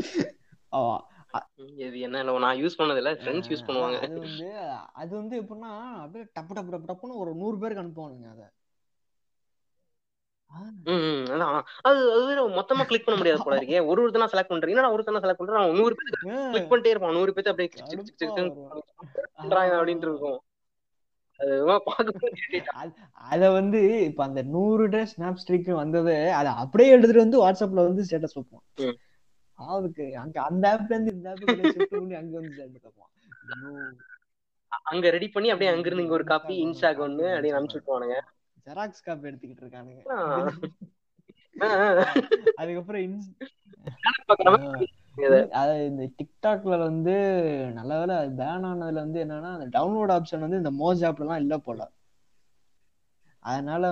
இது 1.76 2.00
என்ன 2.00 2.22
நான் 2.22 2.56
யூஸ் 2.56 2.78
பண்ணது 2.78 2.96
இல்ல 2.96 3.12
ஃப்ரெண்ட்ஸ் 3.12 3.50
யூஸ் 3.50 3.66
பண்ணுவாங்க. 3.66 3.98
அது 3.98 4.18
வந்து 4.20 4.48
அது 4.92 5.12
வந்து 5.16 5.34
எப்படின்னா 5.42 5.70
அப்படியே 5.96 6.24
டப்பு 6.40 6.52
டப்பு 6.56 6.72
டப்பு 6.74 6.88
டப்புன்னு 6.90 7.20
ஒரு 7.22 7.34
நூறு 7.34 7.58
பேருக்கு 7.58 7.84
அனுப்புவானுங்க 7.84 8.28
அத. 8.30 8.42
மொத்தமா 12.56 12.84
கிளிக் 12.84 13.04
பண்ண 13.04 13.16
முடியாது 13.16 13.42
போல 13.44 13.58
இருக்கே. 13.60 13.86
ஒரு 13.86 13.98
ஒருத்தனா 14.04 14.28
செலக்ட் 14.32 14.52
பண்றேன் 14.52 14.74
என்னடா 14.74 14.94
ஒருத்தனா 14.94 15.22
செலக்ட் 15.24 15.40
பண்றான். 15.40 15.76
நூறு 15.76 15.94
பேர் 15.94 16.18
கிளிக் 16.50 16.70
பண்ணிட்டே 16.72 16.86
இருப்பான். 16.86 17.12
நூறு 17.12 17.32
பேர் 17.32 17.48
அப்படியே. 17.48 17.70
பண்றாங்க 19.34 19.74
அப்படின்ட்டு 19.80 20.08
இருக்கும். 20.10 20.38
அது 23.12 23.46
வந்து 23.52 23.80
இப்ப 24.04 24.20
அந்த 24.24 24.40
நூறு 24.42 24.88
டே 24.88 25.02
ஸ்னாப் 25.12 25.40
ஸ்ட்ரீக் 25.42 25.70
வந்தது 25.74 26.32
அதை 26.32 26.52
அப்படியே 26.52 26.90
எடுத்துட்டு 26.90 27.24
வந்து 27.24 27.38
வாட்ஸ்அப்ல 27.38 27.80
வந்து 27.86 28.02
ஸ்டேட்டஸ் 28.02 28.36
வைப்போம். 28.38 28.64
அதுக்கு 29.60 30.04
அங்க 30.16 30.36
அந்த 30.42 30.64
ஆப்ல 30.72 30.94
இருந்து 30.94 31.14
இந்த 31.14 31.30
ஷிஃப்ட் 31.72 31.94
பண்ணி 31.94 32.16
அங்க 32.20 32.34
வந்து 32.40 32.62
அங்க 34.90 35.06
ரெடி 35.10 35.28
பண்ணி 35.30 35.48
அப்படியே 35.50 35.72
அங்க 35.72 35.86
இருந்து 35.88 36.04
இங்க 36.04 36.16
ஒரு 36.18 36.26
காப்பி 36.26 36.54
இன்ஸ்டாக் 36.64 37.02
ஒண்ணு 37.06 37.26
அப்படியே 37.30 37.54
அனுப்பிச்சு 37.54 37.78
விட்டுவானுங்க 37.78 38.18
ஜெராக்ஸ் 38.66 39.04
காப்பி 39.04 39.28
எடுத்துக்கிட்டு 39.30 39.64
இருக்கானுங்க. 39.64 40.00
அதுக்கப்புறம் 42.60 43.02
இந்த 45.88 46.02
டிக்டாக்ல 46.18 46.74
வந்து 46.80 47.14
நல்ல 47.72 47.92
வேளை 47.98 48.16
பேன் 48.38 48.66
ஆனதுல 48.68 49.04
வந்து 49.04 49.18
என்னன்னா 49.24 49.50
அந்த 49.56 49.66
டவுன்லோட் 49.76 50.12
ஆப்ஷன் 50.16 50.44
வந்து 50.46 50.60
இந்த 50.62 50.72
மோஜ் 50.80 51.02
ஆப்ல 51.08 51.26
எல்லாம் 51.26 51.42
இல்ல 51.44 51.56
போல. 51.58 51.80
அதனால 53.44 53.90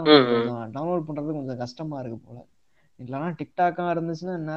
டவுன்லோட் 0.74 1.07
பண்றது 1.09 1.37
கொஞ்சம் 1.38 1.61
கஷ்டமா 1.61 1.98
இருக்கு 2.00 2.18
போல. 2.20 2.38
இல்லைன்னா 2.98 3.28
டிக்டாக்கா 3.38 3.84
இருந்துச்சுன்னா 3.92 4.34
என்ன 4.38 4.54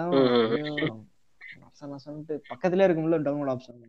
நசன்ட்டு 1.91 2.35
பக்கத்துலயே 2.51 2.87
இருக்கும்ல 2.87 3.19
டவுன்லோட் 3.25 3.53
ஆப்ஷன் 3.53 3.81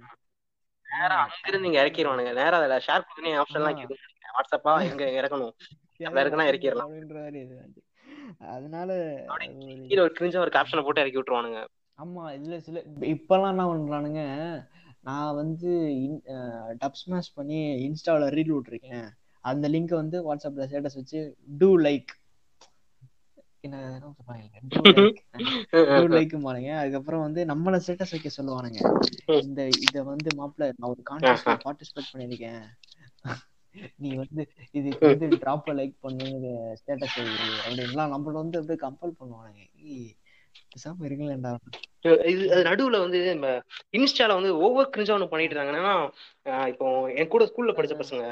நேரா 0.86 1.16
அங்க 1.22 1.48
இருந்து 1.50 1.68
இங்க 1.68 1.78
இறக்கிடுவானுங்க 1.82 2.32
நேரா 2.38 2.58
அதுல 2.60 2.76
ஷேர் 2.86 3.06
பண்ணி 3.10 3.30
ஆப்ஷன் 3.40 3.60
எல்லாம் 3.60 3.78
கேட்கும் 3.80 4.00
வாட்ஸ்அப்பா 4.36 4.72
எங்க 4.88 5.04
இறக்கணும்? 5.18 5.54
அதுல 6.06 6.22
இருக்குன்னா 6.22 6.48
இறக்கிடலாம். 6.50 6.92
அதனால 8.52 8.90
கீழே 9.84 10.02
ஒரு 10.04 10.12
கிரிஞ்சா 10.16 10.42
ஒரு 10.44 10.52
கேப்ஷனை 10.56 10.82
போட்டு 10.84 11.02
இறக்கி 11.02 11.18
விட்டுருவானுங்க. 11.18 11.60
ஆமா 11.98 12.22
இல்ல 12.36 12.54
சில 12.60 12.78
இப்பெல்லாம் 13.12 13.52
என்ன 13.54 13.64
பண்றானுங்க? 13.68 14.22
நான் 15.04 15.34
வந்து 15.34 15.70
டப் 16.80 17.00
ஸ்மாஷ் 17.00 17.34
பண்ணி 17.34 17.58
இன்ஸ்டால 17.86 18.28
ரீல் 18.36 18.54
விட்டுருக்கேன். 18.54 19.06
அந்த 19.44 19.66
லிங்க் 19.68 19.94
வந்து 19.96 20.18
வாட்ஸ்அப்ல 20.26 20.66
ஸ்டேட்டஸ் 20.68 20.98
வச்சு 21.00 21.20
டூ 21.60 21.70
லைக் 21.80 22.12
என்ன 23.64 23.80
என்ன 23.88 24.08
சொல்றாங்க? 24.10 24.46
Two 24.68 24.80
like. 26.12 26.32
பாருங்க 26.46 26.70
அதுக்கப்புறம் 26.76 27.20
வந்து 27.20 27.40
நம்மள 27.44 27.78
ஸ்டேட்டஸ் 27.84 28.14
வைக்க 28.14 28.30
சொல்லுவானுங்க. 28.36 28.80
இந்த 29.42 29.60
இத 29.80 30.02
வந்து 30.02 30.30
மாப்பிள்ள 30.30 30.68
நான் 30.76 30.90
ஒரு 30.90 31.02
கான்டெஸ்ட்ல 31.10 31.54
பார்ட்டிசிபேட் 31.66 32.12
பண்ணிருக்கேன் 32.12 32.64
நீ 33.96 34.10
வந்து 34.14 34.42
இதுக்கு 34.70 35.06
வந்து 35.06 35.38
டிராப் 35.38 35.70
லைக் 35.70 35.94
பண்ணு 36.00 36.26
ஸ்டேட்டஸ் 36.80 37.16
அப்படின்லாம் 37.60 38.12
நம்மள 38.14 38.36
வந்து 38.40 38.58
அப்படியே 38.58 38.80
கம்பல் 38.80 39.18
பண்ணுவானுங்க. 39.20 39.62
பேசாம 40.72 41.08
இது 42.24 42.44
அது 42.52 42.62
நடுவுல 42.64 42.98
வந்து 42.98 43.18
இன்ஸ்டால 43.98 44.36
வந்து 44.38 44.50
ஒவ்வொரு 44.58 44.86
கிரிஞ்சா 44.94 45.14
ஒண்ணு 45.16 45.28
பண்ணிட்டு 45.28 45.54
இருக்காங்க 45.54 45.72
என்னன்னா 45.72 45.94
இப்போ 46.66 46.86
என் 47.10 47.30
கூட 47.34 47.44
ஸ்கூல்ல 47.44 47.74
படிச்ச 47.76 47.96
பசங்க 47.98 48.24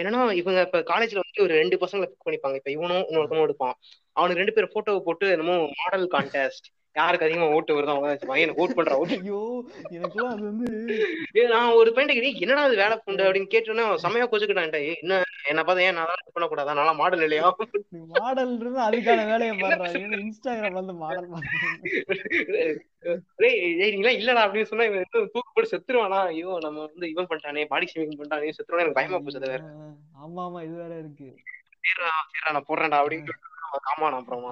என்னன்னா 0.00 0.20
இவங்க 0.32 0.60
இப்ப 0.60 0.78
காலேஜ்ல 0.92 1.22
வந்து 1.22 1.42
ஒரு 1.42 1.54
ரெண்டு 1.54 1.76
பசங்களை 1.76 2.06
பிக் 2.06 2.26
பண்ணிப்பாங்க. 2.26 2.56
இப்ப 2.60 2.70
இவனும் 2.70 3.04
இன்னொருத்தனும் 3.10 3.46
எடுப்பான். 3.46 3.76
அவனுக்கு 4.16 4.42
ரெண்டு 4.42 4.54
பேர் 4.56 4.72
போட்டோவை 4.74 5.00
போட்டு 5.00 5.26
என்னமோ 5.30 5.56
மாடல் 5.80 6.06
கான்டெஸ்ட் 6.08 6.68
யாருக்கு 6.96 7.26
அதிகமா 7.26 7.46
ஓட்டு 7.48 7.74
வருதோ 7.74 7.92
அவங்க 7.92 8.26
பையனை 8.26 8.52
ஓட் 8.56 8.74
பண்ற 8.76 8.94
ஓட்டு. 9.00 9.16
ஐயோ 9.18 9.40
எனக்குலாம் 9.90 10.32
அது 10.32 10.42
வந்து 10.42 10.68
நான் 11.50 11.74
ஒரு 11.74 11.90
பையன் 11.92 12.12
என்னடா 12.40 12.62
அது 12.62 12.76
வேலை 12.76 12.96
புண்டு 12.98 13.26
அப்படின்னு 13.26 13.52
கேட்டோன்னே 13.52 13.84
செமையா 14.04 14.26
கொச்சுக்கிட்டான்டா. 14.26 14.80
ஏய், 14.84 14.98
என்ன 15.02 15.18
என்ன 15.50 15.60
பார்த்தா 15.62 15.84
ஏன் 15.84 15.98
நான் 15.98 16.32
பண்ண 16.34 16.46
கூடாதா? 16.46 16.74
நல்லா 16.74 16.92
மாடல் 16.92 17.22
இல்லையா? 17.22 17.50
மாடல் 18.14 18.52
இருந்து 18.56 18.80
அதுக்கான 18.80 19.26
வேலையை 19.26 19.54
பாடுறாங்க 19.56 20.18
இன்ஸ்டாகிராம் 20.20 20.78
வந்து 20.80 20.94
மாடல் 20.94 21.28
இல்லடா 24.16 24.42
அப்படின்னு 24.44 24.70
சொன்னா 24.70 24.84
இவன் 24.84 25.06
தூக்கு 25.14 25.42
போட்டு 25.46 25.72
செத்துருவானா? 25.72 26.20
ஐயோ 26.32 26.58
நம்ம 26.58 26.78
வந்து 26.86 27.08
இவன் 27.10 27.28
பண்ணிட்டானே 27.30 27.64
பாடி 27.66 27.88
ஷேவிங் 27.92 28.18
பண்ணிட்டானே 28.18 28.56
செத்துருவானே 28.58 28.84
எனக்கு 28.84 29.00
பயமா 29.00 29.20
போச்சு 29.20 29.44
வேற. 29.46 29.62
ஆமா 30.22 30.40
ஆமா 30.46 30.60
இது 30.62 30.76
வேற 30.76 30.92
இருக்கு. 30.98 31.28
சரிடா 31.84 32.10
சரிடா 32.26 32.52
நான் 32.52 32.68
போடுறேன்டா 32.68 33.00
அப்படின்னு 33.02 33.36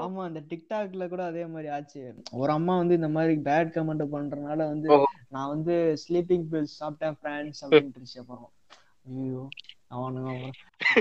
ஆமா 0.03 0.23
இந்த 0.27 0.41
டிக்டாக்ல 0.51 1.09
கூட 1.09 1.25
அதே 1.25 1.47
மாதிரி 1.47 1.69
ஆச்சு. 1.69 2.03
ஒரு 2.39 2.53
அம்மா 2.53 2.77
வந்து 2.77 2.95
இந்த 2.95 3.09
மாதிரி 3.09 3.35
பேட் 3.41 3.75
கமெண்ட் 3.77 4.05
பண்றதுனால 4.15 4.59
வந்து. 4.73 4.91
நான் 5.29 5.49
வந்து 5.49 5.75
ஸ்லீப்பிங் 6.05 6.47
பில்ஸ் 6.53 6.79
சாப்பிட்டேன் 6.81 7.17
ஃப்ரெண்ட்ஸ் 7.19 7.63
அப்படின்ட்டு 7.65 8.21
அப்புறம். 8.23 8.49
ஐயோ 9.11 9.43
அவனுங்க 9.91 10.33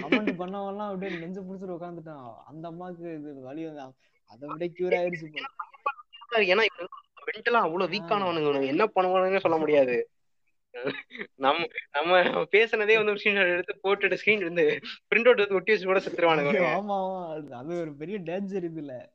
கமெண்ட் 0.02 0.34
பண்ணவன்லாம் 0.40 0.90
அப்படியே 0.90 1.20
நெஞ்சு 1.20 1.42
பிடிச்சிட்டு 1.42 1.78
உட்காந்துட்டான் 1.78 2.28
அந்த 2.46 2.64
அம்மாக்கு 2.72 3.08
இது 3.18 3.34
வலி 3.42 3.64
வந்து 3.66 3.86
அதை 4.30 4.46
விட 4.50 4.66
கியூர் 4.78 4.98
ஆயிடுச்சு 4.98 5.28
போல. 5.28 5.46
ஏன்னா 6.46 6.64
மென்டலா 7.28 7.62
அவ்வளவு 7.62 7.92
வீக்கானவனுங்க 7.94 8.62
என்ன 8.74 8.84
பண்ணுவானுன்னு 8.96 9.44
சொல்ல 9.46 9.58
முடியாது. 9.58 9.96
நம்ம 11.36 11.66
நம்ம 11.92 12.20
பேசுனதே 12.22 12.78
வந்து 12.78 13.04
ஒரு 13.04 13.14
ஸ்கிரீன் 13.14 13.54
எடுத்து 13.54 13.80
போட்டுட்டு 13.84 14.18
ஸ்கிரீன் 14.26 14.36
இருந்து 14.36 14.80
பிரிண்ட் 15.16 15.24
அவுட் 15.24 15.38
எடுத்து 15.38 15.56
ஒட்டி 15.56 15.72
வச்சு 15.72 15.86
கூட 15.86 16.00
செத்துருவானுங்க. 16.00 16.62
ஆமா 16.62 17.00
அது- 17.54 17.80
ஒரு 17.80 17.94
பெரிய 17.94 18.20
டேஞ்சர் 18.20 18.70
இதுல 18.76 19.08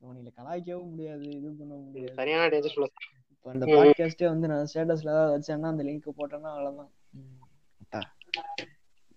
அவனில 0.00 0.32
கலாய்க்கவும் 0.36 0.88
முடியாது 0.88 1.30
இது 1.30 1.54
பண்ண 1.58 1.74
முடியாது. 1.74 2.14
சரியான 2.14 2.48
டேஞ்சர் 2.48 2.86
இப்போ 3.28 3.50
அந்த. 3.50 3.66
பாட்காஸ்டே 3.66 4.24
வந்து 4.24 4.48
நான் 4.48 4.66
ஸ்டேட்டஸ்ல 4.74 5.00
ஏதாவது 5.00 5.38
வச்சேன்னா 5.38 5.66
அந்த 5.66 5.82
லிங்க் 5.84 6.08
போட்டேன்னா 6.18 6.40
அவ்வளவுதான். 6.40 6.92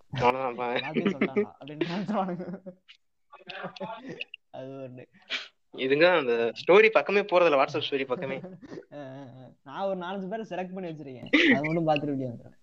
அவ்வளவுதான் 0.10 1.58
அப்படின்னு. 1.60 2.74
அது 4.50 4.68
ஒண்ணு. 4.68 5.06
இதுங்க 5.84 6.06
அந்த 6.20 6.34
ஸ்டோரி 6.62 6.90
பக்கமே 6.90 7.22
போறதில்ல 7.32 7.60
வாட்ஸ்அப் 7.60 7.88
ஸ்டோரி 7.88 8.06
பக்கமே. 8.06 8.38
நான் 9.68 9.88
ஒரு 9.90 9.98
நாலஞ்சு 10.02 10.28
பேரை 10.32 10.44
செலக்ட் 10.50 10.76
பண்ணி 10.76 10.90
வச்சிருக்கேன். 10.90 11.30
அது 11.56 11.66
மட்டும் 11.68 11.88
பாத்துட்டு. 11.88 12.54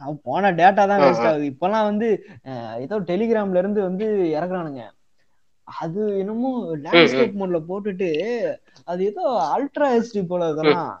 அவன் 0.00 0.18
போன 0.22 0.50
டேட்டா 0.60 0.82
தான் 0.90 1.02
வேஸ்ட் 1.02 1.28
ஆகுது. 1.30 1.46
இப்பெல்லாம் 1.52 1.88
வந்து 1.90 2.08
ஏதோ 2.84 2.98
டெலிகிராம்ல 3.10 3.60
இருந்து 3.62 3.80
வந்து 3.82 4.06
இறக்குறானுங்க. 4.36 4.84
அது 5.68 6.00
என்னமோ 6.18 6.50
லேண்ட்ஸ்கேப் 6.84 7.38
மோட்ல 7.40 7.58
போட்டுட்டு 7.68 8.08
அது 8.86 9.00
ஏதோ 9.10 9.24
அல்ட்ரா 9.54 9.88
ஹெச்டி 9.94 10.22
போல 10.26 10.48
இதெல்லாம். 10.54 10.92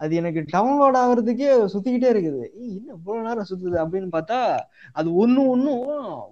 அது 0.00 0.12
எனக்கு 0.16 0.40
டவுன்லோட் 0.52 0.98
ஆகுறதுக்கே 1.02 1.50
சுத்திக்கிட்டே 1.72 2.08
இருக்குது. 2.14 2.42
என்ன 2.74 2.92
இவ்வளவு 2.96 3.26
நேரம் 3.28 3.48
சுத்துது 3.50 3.76
அப்படின்னு 3.84 4.10
பார்த்தா 4.16 4.38
அது 4.92 5.08
ஒண்ணு 5.22 5.42
ஒண்ணும் 5.52 5.84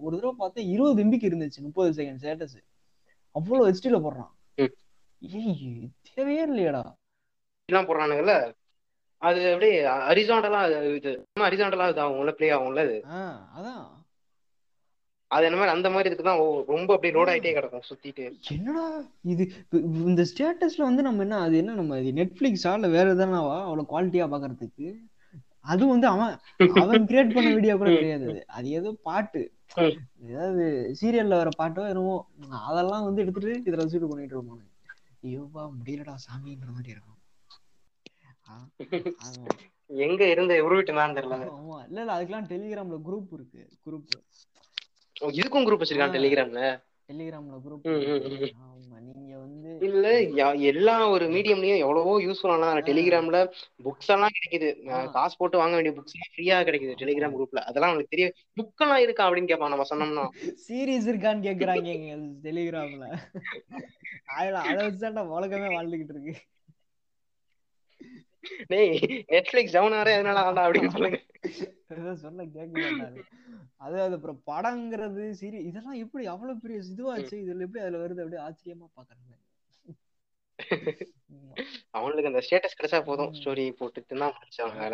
ஒரு 0.05 0.15
தடவை 0.17 0.35
பார்த்தா 0.39 0.61
இருபது 0.75 1.03
எம்பிக்கு 1.05 1.31
இருந்துச்சு 1.31 1.61
முப்பது 1.61 1.91
செகண்ட் 1.99 2.21
ஸ்டேட்டஸ் 2.23 2.57
அவ்வளவு 3.37 3.67
ஹெச்டில 3.69 3.99
போடுறான். 4.05 4.31
ஏய் 4.59 4.73
தேவையே 6.09 6.45
இல்லையாடா. 6.49 6.83
எல்லாம் 7.69 7.89
போடுறானுங்கல்ல? 7.89 8.35
அது 9.23 9.41
அப்படியே 9.53 9.77
அரிசாண்டலா 10.11 10.61
இது 10.99 11.13
அரிசாண்டலா 11.49 11.87
இது 11.93 12.03
ஆகும்ல 12.05 12.33
ப்ளே 12.39 12.49
ஆகும்ல 12.57 12.83
அது? 12.87 12.97
அதான். 13.57 13.85
அது 15.31 15.47
என்ன 15.47 15.57
மாதிரி 15.57 15.75
அந்த 15.75 15.89
மாதிரி 15.91 16.09
இதுக்கு 16.09 16.27
தான் 16.27 16.41
ரொம்ப 16.73 16.91
அப்படியே 16.95 17.15
லோட் 17.15 17.31
ஆயிட்டே 17.33 17.55
கிடக்கும் 17.55 17.87
சுத்திட்டு. 17.89 18.25
என்னடா 18.57 18.85
இது? 19.33 19.45
இந்த 20.11 20.25
ஸ்டேட்டஸ்ல 20.31 20.83
வந்து 20.83 21.03
நம்ம 21.03 21.25
என்ன 21.27 21.41
அது 21.47 21.57
என்ன 21.57 21.77
நம்ம 21.81 21.99
இது 22.03 22.13
நெட்ஃபிளிக்ஸா 22.21 22.73
இல்ல 22.79 22.89
வேற 22.89 23.07
எதனாவா? 23.17 23.57
அவ்வளவு 23.67 23.91
குவாலிட்டியா 23.93 24.27
பாக்குறதுக்கு? 24.35 24.89
அது 25.67 25.85
வந்து 25.89 26.07
அவன் 26.09 26.35
அவன் 26.77 27.07
கிரியேட் 27.09 27.35
பண்ண 27.35 27.49
வீடியோ 27.53 27.75
கூட 27.77 27.91
கிடையாது 27.93 28.29
அது. 28.51 28.67
ஏதோ 28.75 28.91
பாட்டு. 29.03 29.43
ஏதாவது 30.27 30.65
சீரியல்ல 31.01 31.35
வர 31.35 31.51
பாட்டோ 31.59 31.85
என்னமோ 31.89 32.17
அதெல்லாம் 32.67 33.07
வந்து 33.07 33.23
எடுத்துட்டு 33.23 33.53
இதுல 33.63 33.83
வச்சுட்டு 33.83 34.11
பண்ணிட்டு 34.11 34.37
இருப்பானு 34.37 34.65
ஐயோப்பா 35.23 35.63
முடியலடா 35.77 36.15
சாமின்ற 36.25 36.69
மாதிரி 36.71 36.91
இருக்கும். 36.91 37.21
எங்க 40.01 40.23
இருந்து 40.33 40.55
உருவிட்டுனான்னு 40.67 41.19
தெரியல 41.19 41.47
ஆமா 41.53 41.77
இல்ல 41.87 41.99
இல்ல 42.01 42.15
அதுக்கெல்லாம் 42.17 42.51
டெலிகிராம்ல 42.51 42.99
குரூப் 43.07 43.33
இருக்கு 43.33 43.63
குரூப் 43.85 44.13
இதுக்கும் 45.35 45.67
குரூப் 45.67 45.83
வச்சிருக்கான். 45.83 46.15
டெலிகிராம்ல 46.17 46.63
டெலிகிராம்ல 47.09 47.59
குரூப். 47.65 47.85
ஆமா 48.63 48.97
நீங்க 49.09 49.33
வந்து 49.39 49.71
இல்ல 49.87 50.07
எல்லா 50.71 50.95
ஒரு 51.15 51.25
மீடியம்லயும் 51.33 51.83
எவ்வளவோ 51.85 52.13
யூஸ்ஃபுல்லான 52.25 52.83
டெலிகிராம்ல 52.87 53.39
புக்ஸ் 53.85 54.11
எல்லாம் 54.15 54.35
கிடைக்குது. 54.37 54.69
காசு 55.17 55.35
போட்டு 55.37 55.61
வாங்க 55.61 55.75
வேண்டிய 55.75 55.95
புக்ஸ் 55.97 56.17
எல்லாம் 56.17 56.33
ஃப்ரீயா 56.33 56.59
கிடைக்குது 56.69 56.99
டெலிகிராம் 57.03 57.37
குரூப்ல 57.37 57.63
அதெல்லாம் 57.69 57.93
அவனுக்கு 57.93 58.15
தெரியும். 58.15 58.35
புக் 58.59 58.85
எல்லாம் 58.85 59.03
இருக்கா 59.07 59.27
அப்படின்னு 59.27 59.51
கேட்பான் 59.53 59.75
நம்ம 59.75 59.87
சொன்னோம்னா. 59.93 60.27
சீரியஸ் 60.67 61.09
இருக்கான்னு 61.11 61.47
கேக்குறாங்க 61.49 61.93
டெலிகிராம்ல 62.45 63.07
அதுல 64.37 64.61
அதை 64.67 64.81
வச்சுதான்டா 64.87 65.25
உலகமே 65.35 65.69
வாழ்ந்துகிட்டு 65.75 66.15
இருக்கு. 66.17 66.35
டேய் 68.71 68.95
நெட்ஃபிளிக்ஸ் 69.31 69.77
டவுன் 69.77 69.97
ஆறே 69.99 70.15
அதனால 70.17 70.45
ஆண்டா 70.47 70.65
அப்படின்னு 70.67 70.95
சொல்லுங்க. 70.95 71.19
சொன்ன 72.23 72.47
கேட்க 72.55 73.09
அது 73.85 73.97
அது 74.01 74.15
அப்புறம் 74.17 74.41
படங்கிறது 74.51 75.25
சீரி 75.41 75.59
இதெல்லாம் 75.69 75.99
எப்படி 76.05 76.25
அவ்வளவு 76.33 76.63
பெரிய 76.63 76.79
இதுவாச்சு? 76.89 77.37
இதுல 77.45 77.67
எப்படி 77.67 77.83
அதுல 77.85 78.01
வருது 78.03 78.23
அப்படியே 78.23 78.45
ஆச்சரியமா 78.47 78.89
பாக்குறாங்க 78.97 79.33
அவனுக்கு 81.97 82.31
அந்த 82.31 82.41
ஸ்டேட்டஸ் 82.47 82.77
கிடைச்சா 82.79 82.99
போதும். 83.09 83.33
ஸ்டோரி 83.39 83.65
போட்டுட்டு 83.79 84.15
தான் 84.17 84.35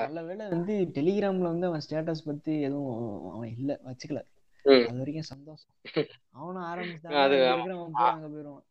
நல்ல 0.00 0.20
வேளை 0.22 0.44
வந்து 0.52 0.74
டெலிகிராம்ல 0.96 1.46
வந்து 1.52 1.68
அவன் 1.70 1.84
ஸ்டேட்டஸ் 1.86 2.26
பத்தி 2.26 2.54
எதுவும் 2.66 2.90
அவன் 3.32 3.50
இல்ல 3.56 3.72
வச்சுக்கல. 3.86 4.20
அது 4.84 4.98
வரைக்கும் 4.98 5.30
சந்தோஷம். 5.30 5.72
அவனும் 6.34 6.66
பூரா 7.94 8.10
அங்க 8.10 8.28
போயிருவான் 8.28 8.66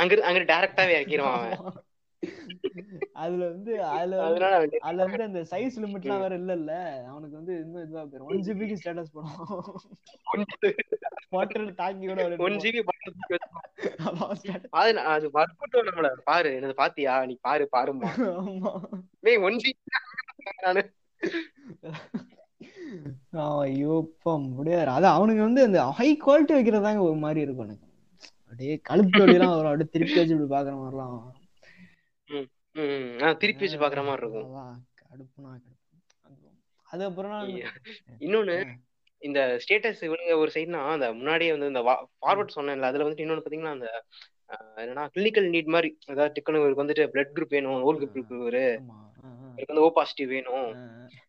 அங்க 0.00 0.14
அங்க 0.28 0.40
டைரக்டாவே 0.50 0.96
இறக்கிடுவான் 0.96 1.38
அவன். 1.38 1.80
அதுல 3.14 3.42
வந்து 3.48 3.72
அதுல 3.90 4.20
அதுல 4.82 5.04
வந்து 5.04 5.22
அந்த 5.22 5.40
சைஸ் 5.50 5.76
லிமிட்லாம் 5.82 6.22
வேற 6.22 6.34
இல்லல்ல. 6.38 6.72
அவனுக்கு 7.10 7.36
வந்து 7.36 7.54
இன்னும் 7.60 7.84
இதுவா 7.84 8.02
போயிரும். 8.04 8.28
ஒன் 8.30 8.44
ஜிபிக்கு 8.46 8.78
ஸ்டேட்டஸ் 8.80 9.14
போடுவான். 9.14 9.84
போட்டு 11.30 11.60
தாக்கி 11.74 12.06
கூட 12.06 12.24
ஒன் 12.46 12.58
ஜிபி. 12.62 12.82
அது 14.74 14.90
அது 15.14 15.26
வற்புட்டும் 15.34 15.88
நம்மள 15.88 16.10
பாரு 16.24 16.50
என்னது 16.56 16.76
பாத்தியா? 16.76 17.14
நீ 17.26 17.36
பாரு 17.42 17.66
பாருமா 17.72 18.10
டேய் 19.22 19.42
ஒன் 19.42 19.60
ஜிபி 19.62 19.80
நானு 20.64 20.84
ஆ, 23.36 23.44
ஐயோ 23.60 23.94
அப்பா 24.02 24.32
முடியாது. 24.48 24.90
அது 24.90 25.06
அவனுக்கு 25.08 25.42
வந்து 25.42 25.62
அந்த 25.64 25.78
ஹை 25.96 26.08
குவாலிட்டி 26.16 26.52
வைக்கிறதாங்க 26.54 27.00
ஒரு 27.02 27.16
மாதிரி 27.16 27.40
இருக்கும் 27.40 27.66
எனக்கு. 27.66 27.86
அப்படியே 28.42 28.74
கழுத்து 28.82 29.20
வழியெல்லாம் 29.22 29.54
வரும். 29.54 29.70
அப்படியே 29.70 29.90
திருப்பி 29.92 30.18
வச்சு 30.18 30.34
இப்படி 30.34 30.50
பாக்குற 30.52 30.74
மாதிரிலாம். 30.76 31.16
திருப்பி 33.40 33.64
வச்சு 33.64 33.78
பாக்குற 33.78 34.02
மாதிரி 34.04 34.22
இருக்கும். 34.24 34.48
அதான் 34.50 34.78
கடுப்புனா 35.02 35.50
கடுப்பு. 35.54 36.50
அது 36.86 37.02
அப்புறம் 37.04 37.32
நான் 37.34 37.50
இன்னொன்னு 38.20 38.56
இந்த 39.22 39.40
ஸ்டேட்டஸ் 39.62 40.00
இவனுங்க 40.06 40.34
ஒரு 40.36 40.50
சைடுனா 40.54 40.80
அந்த 40.94 41.06
முன்னாடியே 41.12 41.52
வந்து 41.52 41.70
இந்த 41.72 41.82
ஃபார்வர்ட் 42.22 42.56
சொன்னேன்ல 42.56 42.88
அதுல 42.88 43.04
வந்துட்டு 43.04 43.24
இன்னொன்னு 43.24 43.44
பாத்தீங்கன்னா 43.44 43.76
அந்த 43.76 43.88
என்னன்னா 44.82 45.04
கிளினிக்கல் 45.14 45.46
நீட் 45.54 45.74
மாதிரி 45.74 45.90
அதாவது 46.06 46.34
டிக்கனு 46.36 46.60
இவருக்கு 46.60 46.82
வந்துட்டு 46.82 47.06
பிளட் 47.14 47.34
குரூப் 47.36 47.54
வேணும் 47.56 47.84
ஓல் 47.88 48.00
குரூப் 48.02 48.34
இவரு. 48.38 48.64
இவருக்கு 49.54 49.74
வந்து 49.74 49.86
ஓ 49.86 49.90
பாசிட்டிவ் 49.90 50.28
வேணும் 50.28 50.68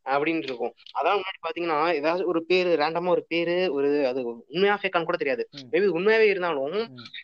அப்படின்னு 0.06 0.44
இருக்கும். 0.48 0.74
அதான் 0.98 1.20
முன்னாடி 1.20 1.40
பாத்தீங்கன்னா 1.46 1.78
ஏதாவது 1.94 2.24
ஒரு 2.28 2.40
பேரு 2.46 2.72
ரேண்டமா 2.82 3.10
ஒரு 3.10 3.24
பேரு 3.28 3.56
ஒரு 3.74 3.90
அது 4.08 4.20
உண்மையா 4.26 4.80
ஃபேக்கான்னு 4.82 5.10
கூட 5.10 5.18
தெரியாது. 5.18 5.44
மேபி 5.72 5.88
உண்மையாவே 5.98 6.28
இருந்தாலும். 6.34 6.78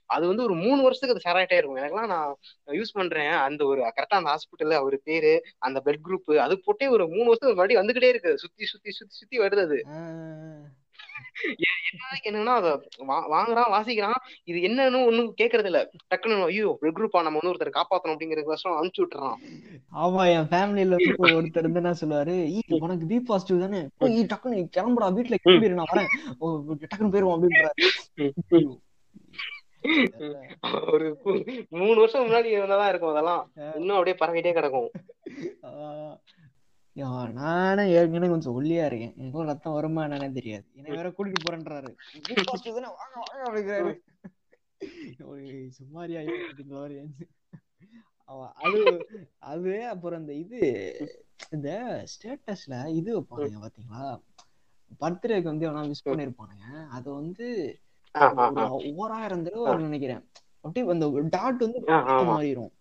அது 0.06 0.28
வந்து 0.28 0.44
ஒரு 0.44 0.56
மூணு 0.64 0.82
வருஷத்துக்கு 0.82 1.16
அது 1.16 1.26
ஷேர் 1.26 1.40
ஆயிட்டே 1.42 1.60
இருக்கும். 1.60 1.80
எனக்குலாம் 1.82 2.14
நான் 2.16 2.36
யூஸ் 2.80 2.98
பண்றேன். 3.00 3.32
அந்த 3.48 3.66
ஒரு 3.66 3.82
கரெக்டா 3.98 4.20
அந்த 4.20 4.32
ஹாஸ்பிட்டல்ல 4.34 4.80
அவர் 4.84 4.98
பேரு 5.04 5.34
அந்த 5.60 5.82
பிளட் 5.86 6.06
குரூப் 6.08 6.38
அது 6.46 6.58
போட்டே 6.60 6.88
ஒரு 6.88 7.08
மூணு 7.08 7.28
வருஷத்துக்கு 7.30 7.60
முன்னாடி 7.62 7.78
வந்துகிட்டே 7.82 8.12
இருக்கு 8.14 8.38
சுத்தி 8.38 8.66
சுத்தி 8.66 8.92
சுத்தி 8.92 9.16
சுத்தி 9.22 9.40
வருது 9.40 9.64
அது. 9.68 9.80
என்னன்னா 12.24 12.54
அத 12.60 12.68
வாங்குறான் 13.08 13.72
வாசிக்கிறான். 13.76 14.20
இது 14.44 14.58
என்னன்னு 14.60 15.06
ஒண்ணும் 15.06 15.34
கேக்குறது 15.42 15.66
இல்ல 15.66 15.80
டக்குன்னு 16.10 16.46
ஐயோ 16.46 16.78
குரூப்பா 16.82 17.22
நம்ம 17.22 17.40
வந்து 17.42 17.52
ஒருத்தர் 17.52 17.78
காப்பாத்தணும் 17.78 18.14
அப்படிங்கிற 18.16 18.44
வருஷம் 18.44 18.76
அனுப்பிச்சு 18.80 19.02
விட்டுறான். 19.02 19.38
ஆமா 19.96 20.24
என் 20.36 20.50
ஃபேமிலில 20.52 20.98
ஒருத்தர் 21.18 21.72
வந்து 21.72 21.82
என்ன 21.82 21.94
சொல்லுவாரு? 22.02 22.36
"ஈ, 22.50 22.60
உனக்கு 22.80 23.06
பி 23.06 23.20
பாசிட்டிவ் 23.20 23.64
தானே? 23.66 23.82
நீ 24.00 24.22
கிளம்புடா 24.78 25.10
வீட்டுல 25.18 25.36
கிளம்பிடு 25.44 25.80
நான் 25.80 25.92
வரேன். 25.94 26.10
ஓ, 26.40 26.60
டக்குனு 26.84 27.12
போயிருவோம் 27.12 27.36
அப்படின்றாரு. 27.38 27.74
ஒரு 30.92 31.08
மூணு 31.70 31.96
வருஷம் 31.96 32.26
முன்னாடி 32.28 32.50
இருந்ததான் 32.58 32.90
இருக்கும் 32.90 33.10
அதெல்லாம். 33.10 33.44
இன்னும் 33.76 33.98
அப்படியே 33.98 34.18
பரவிட்டே 34.20 34.54
கிடக்கும். 34.54 34.90
ஆஹ் 36.96 37.00
யா, 37.00 37.32
நானே 37.32 37.90
ஏற்கனவே 37.90 38.28
கொஞ்சம் 38.28 38.64
ஒல்லியா 38.64 38.86
இருக்கேன். 38.86 39.14
எனக்கும் 39.18 39.46
ரத்தம் 39.46 39.74
வருமா 39.74 40.06
என்னன்னே 40.06 40.32
தெரியாது. 40.32 40.66
என்ன 40.74 40.96
வேற 40.96 41.10
கூட்டிட்டு 41.10 41.34
போறேன்றாரு. 41.50 41.96
"பி 42.12 42.34
positive 42.34 42.82
தானே 42.82 42.88
வாங்க 42.92 43.16
வாங்க 43.16 43.52
அப்படிங்கிறாரு. 43.52 44.00
ஒரு 45.26 45.70
சும்மாரியா 45.80 46.26
அது 48.54 49.08
அது 49.40 49.88
அப்புறம் 49.88 50.20
இந்த 50.20 50.34
இது 50.34 50.60
இந்த 51.50 51.70
ஸ்டேட்டஸ்ல 52.06 52.88
இது 52.96 53.20
வைப்பானுங்க 53.20 53.60
பாத்தீங்களா? 53.62 54.22
பர்த்டேக்கு 55.00 55.44
வந்து 55.44 55.72
எவனா 55.72 55.92
விஷ் 55.92 56.10
பண்ணிருப்பானுங்க. 56.10 56.88
அது 56.88 57.14
வந்து. 57.14 57.80
ஓராயிரம் 58.96 59.44
தடவை 59.44 59.76
நினைக்கிறேன். 59.76 60.30
அப்படியே 60.62 60.92
அந்த 60.92 61.22
டாட் 61.30 61.60
வந்து. 61.60 61.84
மாறிடும் 62.24 62.72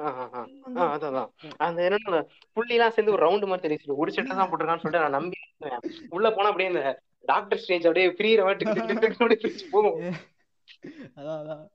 அதான். 0.00 1.28
அந்த 1.66 1.78
என்னன்னா 1.86 2.20
புள்ளி 2.56 2.74
எல்லாம் 2.76 2.94
சேர்ந்து 2.94 3.14
ஒரு 3.14 3.24
ரவுண்ட் 3.26 3.50
மாதிரி 3.50 3.64
தெரியுது. 3.66 4.00
ஒரு 4.02 4.10
செட்டை 4.14 4.32
தான் 4.32 4.50
போட்டிருக்கான்னு 4.50 4.82
சொல்லிட்டு 4.82 5.04
நான் 5.04 5.18
நம்பி. 5.18 5.38
உள்ள 6.10 6.26
போனா 6.30 6.50
அப்படியே 6.50 6.70
இந்த 6.72 6.82
டாக்டர் 7.28 7.60
ஸ்டேஜ் 7.62 7.88
அப்படியே 7.88 8.08
பிரியற 8.20 8.44
மாதிரி 8.44 8.60
போகும் 9.74 9.98
அதான். 11.18 11.66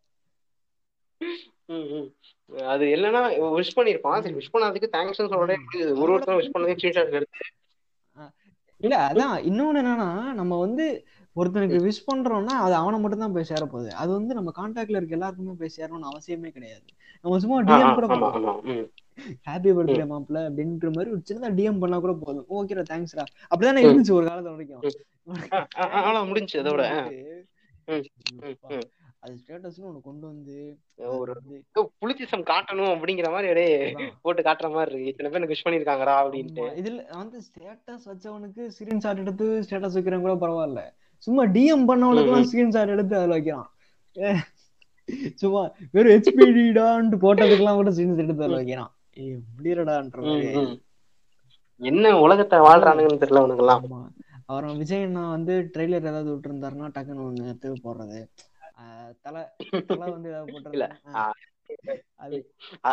அது 2.70 2.86
இல்லைன்னா 2.96 3.22
விஷ் 3.58 3.78
பண்ணிருப்பான். 3.78 4.24
சரி 4.24 4.38
விஷ் 4.40 4.54
பண்ணதுக்கு 4.54 4.90
தேங்க்ஸ் 4.96 5.20
சொல்றேன் 5.34 5.64
ஒரு 5.96 6.10
ஒருத்தரும் 6.14 6.42
விஷ் 6.42 6.54
பண்ணதே 6.56 6.76
ஸ்கிரீன்ஷாட் 6.76 7.18
எடுத்து. 7.20 7.46
இல்ல 8.82 8.96
அதான். 9.08 9.36
இன்னொன்னு 9.50 9.82
என்னன்னா 9.82 10.10
நம்ம 10.40 10.54
வந்து 10.60 10.86
ஒருத்தனுக்கு 11.36 11.78
விஷ் 11.86 12.06
பண்றோம்னா 12.08 12.56
அது 12.66 12.74
அவனை 12.74 12.98
மட்டும் 13.00 13.24
தான் 13.24 13.36
போய் 13.36 13.50
சேர 13.50 13.64
போகுது 13.66 13.90
அது 14.02 14.12
வந்து 14.12 14.34
நம்ம 14.34 14.52
கான்டாக்ட்ல 14.58 15.00
இருக்க 15.00 15.18
எல்லாருக்குமே 15.18 15.56
போய் 15.62 15.76
சேரணும்னு 15.78 16.12
அவசியமே 16.12 16.52
கிடையாது. 16.58 16.86
நம்ம 17.26 17.38
சும்மா 17.44 17.60
டிஎம் 17.70 17.96
கூட 18.00 18.08
பண்ணலாம். 18.08 18.60
ஹாப்பி 19.48 19.70
பர்த்டே 19.76 20.06
மாப்பிள்ள 20.12 20.40
அப்படின்ற 20.48 20.90
மாதிரி 20.96 21.14
ஒரு 21.14 21.22
சின்னதா 21.30 21.50
டிஎம் 21.60 21.80
பண்ணா 21.84 21.98
கூட 22.06 22.14
போதும். 22.24 22.48
ஓகேடா 22.58 22.84
தேங்க்ஸ்டா 22.92 23.24
அப்படிதானே 23.54 23.84
இருந்துச்சு 23.86 24.18
ஒரு 24.18 24.26
காலத்துல 24.28 24.54
வரைக்கும். 24.56 24.84
முடிஞ்சுச்சு 26.32 26.62
அதோட. 26.64 26.84
அது 29.26 29.36
ஸ்டேட்டஸ்னு 29.42 29.88
ஒண்ணு 29.90 30.02
கொண்டு 30.08 30.26
வந்து 30.32 30.56
ஒரு 31.20 31.32
புலித்திசம் 32.02 32.44
காட்டணும் 32.50 32.92
அப்படிங்கிற 32.96 33.28
மாதிரி 33.36 33.48
அதான். 33.54 34.12
போட்டு 34.26 34.42
காட்டுற 34.48 34.68
மாதிரி 34.76 34.92
இருக்கு. 34.92 35.12
இத்தனை 35.12 35.30
பேர் 35.34 35.50
விஷ் 35.52 35.66
பண்ணிருக்காங்கடா 35.68 36.16
அப்படின்ட்டு. 36.24 36.66
இதுல 36.82 37.00
வந்து 37.22 37.40
ஸ்டேட்டஸ் 37.48 38.06
வச்சவனுக்கு 38.10 38.64
ஸ்கிரீன்ஷாட் 38.78 39.22
எடுத்து 39.24 39.48
ஸ்டேட்டஸ் 39.68 39.98
வைக்கிறவன் 39.98 40.28
கூட 40.28 40.36
பரவாயில்ல. 40.44 40.84
சும்மா 41.28 41.46
டிஎம் 41.56 41.88
பண்ணவனுக்குலாம் 41.92 42.48
ஸ்கிரீன்ஷாட் 42.52 42.94
எடுத்து 42.96 43.18
அதுல 43.22 43.36
வைக்கிறான். 43.38 43.70
சும்மா 45.40 45.62
வெறும் 45.94 46.14
ஹெச்பிடிடான்ட்டு 46.14 47.18
போட்டதுக்கெல்லாம் 47.22 47.76
கூட 47.76 47.92
ஸ்கிரீன்ஷாட் 47.92 48.24
எடுத்து 48.24 48.46
அதுல 48.46 48.60
வைக்கிறான். 48.60 48.92
முடியலடான்ற. 49.52 50.20
என்ன 51.82 52.12
உலகத்தை 52.20 52.58
வாழ்றானுங்கன்னு 52.60 53.22
தெரியல 53.22 53.42
அவனுங்கெல்லாம் 53.42 53.84
ஆமா. 53.84 54.02
அப்புறம் 54.50 54.78
விஜய் 54.78 55.04
அண்ணா 55.04 55.24
வந்து 55.30 55.54
ட்ரெய்லர் 55.74 56.04
ஏதாவது 56.04 56.30
விட்டுருந்தாருன்னா 56.32 56.88
டக்குன்னு 56.96 57.26
ஒண்ணு 57.26 57.48
எடுத்து 57.48 57.80
போடுறது 57.86 58.20
தலை 59.24 59.42
தலை 59.90 60.06
வந்து 60.10 60.30
ஏதாவது 60.32 60.88
ஆ, 61.16 61.24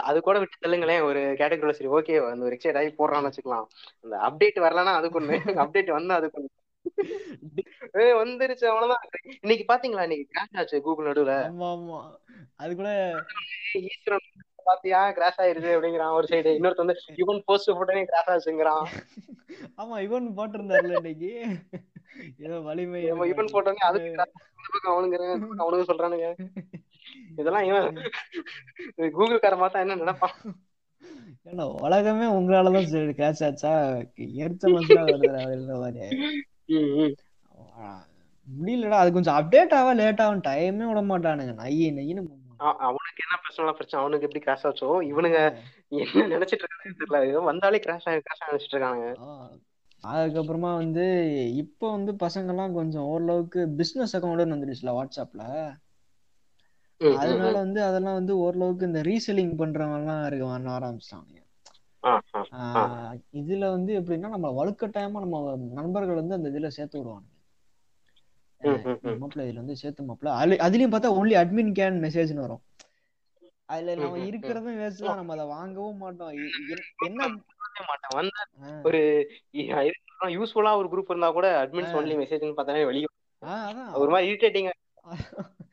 அது 0.03 0.19
கூட 0.21 0.37
விட்டு 0.39 0.57
தள்ளுங்களேன் 0.63 1.03
ஒரு 1.03 1.21
கேட்டகரியில 1.41 1.73
சரி 1.73 1.91
ஓகே 1.91 2.15
அந்த 2.29 2.45
ஒரு 2.45 2.57
எக்ஸைட் 2.57 2.79
ஆகி 2.79 2.91
போடுறான்னு 2.99 3.29
வச்சுக்கலாம். 3.29 3.67
அந்த 4.05 4.15
அப்டேட் 4.29 4.59
வரலன்னா 4.65 4.95
அதுக்கு 4.99 5.19
ஒண்ணு 5.21 5.35
அப்டேட் 5.65 5.91
வந்தா 5.91 6.15
அதுக்கு 6.15 6.39
ஒண்ணு. 6.41 6.51
வந்துருச்சு 8.21 8.65
அவ்வளவுதான். 8.65 9.05
இன்னைக்கு 9.41 9.65
பாத்தீங்களா 9.73 10.03
இன்னைக்கு 10.03 10.27
கிராஷ் 10.33 10.59
ஆச்சு 10.59 10.83
கூகுள் 10.83 11.09
நடுவுல? 11.09 11.35
ஆமா 11.51 11.69
ஆமா. 11.77 12.01
அது 12.57 12.77
கூட 12.77 12.91
ஏய், 13.75 13.85
ஈஸ்வரன் 13.89 14.27
பாத்தியா? 14.65 15.01
கிராஷ் 15.11 15.41
ஆயிருது 15.45 15.71
அப்படிங்கிறான் 15.77 16.17
ஒரு 16.19 16.27
சைடு 16.31 16.51
இன்னொருத்த 16.59 16.85
வந்து 16.85 16.97
இவன் 17.17 17.43
போஸ்ட் 17.47 17.71
போட்டனே 17.71 18.05
கிராஷ் 18.11 18.33
ஆச்சுங்கிறான். 18.35 18.85
ஆமா 19.77 19.97
இவன் 20.01 20.35
போட்டிருந்தாருல 20.37 20.97
இன்னைக்கு. 20.97 21.33
ஏதோ 22.39 22.59
வலிமை 22.61 23.03
இவன் 23.05 23.53
போட்டோன்னே 23.53 23.85
அதுக்கு 23.89 24.11
அவனுங்க 24.93 25.87
சொல்றானுங்க. 25.91 26.29
இதெல்லாம் 27.37 27.65
இவன் 27.65 29.13
கூகுள் 29.13 29.39
கார 29.39 29.57
பார்த்தா 29.57 29.83
என்ன 29.85 29.95
நினைப்பான்? 29.95 30.37
ஏன்னா 31.45 31.65
உலகமே 31.81 32.27
உங்களாலதான் 32.39 32.91
கிராஷ் 33.19 33.45
ஆச்சா? 33.47 33.73
எரிச்ச 34.43 34.65
மனசுல 34.75 35.01
முடியலடா 38.49 38.97
அது 38.99 39.11
கொஞ்சம் 39.13 39.37
அப்டேட் 39.39 39.75
ஆக 39.75 39.91
லேட் 39.99 40.23
ஆகும் 40.23 40.47
டைமே 40.47 40.87
விட 40.89 41.03
மாட்டானுங்க 41.09 41.55
நைய 41.61 41.91
நையின்னு 41.93 42.23
அவனுக்கு 42.87 43.23
என்ன 43.25 43.37
பர்சனலா 43.43 43.73
பிரச்சனை 43.73 44.01
அவனுக்கு 44.03 44.27
எப்படி 44.29 44.43
கிராஷ் 44.45 44.67
ஆச்சோ 44.69 44.89
இவனுங்க 45.09 45.39
என்ன 46.03 46.27
நினைச்சிட்டு 46.33 46.65
இருக்காங்க 46.65 46.93
தெரியல. 47.01 47.19
வந்தாலே 47.47 47.79
கிராஷ் 47.85 48.09
ஆகி 48.09 48.21
கிராஷ் 48.21 48.49
நினைச்சிட்டு 48.49 48.77
இருக்காங்க 48.77 49.07
ஆ. 49.23 49.31
அதுக்கப்புறமா 50.05 50.71
வந்து 50.77 51.05
இப்போ 51.63 51.87
வந்து 51.91 52.13
பசங்கெல்லாம் 52.23 52.73
கொஞ்சம் 52.73 53.09
ஓரளவுக்கு 53.11 53.61
பிசினஸ் 53.81 54.15
அக்கௌண்ட் 54.17 54.55
வந்துடுச்சுல 54.55 54.95
வாட்ஸ்அப்ல 54.97 55.43
அதனால. 57.19 57.53
வந்து 57.59 57.81
அதெல்லாம் 57.85 58.19
வந்து 58.19 58.35
ஓரளவுக்கு 58.39 58.85
இந்த 58.87 59.01
ரீசெல்லிங் 59.03 59.55
பண்றவங்க 59.59 59.99
எல்லாம் 60.01 60.27
இருக்க 60.27 60.45
வர 60.47 60.71
ஆரம்பிச்சிட்டாங்க 60.79 61.39
இதுல 63.41 63.65
வந்து 63.71 63.93
எப்படின்னா 64.01 64.29
நம்ம 64.29 64.49
வலுக்கட்டாயமா 64.59 65.21
நம்ம 65.25 65.39
நண்பர்கள் 65.75 66.21
வந்து 66.21 66.35
அந்த 66.35 66.51
இதுல 66.51 66.71
சேர்த்து 66.77 66.99
விடுவாங்க. 66.99 67.29
மாப்பிள்ள 69.21 69.47
இதுல 69.47 69.63
வந்து 69.63 69.77
சேர்த்து 69.77 70.07
மாப்பிள்ள. 70.09 70.33
அதுல 70.41 70.59
அதுலயும் 70.67 70.93
பார்த்தா 70.93 71.17
ஒன்லி 71.19 71.35
அட்மின் 71.41 71.73
கேன் 71.79 72.03
மெசேஜ்னு 72.05 72.45
வரும். 72.45 72.63
அதுல 73.69 73.95
நம்ம. 73.97 74.19
இருக்கிறதும் 74.29 74.79
வேஸ்ட் 74.81 75.05
தான். 75.05 75.21
நம்ம 75.21 75.35
அதை 75.37 75.47
வாங்கவும் 75.53 76.03
மாட்டோம். 76.03 76.33
என்ன 77.09 77.29
ஒரு 78.85 79.01
யூஸ்ஃபுல்லா 80.35 80.73
ஒரு 80.81 80.89
குரூப் 80.93 81.11
இருந்தா 81.11 81.31
கூட 81.33 81.49
அட்மின்ஸ். 81.63 81.97
ஒன்லி 82.01 82.15
மெசேஜ்னு 82.21 82.59
பார்த்தாலே 82.59 82.89
வெளியே 82.91 83.09
ஒரு 84.01 84.11
மாதிரி 84.13 84.31
இரிட்டேட்டிங்கா 84.31 84.75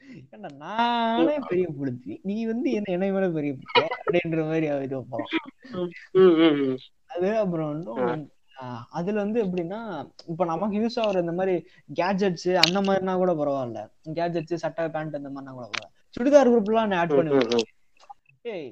நானே 0.62 1.36
பெரிய 1.48 1.68
புளுத்தி 1.78 2.14
நீ 2.24 2.36
வந்து 2.46 2.70
என்ன 2.78 2.92
என்னை 2.96 3.10
விட 3.12 3.28
பெரிய 3.30 3.54
அப்படின்ற 3.98 4.44
மாதிரி 4.48 4.68
இது 4.80 4.98
வைப்போம் 4.98 5.28
அது 7.10 7.30
அப்புறம் 7.38 7.72
இன்னும் 7.76 8.26
அதுல 8.98 9.18
வந்து 9.24 9.40
எப்படின்னா 9.44 9.80
இப்ப 10.32 10.46
நமக்கு 10.46 10.80
யூஸ் 10.80 10.98
ஆகுற 11.02 11.22
இந்த 11.24 11.34
மாதிரி 11.34 11.56
கேஜெட்ஸ் 11.96 12.50
அந்த 12.64 12.80
மாதிரினா 12.88 13.16
கூட 13.18 13.34
பரவாயில்ல 13.40 13.82
கேஜெட்ஸ் 14.18 14.64
சட்டை 14.64 14.88
பேண்ட் 14.96 15.20
அந்த 15.20 15.30
மாதிரினா 15.30 15.54
கூட 15.54 15.68
பரவாயில்ல 15.68 15.88
சுடிதார் 16.16 16.52
குரூப் 16.52 16.72
எல்லாம் 16.72 16.96
ஆட் 17.00 17.16
பண்ணி 17.16 17.32
விடுறான். 17.34 17.68
ஏய் 18.52 18.70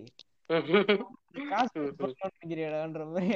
காசு. 1.50 1.80
நினைக்கிறியாடான்ற 2.02 3.02
மாதிரி 3.14 3.30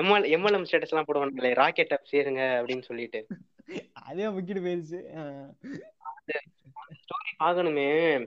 எம்எல் 0.00 0.26
எம்எல்எம் 0.34 0.66
ஸ்டேட்டஸ் 0.66 0.92
எல்லாம் 0.92 1.06
போடுவானுங்களே 1.06 1.50
ராக்கெட் 1.60 1.94
அப் 1.96 2.08
சேருங்க 2.10 2.42
அப்படின்னு 2.58 2.84
சொல்லிட்டு 2.88 3.20
அதே 4.02 4.26
முக்கிட்டு 4.28 4.62
போயிருச்சு. 4.62 5.00
ஸ்டோரி 7.00 7.30
ஆகணுமே 7.40 7.84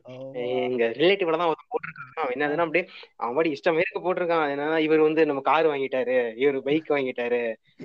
ஆமா. 0.09 0.19
எங்க 0.61 0.83
ரிலேட்டிவ்ல 0.97 1.39
தான் 1.39 1.49
ஒருத்தன் 1.49 1.71
போட்டிருக்கான் 1.71 2.31
என்னதுன்னா 2.33 2.65
அப்படியே 2.65 2.85
அவன் 3.19 3.49
இஷ்டம் 3.51 3.77
மேற்கு 3.77 3.99
போட்டிருக்கான். 3.99 4.45
என்னன்னா 4.53 4.77
இவர் 4.79 5.01
வந்து 5.01 5.21
நம்ம 5.25 5.41
கார் 5.41 5.71
வாங்கிட்டாரு. 5.71 6.15
இவர் 6.35 6.57
பைக் 6.61 6.93
வாங்கிட்டாரு. 6.93 7.41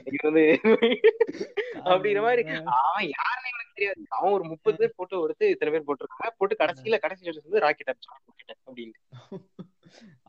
இவர் 0.08 0.28
வந்து 0.28 0.44
அப்படிங்கிற 1.88 2.22
மாதிரி. 2.22 2.42
அவன் 2.78 3.08
யாருன்னு 3.14 3.52
எனக்கு 3.52 3.74
தெரியாது. 3.76 4.00
அவன் 4.16 4.34
ஒரு 4.36 4.44
முப்பது 4.52 4.78
பேர் 4.78 4.96
போட்டோ 4.96 5.22
எடுத்து 5.24 5.50
இத்தனை 5.50 5.72
பேர் 5.74 5.88
போட்டிருக்காங்க. 5.88 6.32
போட்டு 6.38 6.60
கடைசியில 6.62 6.98
கடைசி 7.04 7.30
வந்து 7.40 7.64
ராக்கெட் 7.66 7.92
அப் 7.92 8.08
அப்படின்னு 8.68 8.96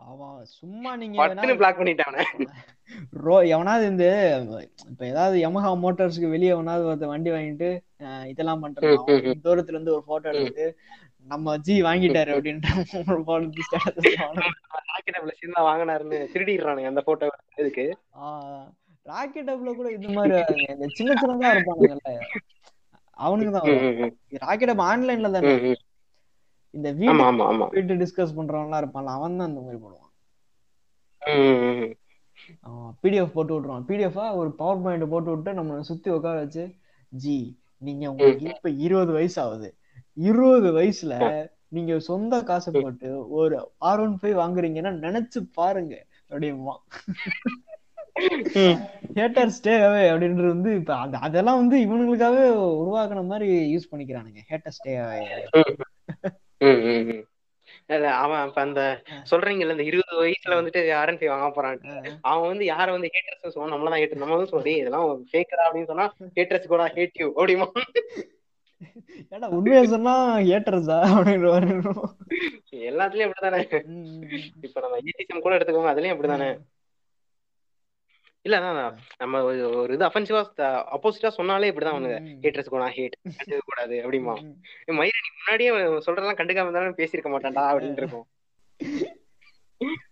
ஆமா 0.04 0.28
சும்மா 0.58 0.92
நீங்க 0.96 1.18
பிளாக் 1.58 1.80
பண்ணிட்டானே 1.80 2.24
ரோ 3.23 3.36
எவனாவது 3.47 3.86
இந்த 3.88 4.06
இப்ப 4.89 5.06
ஏதாவது 5.06 5.36
யமஹா 5.38 5.71
மோட்டார்ஸ்க்கு 5.84 6.30
வெளியே 6.30 6.52
எவனாவது 6.52 6.86
ஒருத்தன் 6.86 7.13
வண்டி 7.13 7.30
வாங்கிட்டு 7.32 7.69
இதெல்லாம் 8.25 8.63
பண்றான். 8.63 9.04
தூரத்துல 9.45 9.75
இருந்து 9.75 9.93
ஒரு 9.93 10.04
போட்டோ 10.04 10.30
எடுத்துட்டு 10.30 10.67
நம்ம 11.28 11.56
ஜி 11.58 11.75
வாங்கிட்டாரு 11.82 12.32
அப்படின்ட்டு 12.36 12.71
வாங்கினாருன்னு 15.69 16.19
திருடிடுறானுங்க 16.34 16.91
அந்த 16.91 17.02
போட்டோ 17.02 17.28
இதுக்கு. 17.56 17.86
ஆஹ் 18.19 18.67
ராக்கெட் 19.06 19.52
அப்ல 19.52 19.73
கூட 19.75 19.89
இது 19.91 20.10
மாதிரி. 20.10 20.38
இந்த 20.73 20.88
சின்ன 20.97 21.12
சின்னதா 21.21 21.52
இருப்பானுங்கல்ல. 21.56 22.13
அவனுக்கு 23.17 23.54
தான் 23.54 23.67
ராக்கெட் 24.45 24.73
அப் 24.73 24.86
ஆன்லைன்ல 24.89 25.32
தானே. 25.32 25.54
இந்த 26.73 26.88
வீட்டு 26.91 27.23
வீட்டு 27.75 27.99
டிஸ்கஸ் 28.04 28.38
பண்றவன்லாம் 28.38 28.82
இருப்பான்ல 28.84 29.15
அவன் 29.17 29.38
தான் 29.38 29.49
அந்த 29.49 29.62
மாதிரி 29.62 29.80
போடுவான். 29.84 30.06
பிடிஎஃப் 33.04 33.34
போட்டு 33.34 33.54
விட்டுருவான். 33.56 33.84
பிடிஎஃபா 33.88 34.36
ஒரு 34.36 34.52
பவர் 34.52 34.82
பாயிண்ட் 34.82 35.10
போட்டு 35.10 35.30
விட்டு 35.30 35.54
நம்ம 35.54 35.82
சுத்தி 35.82 36.12
உட்கார 36.12 36.38
வச்சு 36.38 36.76
ஜி 37.10 37.60
நீங்க 37.78 38.12
உங்களுக்கு 38.12 38.46
இப்ப 38.46 38.70
இருபது 38.70 39.12
வயசு 39.12 39.42
ஆகுது 39.42 39.76
இருபது 40.14 40.72
வயசுல 40.72 41.48
நீங்க 41.68 42.00
சொந்த 42.00 42.44
காசை 42.44 42.82
போட்டு 42.82 43.30
ஒரு 43.30 43.72
ஆர் 43.78 44.00
ஒன் 44.00 44.18
ஃபைவ் 44.22 44.40
வாங்குறீங்கன்னா 44.40 44.94
நினைச்சு 45.06 45.50
பாருங்க. 45.54 46.06
ஹேட்டர் 49.16 49.52
ஸ்டே 49.58 49.74
அவே 49.88 50.02
அப்படின்றது 50.14 50.48
வந்து 50.48 50.76
இப்ப 50.76 50.96
அந்த 50.96 51.18
அதெல்லாம் 51.18 51.68
வந்து 51.68 51.78
இவனுங்களுக்காகவே 51.80 52.48
உருவாக்குன 52.82 53.26
மாதிரி 53.26 53.76
யூஸ் 53.76 53.94
பண்ணிக்கிறானுங்க. 53.94 54.42
ஹேட்டர் 54.50 54.76
ஸ்டே 54.78 54.92
ம். 56.60 57.29
இல்ல, 57.89 58.08
அவன் 58.19 58.47
இப்ப 58.47 58.60
அந்த 58.62 58.82
சொல்றீங்கல்ல 59.30 59.75
இந்த 59.75 59.86
இருபது 59.88 60.17
வயசுல 60.19 60.58
வந்துட்டு 60.58 60.82
ஆர்என் 60.97 61.19
ஃபைவ் 61.19 61.32
வாங்க 61.32 61.47
போறான் 61.52 61.80
அவன் 62.25 62.49
வந்து 62.52 62.65
யார 62.67 62.88
வந்து 62.95 63.12
ஹேட்டர்ஸ் 63.15 63.43
சொல்லுவான் 63.45 63.73
நம்மள 63.73 63.89
தான் 63.89 64.02
ஹேட்டர் 64.02 64.21
நம்ம 64.21 64.36
வந்து 64.36 64.54
சொல்லி 64.54 64.73
இதெல்லாம் 64.78 65.06
ஃபேக்கரா 65.32 65.65
அப்படின்னு 65.67 65.91
சொன்னா 65.91 66.08
ஹேட்டர்ஸ் 66.38 66.71
கூட 66.71 66.86
ஹேட் 66.97 67.19
யூ 67.21 67.30
அப்படிமா. 67.36 67.67
ஏடா 69.32 69.47
உண்மையா 69.56 69.82
சொன்னா 69.93 70.13
ஏட்டர்ஸா 70.54 70.97
அப்படின்னு 71.12 71.47
எல்லாத்துலயும் 72.86 73.30
அப்படிதானே 73.30 73.62
இப்ப 74.65 74.80
நம்ம 74.82 74.99
ஏடிஎம் 75.10 75.45
கூட 75.45 75.56
எடுத்துக்கோங்க 75.58 75.93
அதுலயும் 75.93 76.15
அப்படிதானே 76.15 76.49
இல்ல 78.50 78.60
அதான் 78.62 78.94
நம்ம 79.18 79.42
ஒரு 79.80 79.94
இது 79.96 80.08
அஃபென்சிவா 80.08 80.42
அப்போசிட்டா 80.96 81.32
சொன்னாலே 81.36 81.70
இப்படிதான் 81.72 81.96
அவனுங்க 81.96 82.20
ஹேட்டர்ஸ் 82.44 82.74
கூட 82.74 82.90
ஹேட் 82.96 83.16
கண்டுக்க 83.40 83.62
கூடாது 83.68 83.96
அப்படிமா 84.04 84.34
மயிர 85.00 85.16
நீ 85.20 85.32
முன்னாடியே 85.36 85.72
சொல்றதெல்லாம் 86.06 86.40
கண்டுக்காம 86.40 86.68
இருந்தாலும் 86.68 87.00
பேசியிருக்க 87.00 87.32
மாட்டான்டா 87.34 87.66
அப்படின்னு 87.72 88.02
இருக்கும். 88.02 88.28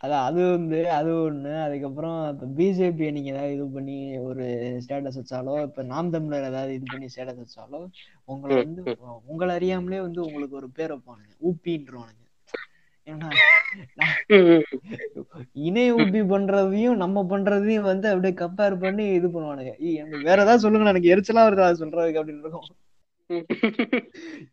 அதான் 0.00 0.24
அது 0.28 0.40
வந்து 0.48 0.78
அது 0.90 1.10
ஒண்ணு. 1.18 1.50
அதுக்கப்புறம் 1.64 2.16
இப்ப 2.30 2.46
பிஜேபி 2.56 3.10
நீங்க 3.12 3.30
ஏதாவது 3.34 3.52
இது 3.52 3.66
பண்ணி 3.74 3.96
ஒரு 4.28 4.44
ஸ்டேட்டஸ் 4.82 5.18
வச்சாலோ 5.20 5.54
இப்ப 5.62 5.82
நாம் 5.90 6.10
தமிழர் 6.10 6.48
ஏதாவது 6.48 6.72
இது 6.74 6.86
பண்ணி 6.92 7.10
ஸ்டேட்டஸ் 7.12 7.42
வச்சாலோ 7.42 7.80
உங்களை 8.28 8.56
வந்து 8.62 8.82
உங்களை 9.28 9.52
அறியாமலே 9.54 10.00
வந்து 10.00 10.20
உங்களுக்கு 10.26 10.58
ஒரு 10.60 10.70
பேர் 10.78 10.94
வைப்பானுங்க. 10.94 11.32
ஊப்பின்றவானுங்க. 11.42 12.21
இணைய 15.66 15.94
ஊப்பி 15.98 16.20
பண்றதையும் 16.32 17.00
நம்ம 17.02 17.24
பண்றதையும் 17.30 17.88
வந்து 17.90 18.06
அப்படியே 18.10 18.34
கம்பேர் 18.42 18.74
பண்ணி 18.84 19.04
இது 19.18 19.28
பண்ணுவானுங்க. 19.28 19.72
எனக்கு 20.00 20.28
வேற 20.30 20.38
ஏதாவது 20.44 20.64
சொல்லுங்க 20.64 20.92
எனக்கு 20.94 21.12
எரிச்சலா 21.14 21.44
வருது 21.46 21.64
அது 21.68 21.80
சொல்றதுக்கு 21.82 22.20
அப்படின்னு 22.20 22.44
இருக்கும். 22.44 22.68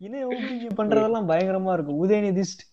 இணைய 0.06 0.24
ஊப்பி 0.34 0.70
பண்றதெல்லாம் 0.80 1.30
பயங்கரமா 1.32 1.74
இருக்கும். 1.78 2.00
உதயநிதிஸ்ட் 2.06 2.64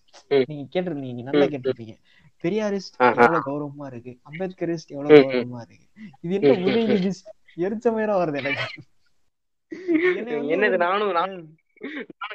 நீங்க 0.49 0.65
கேட்டிருந்தீங்க 0.73 1.23
நல்லா 1.29 1.47
கேட்டிருப்பீங்க. 1.53 1.95
பெரியாரிஸ்ட் 2.43 2.97
எவ்வளவு 3.09 3.45
கௌரவமா 3.47 3.85
இருக்கு? 3.91 4.11
அம்பேத்கரிஸ்ட் 4.29 4.93
எவ்வளவு 4.95 5.19
கௌரவமா 5.25 5.61
இருக்கு? 5.65 5.85
இது 6.23 6.33
என்ன 6.39 6.51
உதயநிதிஸ்ட் 6.65 7.29
எரிச்சமயரா 7.65 8.15
வருது 8.23 8.41
எனக்கு. 8.43 8.81
என்னது 10.55 10.77
நானும் 10.87 11.13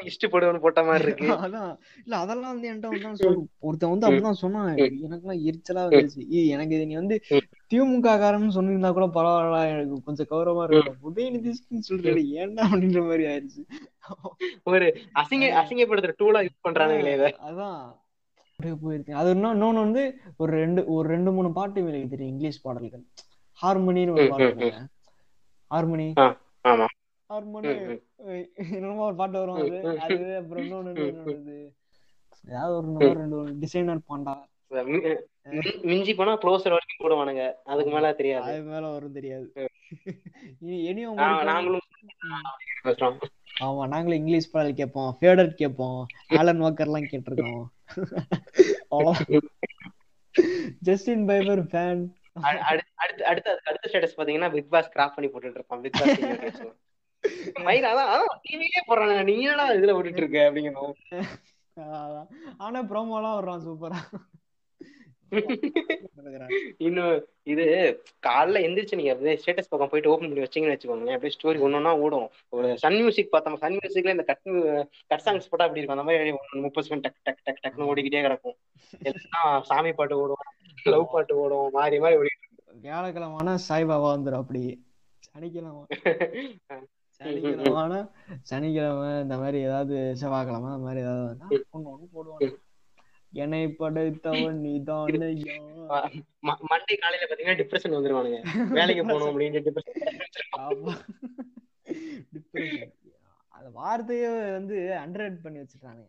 இஷ்டப்படுவேன்னு 0.07 0.61
போட்ட 0.61 0.81
மாதிரி 0.83 1.05
இருக்கு. 1.05 1.27
அதான். 1.47 1.73
இல்ல 2.05 2.15
அதெல்லாம் 2.17 2.53
வந்து 2.53 2.69
என்கிட்ட 2.69 3.31
ஒருத்தன் 3.61 3.93
வந்து 3.93 4.07
அப்படிதான் 4.07 4.41
சொன்னான். 4.41 4.69
எனக்கு 4.99 5.23
எல்லாம் 5.23 5.43
எரிச்சலா 5.45 5.83
வந்துச்சு. 5.89 6.23
எனக்கு 6.49 6.75
இது 6.75 6.87
நீ 6.87 6.95
வந்து 6.95 7.17
திமுக 7.71 8.15
காரன்னு 8.23 8.57
சொன்னிருந்தா 8.57 8.93
கூட 8.93 9.07
பரவாயில்ல 9.15 9.61
எனக்கு 9.69 10.03
கொஞ்சம் 10.03 10.31
கௌரவமா 10.31 10.65
இருக்கும் 10.69 11.09
உதயநிதிஷ்னு 11.11 12.15
ஏன்டா 12.43 12.63
அப்படின்ற 12.69 13.03
மாதிரி 13.07 13.27
ஆயிடுச்சு 13.27 13.63
ஒரு 14.65 14.87
அசிங்க 15.15 15.49
அசிங்கப்படுத்துற 15.61 16.15
டூலா 16.19 16.43
யூஸ் 16.43 16.65
பண்றானுங்களே 16.69 17.15
இத. 17.15 17.27
அதான். 17.49 17.81
போயிருக்கு 18.81 19.13
அது 19.13 19.29
இன்னொன்னு 19.35 19.83
வந்து 19.83 20.03
ஒரு 20.37 20.53
ரெண்டு 20.57 20.81
ஒரு 20.95 21.07
ரெண்டு 21.09 21.31
மூணு 21.33 21.49
பாட்டு 21.53 21.81
எனக்கு 21.85 22.09
தெரியும் 22.09 22.33
இங்கிலீஷ் 22.33 22.63
பாடல்கள். 22.63 23.05
ஹார்மோனின்னு 23.59 24.15
ஒரு 24.17 24.27
பாட்டு 24.29 24.69
ஹார்மோனி 25.71 26.07
ஹார்மோனி 27.31 27.71
என்னமோ 28.77 29.05
ஒரு 29.07 29.17
பாட்டு 29.21 29.39
வரும் 29.39 29.61
அது. 29.63 29.79
அது 30.07 30.27
அப்புறம் 30.41 30.65
இன்னொன்னு 30.65 31.07
என்னது 31.07 31.57
ஏதாவது 32.49 32.75
ஒரு 32.77 33.13
ரெண்டு 33.21 33.39
டிசைனர் 33.59 34.09
பாண்டா. 34.09 34.35
மிஞ்சி 35.91 36.13
போனா 36.15 36.35
க்ளோசர் 36.43 36.75
வரைக்கும் 36.75 37.03
போடுவானுங்க. 37.03 37.45
அதுக்கு 37.65 37.91
மேல 37.95 38.13
தெரியாது. 38.21 38.47
அதுக்கு 38.49 38.71
மேல 38.75 38.85
வரும் 38.89 39.17
தெரியாது. 39.19 39.47
இனியும் 40.91 41.19
நாங்களும் 41.51 41.89
ஆமா 43.65 43.83
நாங்களும் 43.93 44.19
இங்கிலீஷ் 44.21 44.53
பாடல் 44.53 44.79
கேட்போம் 44.79 45.11
ஃபேவரட் 45.19 45.59
கேட்போம் 45.61 45.99
ஆலன் 46.39 46.63
வாக்கர் 46.65 46.89
எல்லாம் 46.91 47.09
கேட்டிருக்கோம். 47.11 47.65
ஜஸ்டின் 50.89 51.27
பைபர் 51.29 51.63
ஃபேன் 51.73 52.03
அடுத்து 52.71 53.25
அடுத்து 53.27 53.51
அடுத்த 53.69 53.85
ஸ்டேட்டஸ் 53.91 54.19
பாத்தீங்கன்னா 54.21 54.51
பிக் 54.55 54.71
பாஸ் 54.71 54.93
கிராப் 54.95 55.15
பண்ணி 55.17 55.31
போட்டுட்டு 55.31 55.61
இருப்பான். 55.61 55.83
பிக் 55.85 55.99
பாஸ் 56.01 56.17
டிவிலே 58.45 58.83
போடுறாங்க 58.89 59.25
நீ 59.25 59.35
என்னடா 59.41 59.67
இதுல 59.71 59.95
விட்டுட்டு 59.97 60.23
இருக்க 60.23 60.39
அப்படிங்கணும் 60.49 60.95
ஆனா 62.59 62.81
ப்ரோமோ 62.83 63.19
எல்லாம் 63.19 63.39
வர்றான் 63.39 63.65
சூப்பரா 63.67 64.01
இன்னும் 66.79 67.13
இது 67.43 67.65
காலைல 68.27 68.63
எந்திரிச்சு 68.67 68.99
நீங்க 68.99 69.13
அப்படியே 69.13 69.35
ஸ்டேட்டஸ் 69.43 69.71
பக்கம் 69.71 69.91
போயிட்டு 69.91 70.11
ஓபன் 70.11 70.29
பண்ணி 70.29 70.45
வச்சீங்கன்னு 70.45 70.75
வச்சுக்கோங்க 70.75 71.15
அப்படியே 71.15 71.35
ஸ்டோரி 71.37 71.63
ஒன்னொன்னா 71.67 71.93
ஓடும். 71.99 72.27
ஒரு 72.49 72.79
சன் 72.79 72.95
மியூசிக் 72.95 73.31
பார்த்தோம். 73.31 73.57
சன் 73.57 73.77
மியூசிக்ல 73.77 74.15
இந்த 74.17 74.23
கட் 74.23 74.43
கட் 75.07 75.25
சாங்ஸ் 75.25 75.49
போட்டா 75.51 75.67
அப்படி 75.67 75.81
இருக்கும். 75.81 75.97
அந்த 75.99 76.07
மாதிரி 76.09 76.33
முப்பது 76.67 76.89
செகண்ட் 76.89 77.05
டக் 77.07 77.23
டக் 77.23 77.43
டக் 77.45 77.63
டக்னு 77.65 77.89
ஓடிக்கிட்டே 77.91 78.23
கிடக்கும். 78.23 78.57
எல்லாம் 79.03 79.63
சாமி 79.63 79.93
பாட்டு 79.93 80.21
ஓடும் 80.21 80.45
லவ் 80.85 81.13
பாட்டு 81.13 81.37
ஓடும் 81.37 81.71
மாறி 81.73 81.99
மாறி 81.99 82.17
ஓடிட்டு 82.17 82.51
வியாழக்கிழமான 82.83 83.57
சாய்பாபா 83.69 84.11
வந்துடும் 84.15 84.43
அப்படி. 84.43 84.63
சனிக்கிழமை. 85.29 85.83
சனிக்கிழமை 87.23 88.01
சனிக்கிழமை 88.51 89.09
இந்த 89.25 89.37
மாதிரி 89.43 89.59
ஏதாவது 89.69 89.97
செவ்வாய்க்கிழமை 90.21 90.71
அந்த 90.75 90.85
மாதிரி 90.87 91.03
ஏதாவது 91.07 91.65
ஒண்ணு 91.77 91.91
ஒண்ணு 91.95 92.07
போடுவாங்க. 92.17 92.49
என்னை 93.33 93.61
படைத்தவன் 93.81 94.59
நீதான் 94.65 95.11
மண்டே 96.71 96.95
காலையில 97.03 97.29
பாத்தீங்கன்னா 97.29 97.59
டிப்ரெஷன் 97.61 97.97
வந்துருவானுங்க. 97.97 98.41
வேலைக்கு 98.79 99.05
போகணும் 99.11 99.31
அப்படின்னு 99.31 99.63
டிப்ரெஷன் 99.67 100.01
அந்த 103.55 103.69
வார்த்தையே 103.81 104.29
வந்து 104.57 104.77
அண்டர்ரேட் 105.03 105.43
பண்ணி 105.45 105.59
வச்சுட்டானுங்க. 105.61 106.09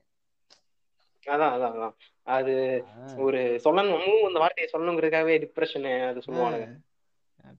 அதான் 1.26 1.54
அதான் 1.56 1.74
அதான். 1.76 1.96
அது 2.36 2.54
ஒரு 3.26 3.42
சொல்லணும் 3.66 4.08
அந்த 4.28 4.40
வார்த்தையை 4.44 4.68
சொல்லணுங்கிறதுக்காகவே 4.74 5.36
டிப்ரெஷன் 5.44 5.86
அது 6.10 6.24
சொல்லுவானுங்க. 6.26 6.68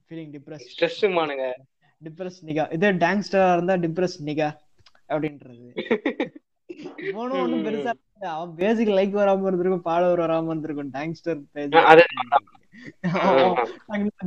ஃபீலிங் 0.07 0.31
டிப்ரெஸ் 0.35 0.65
ஸ்ட்ரெஸ்ஸுமானுங்க 0.71 1.45
டிப்ரெஸ் 2.01 2.39
நிகா. 2.47 2.63
இதே 2.75 2.89
டாங்ஸ்டரா 3.03 3.49
இருந்தா 3.57 3.75
டிப்ரெஸ் 3.85 4.17
நிகா 4.29 4.49
அப்படின்றது. 5.13 5.67
போனும் 7.15 7.41
ஒண்ணும் 7.43 7.63
பெருசா 7.67 7.91
அவன் 8.35 8.53
பேசிக் 8.61 8.95
லைக் 8.97 9.17
வராம 9.19 9.47
இருந்திருக்கும் 9.49 9.85
ஃபாலோவர் 9.87 10.23
வராம 10.25 10.51
இருந்திருக்கும் 10.51 10.91
டாங்ஸ்டர் 10.97 11.39
பேஜ் 11.53 11.75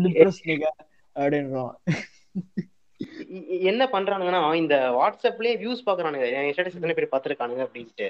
டிப்ரெஸ் 0.06 0.42
நிகா 0.50 0.70
அப்படின்றான். 1.16 1.74
என்ன 3.70 3.82
பண்றானுங்கன்னா 3.94 4.40
இந்த 4.62 4.76
வாட்ஸ்அப்லயே 4.98 5.54
வியூஸ் 5.62 5.86
பாக்குறானுங்க. 5.88 6.26
என் 6.36 6.52
ஸ்டேட்டஸ் 6.54 6.78
எத்தனை 6.78 6.96
பேர் 6.98 7.12
பாத்துருக்கானுங்க 7.14 7.64
அப்படின்ட்டு. 7.66 8.08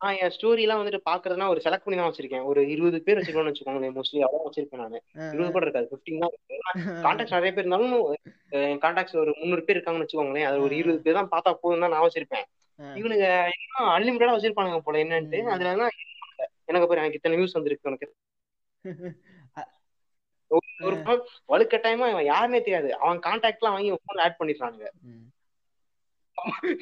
ஆஹ் 0.00 0.16
என் 0.22 0.32
ஸ்டோரி 0.34 0.64
எல்லாம் 0.64 0.80
வந்துட்டு 0.80 1.00
பாக்குறதுனா 1.08 1.46
ஒரு 1.52 1.60
செலக்ட் 1.64 1.84
பண்ணி 1.84 1.96
தான் 1.98 2.08
வச்சிருக்கேன். 2.08 2.44
ஒரு 2.50 2.60
இருபது 2.72 2.98
பேர் 3.06 3.18
வச்சிருக்கோம்னு 3.18 3.52
வச்சுக்கோங்க 3.52 3.90
மோஸ்ட்லி 3.96 4.20
அவ்வளவு 4.26 4.46
வச்சிருப்பேன் 4.48 4.82
நானு. 4.84 4.98
இருபது 5.32 5.48
கூட 5.54 5.64
இருக்காது 5.66 5.88
பிப்டீன் 5.92 6.22
தான் 6.24 6.34
கான்டாக்ட் 7.06 7.34
நிறைய 7.36 7.52
பேர் 7.54 7.64
இருந்தாலும் 7.64 7.94
என் 8.60 8.82
கான்டாக்ட்ஸ் 8.84 9.18
ஒரு 9.22 9.32
முந்நூறு 9.40 9.64
பேர் 9.66 9.76
இருக்காங்கன்னு 9.78 10.06
வச்சுக்கோங்களேன். 10.06 10.48
அது 10.50 10.58
ஒரு 10.66 10.76
இருபது 10.80 11.00
பேர் 11.06 11.18
தான் 11.20 11.32
பார்த்தா 11.34 11.52
போதும் 11.62 11.84
தான் 11.84 11.94
நான் 11.94 12.06
வச்சிருப்பேன். 12.06 12.46
இவனுங்க 13.00 13.26
இன்னும் 13.56 13.92
அன்லிமிட்டடா 13.94 14.36
வச்சிருப்பானுங்க 14.36 14.80
போல 14.88 15.00
என்னன்ட்டு. 15.04 15.40
அதுல 15.54 15.72
எனக்கு 16.70 16.88
பேர் 16.88 17.02
எனக்கு 17.02 17.18
இத்தனை 17.18 17.38
வியூஸ் 17.38 17.58
வந்திருக்கு 17.58 17.90
உனக்கு. 17.90 18.08
ஒரு 20.80 20.96
வலுக்கட்டாயமா 21.52 22.06
இவன் 22.12 22.30
யாருன்னே 22.32 22.60
தெரியாது. 22.66 22.88
அவன் 23.02 23.24
கான்டாக்ட் 23.26 23.60
எல்லாம் 23.62 23.76
வாங்கி 23.76 23.90
போன் 24.08 24.24
ஆட் 24.26 24.38
பண்ணிடுறானுங்க. 24.40 24.88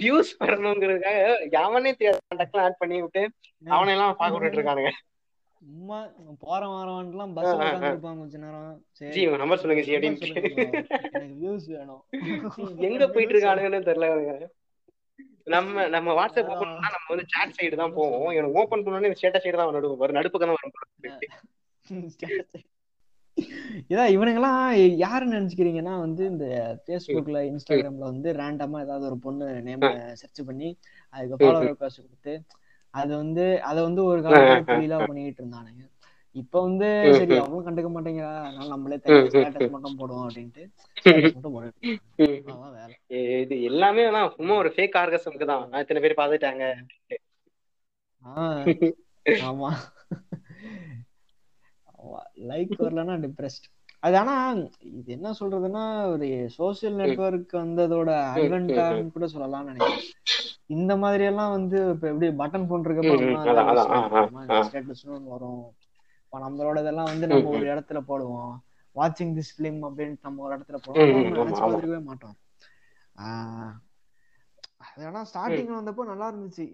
வியூஸ் 0.01 0.31
வரணுங்கிறதுக்காக 0.43 1.21
எவனே 1.61 1.93
தெரியாது 1.99 2.21
கான்டாக்ட் 2.27 2.63
ஆட் 2.65 2.81
பண்ணி 2.83 2.99
விட்டு 3.05 3.23
அவனை 3.77 3.93
எல்லாம் 3.95 4.19
பாக்க 4.21 4.35
விட்டுட்டு 4.35 4.59
இருக்கானுங்க. 4.59 4.93
சும்மா 5.63 5.99
போற 6.43 6.63
வரவன்லாம் 6.73 7.33
பஸ் 7.37 7.49
உட்கார்ந்துருப்பாங்க 7.53 8.21
கொஞ்ச 8.23 8.37
நேரம். 8.43 8.75
நம்பர் 9.43 9.61
சொல்லுங்க 9.63 9.85
அப்படின்னு. 9.87 10.29
எனக்கு 11.17 11.39
வியூஸ் 11.43 11.67
வேணும். 11.77 12.03
எங்க 12.89 13.09
போயிட்டு 13.15 13.35
இருக்கானுங்கன்னு 13.35 13.89
தெரியல 13.91 14.09
நம்ம 15.55 15.87
நம்ம 15.95 16.15
வாட்ஸ்அப் 16.19 16.53
ஓபன் 16.53 16.73
நம்ம 16.87 17.09
வந்து 17.09 17.27
சாட் 17.35 17.57
சைடு 17.59 17.77
தான் 17.83 17.97
போவோம். 17.99 18.31
எனக்கு 18.39 18.59
ஓபன் 18.63 18.85
பண்ணோடனே 18.87 19.17
ஸ்டேட்டஸ் 19.19 19.45
சைடு 19.47 19.61
தான் 19.61 19.77
நடுவு 19.79 20.01
வரும் 20.03 20.19
நடுப்புக்கு 20.21 20.47
தான் 20.47 20.57
வரும் 20.59 20.75
இதான் 23.91 24.13
இவனுங்கெல்லாம் 24.15 24.61
யாருன்னு 25.03 25.37
நினைச்சுக்கிறீங்கன்னா 25.37 25.95
வந்து 26.01 26.23
இந்த 26.31 26.47
பேஸ்புக்ல 26.87 27.41
இன்ஸ்டாகிராம்ல 27.51 28.05
வந்து 28.11 28.29
ரேண்டமா 28.39 28.79
ஏதாவது 28.85 29.05
ஒரு 29.11 29.19
பொண்ணு 29.25 29.47
நேம் 29.67 29.85
சர்ச் 30.23 30.41
பண்ணி 30.49 30.69
அதுக்கு 31.15 31.39
ஃபாலோவர் 31.41 31.69
ரெக்வஸ்ட் 31.71 32.05
கொடுத்து 32.05 32.35
அது 32.95 33.13
வந்து 33.17 33.45
அத 33.69 33.79
வந்து 33.83 34.03
ஒரு 34.11 34.21
காலத்துல 34.25 34.67
தொழிலா 34.71 34.99
பண்ணிட்டு 35.09 35.43
இருந்தானுங்க. 35.43 35.83
இப்ப 36.37 36.55
வந்து 36.63 36.89
சரி 37.19 37.35
அவங்களும் 37.41 37.67
கண்டுக்க 37.67 37.89
மாட்டேங்கிறா 37.93 38.33
அதனால 38.41 38.69
நம்மளே 38.73 38.97
ஸ்டேட்டஸ் 39.27 39.73
மட்டும் 39.75 39.99
போடுவோம் 40.01 40.27
அப்படின்ட்டு 40.27 40.65
இது 43.45 43.57
எல்லாமே 43.71 44.05
தான் 44.11 44.33
சும்மா 44.37 44.55
ஒரு 44.63 44.71
ஃபேக் 44.75 44.99
ஆர்கசம்க்கு 45.03 45.49
தான் 45.51 45.83
இத்தனை 45.83 46.03
பேர் 46.05 46.21
பாத்துட்டாங்க 46.21 46.65
ஆமா. 49.47 49.71
லைக் 52.37 52.75
வரலன்னா 52.79 53.15
டிப்ரெஸ்ட் 53.21 53.67
அது 54.03 54.17
ஆனா 54.17 54.35
இது 54.91 55.13
என்ன 55.13 55.29
சொல்றதுன்னா 55.41 55.83
ஒரு 56.09 56.27
சோசியல் 56.59 56.99
நெட்ஒர்க் 56.99 57.55
வந்ததோட 57.57 58.11
அட்வென்டான்னு 58.35 59.11
கூட 59.11 59.27
சொல்லலாம்னு 59.27 59.71
நினைக்கிறேன். 59.71 60.05
இந்த 60.67 60.97
மாதிரி 60.97 61.25
எல்லாம் 61.25 61.51
வந்து 61.51 61.91
இப்ப 61.91 62.09
எப்படி 62.09 62.29
பட்டன் 62.35 62.69
போன் 62.69 62.85
இருக்கப்ப 62.85 63.13
வரும். 65.27 65.65
இப்ப 66.23 66.39
நம்மளோட 66.41 66.81
இதெல்லாம் 66.81 67.05
வந்து 67.05 67.27
நம்ம 67.27 67.51
ஒரு 67.51 67.67
இடத்துல 67.67 68.01
போடுவோம். 68.09 68.55
வாட்சிங் 68.97 69.35
திஸ் 69.35 69.55
ஃபிலிம் 69.55 69.81
அப்படின்னு 69.83 70.17
நம்ம 70.23 70.43
ஒரு 70.43 70.55
இடத்துல 70.57 70.79
போறோம் 70.87 71.09
ம், 71.09 71.15
நம்ம 71.15 71.29
ஆமா, 71.29 71.39
நினைச்சு 71.39 71.61
ஆமா. 71.61 71.67
பார்த்துருக்கவே 71.67 72.03
மாட்டோம். 72.03 72.37
அது 74.87 75.07
ஆனா 75.07 75.21
ஸ்டார்டிங்ல 75.25 75.79
வந்தப்போ 75.79 76.05
நல்லா 76.05 76.27
இருந்துச்சு. 76.31 76.65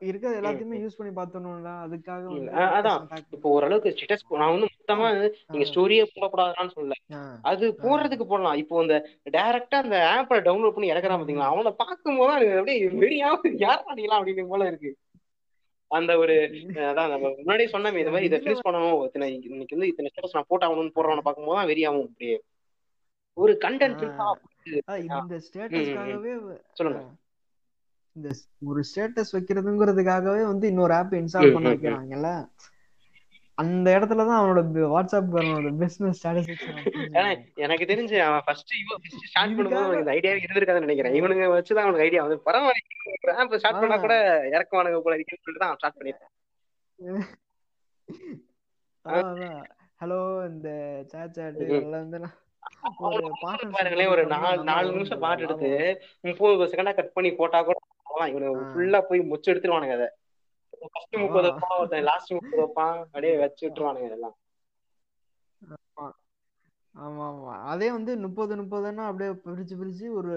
இருக்கிற 0.00 0.30
எல்லாத்தையுமே 0.40 0.80
யூஸ் 0.80 0.98
பண்ணி 0.98 1.12
பார்த்தோம்ல 1.14 1.72
அதுக்காக 1.84 2.24
அதான். 2.78 3.04
இப்போ 3.30 3.48
ஓரளவுக்கு 3.48 3.90
ஸ்டேட்டஸ் 3.90 4.24
நான் 4.36 4.54
வந்து 4.54 4.69
மொத்தமா 4.80 5.08
நீங்க 5.52 5.66
ஸ்டோரியே 5.70 6.04
போடக்கூடாதான்னு 6.14 6.74
சொல்லல. 6.76 6.96
அது 7.50 7.64
போடுறதுக்கு 7.82 8.24
போடலாம். 8.30 8.58
இப்போ 8.62 8.82
இந்த 8.84 8.96
டைரக்டா 9.36 9.78
அந்த 9.84 9.98
ஆப்பை 10.14 10.38
டவுன்லோட் 10.48 10.74
பண்ணி 10.76 10.92
இறக்குறான் 10.92 11.20
பாத்தீங்களா? 11.20 11.50
அவனை 11.52 11.72
பார்க்கும்போது 11.82 12.34
எனக்கு 12.36 12.60
அப்படியே 12.60 12.88
வெறியா 13.04 13.30
யார் 13.64 13.86
பண்ணிக்கலாம் 13.88 14.20
அப்படின்னு 14.20 14.52
போல 14.52 14.68
இருக்கு. 14.70 14.92
அந்த 15.90 16.12
ஒரு 16.22 16.34
அதான் 16.88 17.12
நம்ம 17.12 17.30
முன்னாடியே 17.38 17.70
சொன்னமே 17.72 18.02
இந்த 18.02 18.12
மாதிரி 18.14 18.28
இதை 18.28 18.38
ஃபினிஷ் 18.42 18.66
பண்ணணும். 18.66 18.98
இத்தனை 19.06 19.28
இன்னைக்கு 19.48 19.76
வந்து 19.76 19.90
இத்தனை 19.92 20.10
ஸ்டேட்டஸ் 20.10 20.36
நான் 20.36 20.50
போட்டாகணும்னு 20.50 20.96
போடுறவனை 20.96 21.24
பார்க்கும்போது 21.26 21.58
தான் 21.58 21.70
வெறியாகும் 21.70 22.06
அப்படியே. 22.08 22.36
ஒரு 23.36 23.52
கண்டென்ட் 23.64 24.04
இந்த 25.02 25.36
ஸ்டேட்டஸ்க்காகவே 25.46 26.32
சொல்லுங்க. 26.78 27.00
இந்த 28.16 28.28
ஒரு 28.70 28.80
ஸ்டேட்டஸ் 28.88 29.34
வைக்கிறதுங்கிறதுக்காகவே 29.36 30.42
வந்து 30.52 30.66
இன்னொரு 30.72 30.94
ஆப் 30.98 31.16
இன்ஸ்டால் 31.20 31.54
பண்ண. 31.56 31.72
வைக்கிறாங்கல்ல? 31.72 32.30
அந்த 33.60 33.86
இடத்துல 33.96 34.24
தான் 34.26 34.38
அவனோட 34.40 34.60
வாட்ஸ்அப் 34.92 35.32
அவனோட 35.34 35.70
பிசினஸ் 35.80 36.18
ஸ்டேட்டஸ் 36.18 36.50
ஏன்னா 37.16 37.30
எனக்கு 37.64 37.88
தெரிஞ்சு 37.90 38.16
அவன் 38.26 38.44
ஃபர்ஸ்ட் 38.46 38.72
இவன் 38.80 39.00
ஃபர்ஸ்ட் 39.02 39.26
ஸ்டார்ட் 39.30 39.56
பண்ணும்போது 39.56 40.00
இந்த 40.00 40.12
ஐடியாவே 40.16 40.44
இருந்திருக்காதுன்னு 40.44 40.88
நினைக்கிறேன். 40.88 41.16
இவனுங்க 41.20 41.46
வச்சுதான் 41.54 41.86
அவனுக்கு 41.86 42.06
ஐடியா 42.06 42.24
வந்து 42.26 42.38
பரவாயில்ல 42.48 43.58
ஸ்டார்ட் 43.62 43.82
பண்ணா 43.82 43.98
கூட 44.04 44.14
இறக்குவானுங்க 44.54 45.00
போல 45.06 45.16
இருக்குன்னு 45.18 45.44
சொல்லிட்டு 45.44 45.64
தான் 45.64 45.76
ஸ்டார்ட் 45.80 45.98
பண்ணிருக்கேன் 45.98 46.34
ஹலோ 50.00 50.18
இந்த 50.50 50.68
சேட் 51.10 51.34
சேட். 51.38 51.58
இதெல்லாம் 51.64 52.04
வந்து 52.04 52.18
பாருங்களேன் 53.42 54.12
ஒரு 54.14 54.22
நாலு 54.32 54.60
நாலு 54.70 54.94
நிமிஷம் 54.94 55.22
பாட்டு 55.24 55.44
எடுத்து. 55.46 55.70
முப்பது 56.28 56.70
செகண்டா 56.72 56.94
கட் 56.98 57.16
பண்ணி 57.16 57.30
போட்டா 57.40 57.58
கூட 57.68 57.78
இவனுக்கு. 58.32 58.64
ஃபுல்லா 58.70 59.00
போய் 59.08 59.28
முச்சு 59.30 59.50
எடுத்துருவானுங்க 59.52 59.96
அதை. 59.98 60.08
ஃபர்ஸ்ட் 60.84 61.16
முப்பது. 61.16 61.46
வைப்பான் 61.48 61.78
ஒருத்தன் 61.78 62.08
லாஸ்ட் 62.08 62.34
முப்பது 62.36 62.60
வைப்பான் 62.62 62.96
அப்படியே 63.04 63.32
வச்சு 63.38 63.62
விட்டுருவானுங்க 63.66 64.10
எல்லாம் 64.10 64.36
ஆமா. 65.94 66.06
ஆமா 67.24 67.30
அதே 67.72 67.88
வந்து 67.92 68.12
முப்பது 68.24 68.60
முப்பதுன்னா 68.60 69.04
அப்படியே 69.08 69.32
பிரிச்சு 69.44 69.74
பிரிச்சு 69.80 70.06
ஒரு 70.18 70.32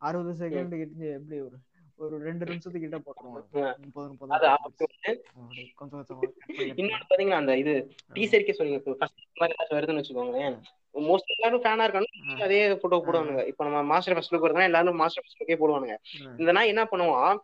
அறுபது 0.00 0.32
செகண்ட் 0.40 0.74
கிட்ட 0.80 1.04
எப்படி 1.16 1.38
ஒரு 1.42 1.58
ஒரு 1.98 2.14
ரெண்டு 2.24 2.44
நிமிஷத்துக்கு 2.46 2.84
கிட்ட 2.84 2.98
போட்டுருவாங்க. 3.00 3.40
ஆ. 3.60 3.72
முப்பது 3.82 4.06
முப்பது 4.10 4.30
கொஞ்சம் 5.78 5.98
கொஞ்சமா. 5.98 6.28
இன்னொன்னு 6.72 7.08
பாத்தீங்கன்னா 7.10 7.40
அந்த 7.40 7.54
இது 7.58 7.72
டீசருக்கே 8.16 8.56
சொல்லுங்க 8.58 8.80
இப்போ 8.80 8.94
ஃபர்ஸ்ட் 9.00 9.20
மாதிரி 9.40 9.54
ஏதாச்சும் 9.54 9.78
வருதுன்னு 9.78 10.02
வச்சுக்கோங்களேன். 10.02 10.56
மோஸ்ட் 10.94 11.32
எல்லாரும் 11.34 11.62
ஃபேனா 11.62 11.84
இருக்காங்க 11.86 12.08
அதே 12.44 12.58
போட்டோ 12.80 12.96
போடுவானுங்க. 13.04 13.42
இப்போ 13.50 13.62
நம்ம 13.64 13.82
மாஸ்டர் 13.90 14.16
ஃபர்ஸ்ட் 14.16 14.34
லுக் 14.34 14.46
வருதுன்னா 14.46 14.68
எல்லாரும் 14.70 14.98
மாஸ்டர் 15.02 15.22
ஃபர்ஸ்ட் 15.22 15.40
லுக்கே 15.42 15.58
போடுவானுங்க. 15.60 15.96
நாய் 16.52 16.72
என்ன 16.72 16.84
பண்ணுவான் 16.90 17.38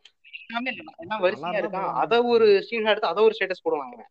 எல்லாமே 0.51 0.71
எல்லாம் 1.03 1.23
வரிசையா 1.25 1.51
போடுவான். 1.57 1.91
அத 2.03 2.21
ஒரு 2.33 2.47
ஸ்கிரீன் 2.65 2.91
எடுத்து 2.93 3.11
அத 3.11 3.23
ஒரு 3.27 3.35
ஸ்டேட்டஸ் 3.37 3.65
போடுவாங்க 3.65 4.05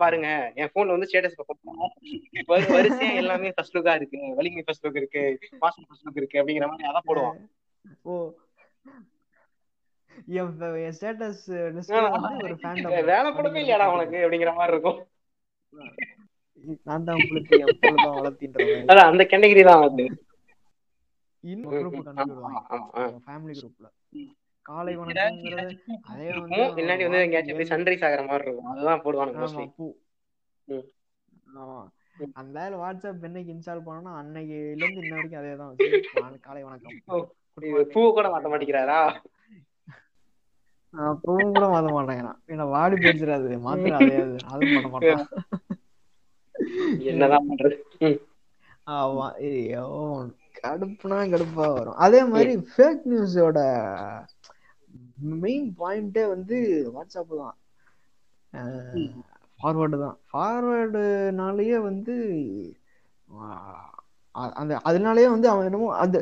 பாருங்க 0.00 0.26
என் 0.58 0.72
போன்ல 0.74 0.94
வந்து 0.94 1.08
ஸ்டேட்டஸ் 1.10 1.36
வரு 2.50 2.66
வரிசையா 2.74 3.12
எல்லாமே 3.22 3.48
ஃபர்ஸ்ட் 3.56 3.76
லுக்கா 3.76 3.94
இருக்கு. 3.98 4.18
வலிமை 4.38 4.62
ஃபர்ஸ்ட் 4.66 4.84
லுக் 4.86 4.98
இருக்கு. 5.00 5.22
மாஸ்டர் 5.62 5.86
ஃபர்ஸ்ட் 5.88 6.06
லுக் 6.06 6.20
இருக்கு 6.20 6.40
அப்படிங்கிற 6.40 6.68
மாதிரி 6.70 6.88
அதான் 6.90 7.08
போடுவான். 7.08 7.38
ஓ. 8.04 8.14
என் 10.38 10.52
ஸ்டேட்டஸ் 10.96 11.42
வேலை 13.10 13.28
போடவே 13.36 13.60
இல்லையாடா 13.62 13.86
உனக்கு 13.94 14.18
அப்படிங்கிற 14.24 14.52
மாதிரி 14.58 14.74
இருக்கும். 14.74 14.98
நான் 16.86 17.04
தான் 17.06 17.18
உங்களுக்கு 17.20 17.56
அந்த 19.08 19.22
கேட்டகரி 19.32 19.62
தான் 19.64 19.84
வந்து 19.84 20.04
இன்னும் 21.44 21.72
குரூப் 21.72 21.98
ஃபேமிலி 23.26 23.54
குரூப்ல 23.58 23.86
காலை 24.68 24.92
வணக்கம்ங்கிறது 24.96 25.74
அதே 26.08 26.28
வந்து 26.36 26.60
இல்லாட்டி 26.80 27.06
வந்து 27.06 27.24
எங்கேயாச்சும் 27.24 27.60
போய் 27.60 27.72
சன்ரைஸ் 27.72 28.04
ஆகிற 28.08 28.22
மாதிரி 28.22 28.46
இருக்கும். 28.46 28.70
அதுதான் 28.72 29.02
போடுவானுங்க 29.04 29.38
ஆமா 29.38 29.44
மோஸ்ட்லி 29.44 29.66
பூ. 29.76 29.86
ஆமா. 31.58 31.78
அந்த 32.40 32.58
வாட்ஸ்அப் 32.80 33.26
என்னைக்கு 33.28 33.52
இன்ஸ்டால் 33.54 33.86
பண்ணனா 33.86 34.12
அன்னைக்குல 34.20 34.82
இருந்து 34.82 35.02
இன்ன 35.02 35.16
வரைக்கும் 35.16 35.42
அதே 35.42 35.54
தான். 35.56 35.74
காலை 36.46 36.62
வணக்கம். 36.64 36.96
பூ 37.92 38.00
கூட 38.16 38.26
மாத்த 38.28 38.48
மாட்டேங்கிறாரா? 38.48 39.00
பூவும் 41.22 41.54
கூட 41.54 41.66
மாத்த 41.68 41.88
மாட்டேங்கிறான். 41.94 42.38
ஏன்னா 42.52 42.64
வாடி 42.70 42.96
போயிடுச்சுடாது 42.96 43.58
மாத்திர 43.66 43.94
அதே 44.00 44.16
அது. 44.22 44.36
அதுவும் 44.52 44.74
பண்ண 44.76 44.88
மாட்டான். 44.94 45.26
என்னதான் 47.10 47.48
பண்றது? 47.48 47.76
ம். 48.00 48.18
ஆமா 48.94 49.26
ஐயோ 49.42 49.84
கடுப்புனா 50.58 51.18
கடுப்பா 51.32 51.66
வரும். 51.74 51.98
அதே 52.04 52.20
மாதிரி 52.30 52.52
ஃபேக் 52.70 53.04
நியூஸோட 53.10 53.58
மெயின் 55.18 55.74
பாயிண்டே 55.78 56.28
வந்து 56.28 56.56
வாட்ஸ்அப் 56.94 57.32
தான். 57.42 57.56
ஃபார்வேர்டு 59.62 59.98
தான். 59.98 60.18
ஃபார்வேர்டுனாலயே 60.32 61.78
வந்து 61.82 62.14
அந்த 64.32 64.72
அதனாலயே 64.84 65.28
வந்து 65.30 65.48
அவன் 65.48 65.64
என்னமோ 65.64 65.88
அந்த 65.96 66.18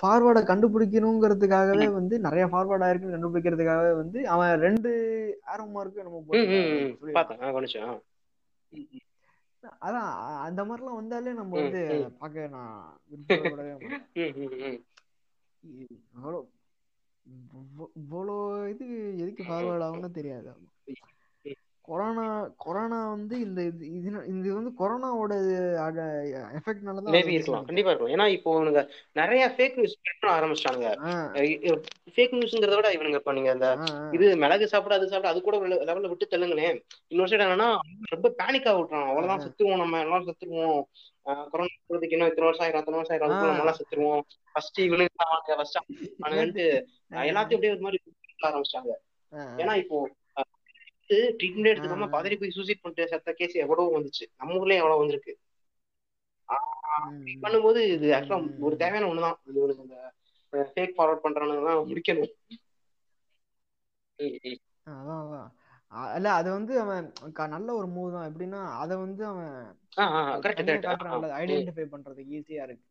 ஃபார்வேர்டை 0.00 0.42
கண்டுபிடிக்கணுங்கிறதுக்காகவே 0.50 1.92
வந்து 1.92 2.14
நிறைய 2.18 2.44
ஃபார்வேர்ட் 2.46 2.84
ஆயிருக்குன்னு 2.86 3.16
கண்டுபிடிக்கிறதுக்காகவே 3.16 3.92
வந்து 3.96 4.28
அவன் 4.28 4.52
ரெண்டு 4.58 4.90
ஆரோ 5.52 5.64
மார்க்கு 5.70 6.06
நம்ம. 6.06 6.22
அதான் 9.82 10.12
அந்த 10.46 10.60
மாதிரிலாம் 10.64 11.00
வந்தாலே 11.00 11.32
நம்ம 11.32 11.60
வந்து. 11.60 11.82
பார்க்க 12.18 12.48
நான் 12.48 12.98
இவ்வளோ 18.00 18.36
இது 18.70 18.86
எதுக்கு 19.18 19.42
ஃபார்வர்ட் 19.44 19.84
ஆகும்னு 19.86 20.10
தெரியாது. 20.12 20.50
கொரோனா 21.88 22.24
கொரோனா 22.64 22.98
வந்து 23.12 23.34
இந்த 23.44 23.60
இது 24.38 24.48
வந்து 24.58 24.70
கொரோனாவோட 24.80 25.32
எஃபெக்ட்னால 26.58 27.02
தான் 27.04 27.14
மேபி 27.16 27.34
இருக்கலாம். 27.36 27.64
கண்டிப்பா 27.68 27.92
இருக்கும் 27.92 28.12
ஏன்னா 28.14 28.26
இப்போ 28.36 28.50
இவனுங்க 28.56 28.82
நிறைய 29.20 29.42
ஃபேக் 29.54 29.78
நியூஸ் 29.80 29.96
பண்ண 30.20 30.30
ஆரம்பிச்சிட்டானுங்க. 30.36 30.90
ஃபேக் 32.14 32.36
நியூஸ்ங்கிறத 32.38 32.78
விட 32.78 32.90
இவனுங்க 32.96 33.20
இப்ப 33.22 33.34
நீங்க 33.38 33.50
அந்த 33.56 33.68
இது 34.18 34.28
மிளகு 34.44 34.70
சாப்பிட 34.74 34.98
அது 34.98 35.10
சாப்பிட 35.12 35.32
அது 35.32 35.42
கூட 35.48 35.58
லெவல்ல 35.88 36.12
விட்டு 36.12 36.30
தள்ளுங்களேன் 36.34 36.78
இன்னொரு 37.12 37.32
சைடு 37.32 37.46
என்னன்னா 37.48 37.68
ரொம்ப 38.14 38.30
பேனிக்கா 38.40 38.76
விட்டுறான் 38.78 39.10
அவ்வளவுதான் 39.10 39.44
செத்துருவோம் 39.46 39.82
நம்ம 39.84 40.00
எல்லாம் 40.06 40.26
செத்துருவோம். 40.30 40.80
கொரோனா 41.52 41.74
போறதுக்கு 41.90 42.16
இன்னும் 42.16 42.30
இத்தனை 42.30 42.48
வருஷம் 42.48 42.66
ஆயிரம் 42.66 42.80
அத்தனை 42.82 42.98
வருஷம் 43.00 43.14
ஆயிரம் 43.16 43.36
நம்ம 43.50 43.64
எல்லாம் 43.64 43.80
செத்துருவோம். 43.80 44.24
ஃபர்ஸ்ட் 44.54 44.80
இவனுக்கு 44.88 45.22
வாங்க 45.22 45.56
ஃபர்ஸ்ட் 45.58 45.78
அவனுக்கு 45.78 46.66
எல்லாத்தையும் 47.30 47.58
அப்படியே 47.58 47.74
ஒரு 47.76 47.86
மாதிரி 47.86 48.00
ஆரம்பிச்சிட்டாங்க. 48.48 48.94
ஏன்னா 49.62 49.74
இப்போ 49.84 49.98
ட்ரீட்மெண்ட் 51.08 51.70
எடுத்துக்காம 51.72 52.08
பதறி 52.10 52.36
போய் 52.40 52.50
சூசைட் 52.50 52.80
பண்ணிட்டு 52.80 53.10
செத்த 53.12 53.32
கேஸ் 53.32 53.54
எவ்வளவு 53.54 54.00
வந்துச்சு. 54.00 54.24
நம்ம 54.38 54.54
ஊர்லயே 54.54 54.80
எவ்வளவு 54.82 54.98
வந்திருக்கு. 54.98 55.38
பண்ணும்போது 57.42 57.80
இது 57.94 58.12
ஆக்சுவலா 58.12 58.58
ஒரு 58.58 58.76
தேவையான 58.76 59.10
ஒண்ணுதான். 59.12 59.38
இது 59.50 59.58
இவனுக்கு 59.60 59.84
இந்த 59.84 59.98
ஃபேக் 60.74 60.94
ஃபார்வர்ட் 60.96 61.24
பண்றவனுங்க 61.24 61.72
முடிக்கணும். 61.90 62.32
அதான் 64.90 65.20
அதான். 65.24 65.50
இல்ல 66.16 66.32
அது 66.32 66.50
வந்து 66.50 66.80
அவன் 66.80 67.12
நல்ல 67.48 67.74
ஒரு 67.74 67.88
மூவ் 67.96 68.12
தான். 68.12 68.28
எப்படின்னா 68.32 68.60
அத 68.82 68.96
வந்து 68.96 69.22
அவன். 69.26 69.52
ஐடென்டிஃபை 71.42 71.86
பண்றதுக்கு 71.94 72.34
ஈஸியா 72.38 72.62
இருக்கு. 72.68 72.86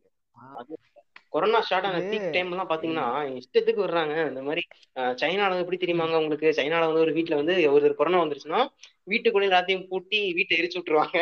கொரோனா 1.34 1.60
ஸ்டார்ட் 1.66 1.88
ஆன 1.90 2.00
பீக் 2.12 2.34
டைம் 2.36 2.50
எல்லாம் 2.54 2.70
பாத்தீங்கன்னா 2.72 3.06
இஷ்டத்துக்கு 3.40 3.86
வர்றாங்க 3.86 4.16
இந்த 4.32 4.42
மாதிரி 4.48 4.64
சைனால 5.22 5.62
எப்படி 5.64 5.80
தெரியுமாங்க 5.84 6.16
உங்களுக்கு? 6.24 6.48
சைனால 6.58 6.88
வந்து 6.90 7.04
ஒரு 7.06 7.14
வீட்ல 7.18 7.40
வந்து 7.42 7.56
ஒரு 7.76 7.90
கொரோனா 8.00 8.22
வந்துருச்சுன்னா 8.24 8.62
வீட்டுக்குள்ள 9.12 9.50
எல்லாத்தையும் 9.50 9.88
பூட்டி 9.92 10.20
வீட்டை 10.38 10.60
எரிச்சு 10.60 10.80
விட்டுருவாங்க. 10.80 11.18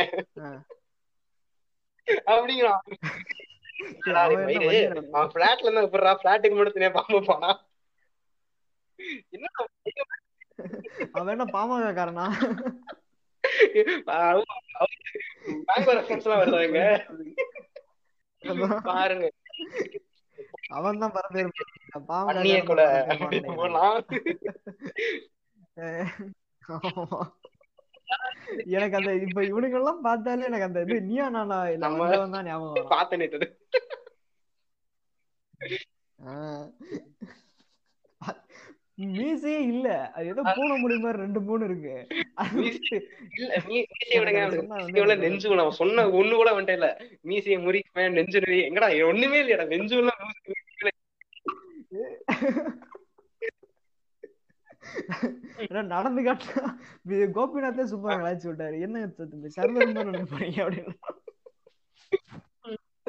அப்படிங்கிறான் 2.34 2.84
பிளாட்ல 5.34 5.68
இருந்து 5.68 5.84
விடுறா 5.94 6.14
பிளாட்டுக்கு 6.24 6.58
மட்டும் 6.58 6.78
தனியா 6.78 6.92
பாம்பு 6.96 7.20
போனா. 7.30 7.52
என்ன 9.36 9.48
அவன் 11.18 11.34
என்ன 11.34 11.46
பாருங்க. 18.88 19.28
அவன் 20.68 20.98
தான் 20.98 21.12
பரபேர் 21.12 21.50
அண்ணிய 22.30 22.64
கூட. 22.64 22.82
எனக்கு 28.66 28.96
அந்த 28.96 29.16
இப்ப 29.16 29.42
இவனுங்க 29.42 29.72
எல்லாம் 29.72 30.02
பார்த்தாலே 30.02 30.44
எனக்கு 30.44 30.64
அந்த 30.64 30.82
இது 30.82 31.02
நீயா 31.02 31.30
நானா 31.30 31.58
நம்ம- 31.78 32.08
ஞாபகம் 32.44 32.88
பார்த்தேன். 32.88 33.58
மீசையே 39.16 39.60
இல்ல. 39.72 39.88
அது 40.16 40.26
ஏதோ 40.32 40.42
பூனை 40.56 40.76
முடி 40.82 40.96
மாதிரி 41.04 41.22
ரெண்டு 41.24 41.40
மூணு 41.48 41.64
இருக்கு. 41.70 41.96
இல்ல 43.38 43.52
மீசையை 43.68 44.18
விடுங்க. 44.22 44.42
நெஞ்சு 45.26 45.52
அவன் 45.64 45.80
சொன்ன 45.82 46.06
ஒண்ணு 46.20 46.34
கூட 46.40 46.50
வந்துட்டே 46.56 46.78
இல்ல. 46.80 46.90
மீசையை 47.32 47.58
முறிக்குவேன் 47.66 48.16
நெஞ்சு 48.18 48.40
எங்கடா 48.68 48.90
ஒண்ணுமே 49.12 49.40
இல்லையடா. 49.44 49.68
நெஞ்சு 49.74 49.98
எல்லாம் 50.02 50.22
நடந்து 55.94 56.22
காட்டா 56.26 56.62
கோபிநாத்தே 57.38 57.84
சூப்பரா 57.92 58.18
கலாய்ச்சி 58.20 58.48
விட்டாரு. 58.50 58.76
என்ன 58.86 59.06
சர்வர் 59.58 59.96
மாதிரி 59.96 60.26
போறீங்க 60.34 60.60
அப்படின்னு. 60.66 60.96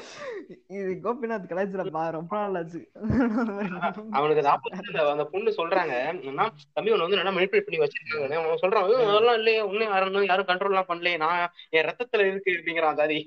இது 0.74 0.90
கோபிநாத் 1.04 1.48
கலாய்ச்சிடப்பா 1.48 2.02
ரொம்ப 2.10 2.34
நாள் 2.36 2.56
ஆச்சு 2.56 2.80
அவனுக்கு 4.18 4.42
அது 4.44 5.10
அந்த 5.12 5.24
பொண்ணு 5.26 5.50
சொல்றாங்க 5.58 5.94
என்னன்னா 6.12 6.46
தம்பி 6.70 6.92
உன்னை 6.92 7.06
வந்து 7.06 7.20
நல்லா 7.20 7.34
மெனிபுலேட் 7.36 7.66
பண்ணி 7.66 7.82
வச்சிருக்காங்க 7.82 8.38
அவன் 8.40 8.62
சொல்றான் 8.62 8.84
"ஐயோ, 8.84 8.98
அதெல்லாம் 9.06 9.38
இல்லையே 9.40 9.60
ஒண்ணும் 9.64 9.90
யாரும் 9.90 10.20
யாரும் 10.24 10.48
கண்ட்ரோல் 10.50 10.74
எல்லாம் 10.74 10.90
பண்ணலையே 10.90 11.18
நான் 11.18 11.44
என் 11.72 11.88
ரத்தத்துல 11.88 12.26
இருக்கு 12.28 12.56
அப்படிங்கிறான் 12.56 13.00
தாதி. 13.00 13.20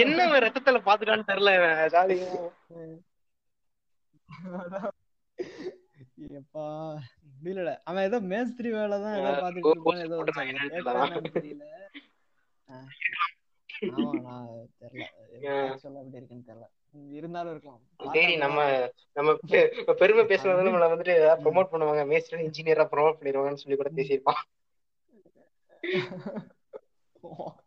என்ன 0.00 0.20
ரத்தத்துல 0.44 0.80
பாத்துட்டான்னு 0.86 1.30
தெரியல. 1.30 1.52
ஜாலி. 1.94 2.18
முடியல 7.34 7.72
அவன் 7.84 8.06
ஏதோ 8.08 8.18
மேஸ்திரி 8.30 8.70
வேலை 8.70 8.96
தான் 9.04 9.16
ஏதோ 9.20 9.32
பாத்துட்டு 9.42 9.70
இருப்பான் 9.70 10.04
ஏதோ 10.06 10.18
தெரியல. 11.36 11.64
சரி 18.14 18.34
நம்ம 18.36 18.58
நம்ம 19.16 19.30
பெருமை 20.00 20.24
பேசுனது 20.24 20.66
நம்மள 20.66 20.88
வந்துட்டு 20.90 21.14
ப்ரொமோட் 21.44 21.72
பண்ணுவாங்க. 21.72 22.04
மேஸ்டர் 22.12 22.44
இன்ஜினியரா 22.46 22.86
ப்ரொமோட் 22.92 23.18
பண்ணிடுவாங்கன்னு 23.18 23.62
சொல்லி 23.64 23.78
கூட 23.82 23.92
பேசியிருப்பான். 23.98 24.42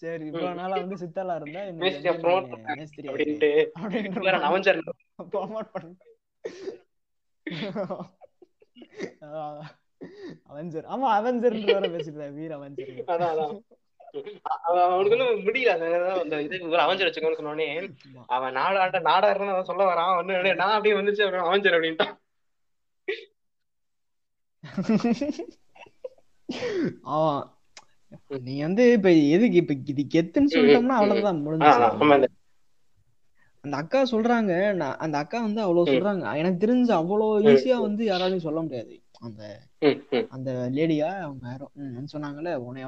சரி 0.00 0.24
இவ்வளவு 0.26 0.58
நாளா 0.60 0.76
வந்து 0.76 0.96
சித்தாலா 1.02 1.34
இருந்தா? 1.34 1.60
ப்ரொமோட் 2.20 2.48
மேஸ்திரி 2.76 3.08
மாதிரி 3.10 3.34
அவஞ்சர் 4.48 4.80
ப்ரோமோட் 5.32 5.72
பண்ண 5.74 5.92
அவெஞ்சர். 10.50 10.86
ஆமா 10.94 11.08
அவெஞ்சர்ன்ற 11.18 11.66
வேற 11.74 11.88
பேசிட்டு 11.94 12.32
வீர் 12.38 12.56
அவெஞ்சர். 12.58 12.90
அதான் 13.14 13.54
முடியல. 15.46 15.74
அந்த 16.22 16.40
இது 16.46 16.56
ஒரு 16.72 16.82
அவஞ்சர் 16.84 17.08
வச்சுக்கோன்னு 17.08 17.38
சொன்னோடனே 17.38 17.68
அவன் 18.36 18.56
நாடாண்ட 18.58 19.00
நாடாருன்னு 19.10 19.68
சொல்ல 19.70 19.86
வரான். 19.90 20.16
ஒண்ணு 20.18 20.54
நான் 20.60 20.76
அப்படியே 20.76 20.98
வந்துச்சு 20.98 21.22
அவஞ்சர் 21.48 21.76
அப்படின்ட்டான். 21.78 22.14
அவன் 27.14 27.42
நீ 28.48 28.54
வந்து 28.66 28.84
இப்ப 28.96 29.10
எதுக்கு 29.34 29.56
இப்ப 29.62 29.74
இது 29.92 30.02
கெத்துன்னு 30.14 30.52
சொல்லிட்டோம்னா 30.54 30.98
அவ்வளவுதான் 31.00 31.40
ஆமா 32.02 32.14
இந்த 32.18 32.28
அந்த 33.64 33.76
அக்கா 33.76 34.00
சொல்றாங்க 34.10 34.52
நான் 34.74 34.96
அந்த 34.98 35.16
அக்கா 35.18 35.38
வந்து 35.40 35.60
அவ்வளவு 35.60 35.90
சொல்றாங்க. 35.90 36.24
எனக்கு 36.40 36.62
தெரிஞ்சு 36.64 36.92
அவ்வளவு 36.92 37.26
ஈஸியா 37.50 37.76
வந்து 37.82 38.02
யாராலையும் 38.04 38.46
சொல்ல 38.46 38.60
முடியாது. 38.60 38.94
அந்த. 39.20 39.42
அந்த 40.30 40.50
லேடியா 40.76 41.08
அவங்க 41.20 41.44
யாரோ 41.48 41.66
ம், 41.76 41.92
வந்து 41.94 42.12
சொன்னாங்கல்ல 42.12 42.50
உன்னை 42.60 42.80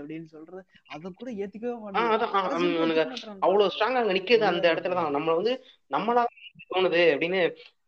அப்படின்னு 0.00 0.28
சொல்றது 0.28 0.60
அத 0.88 1.10
கூட 1.12 1.28
ஏத்துக்கவே 1.38 1.74
ஒத்துக்க 1.78 3.04
அவ்வளவு 3.42 3.70
ஸ்ட்ராங்கா 3.74 4.00
அங்க 4.02 4.14
நிக்கிறது 4.16 4.46
அந்த 4.46 4.64
சொல்லவே 4.64 4.72
இடத்துல 4.72 4.94
தான். 4.94 5.06
மாட்டேங்கிறான் 5.06 5.16
நம்மள 5.16 5.36
வந்து 5.40 5.54
நம்மளா 5.90 6.24
தோணுது 6.70 7.02
அப்படின்னு 7.12 7.40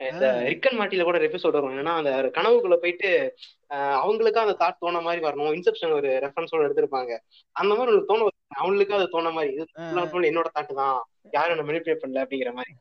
இந்த 0.08 0.26
ரிக்கன் 0.48 0.78
மாட்டில 0.80 1.04
கூட 1.04 1.18
எபிசோட் 1.28 1.56
வரும். 1.58 1.72
என்னன்னா 1.74 1.94
அந்த 2.00 2.10
கனவுக்குள்ள 2.36 2.76
போயிட்டு 2.76 3.10
அவங்களுக்கா 3.98 4.44
அந்த 4.46 4.56
தாட் 4.60 4.80
தோண 4.82 5.00
மாதிரி 5.02 5.22
வரணும். 5.24 5.54
இன்செப்ஷன் 5.56 5.96
ஒரு 5.96 6.10
ரெஃபரன்ஸோட 6.24 6.66
எடுத்திருப்பாங்க. 6.68 7.12
அந்த 7.56 7.70
மாதிரி 7.70 7.86
உங்களுக்கு 7.86 8.12
தோண 8.12 8.28
அவங்களுக்கு 8.50 8.94
அது 8.96 9.06
தோண 9.12 9.30
மாதிரி 9.32 9.50
இது 9.54 9.64
என்னோட 10.28 10.48
தாட்டு 10.50 10.74
தான். 10.78 10.98
யாரும் 11.34 11.54
என்ன 11.54 11.66
மெனிபுலேட் 11.68 12.02
பண்ணல 12.02 12.22
அப்படிங்கிற 12.24 12.52
மாதிரி 12.58 12.74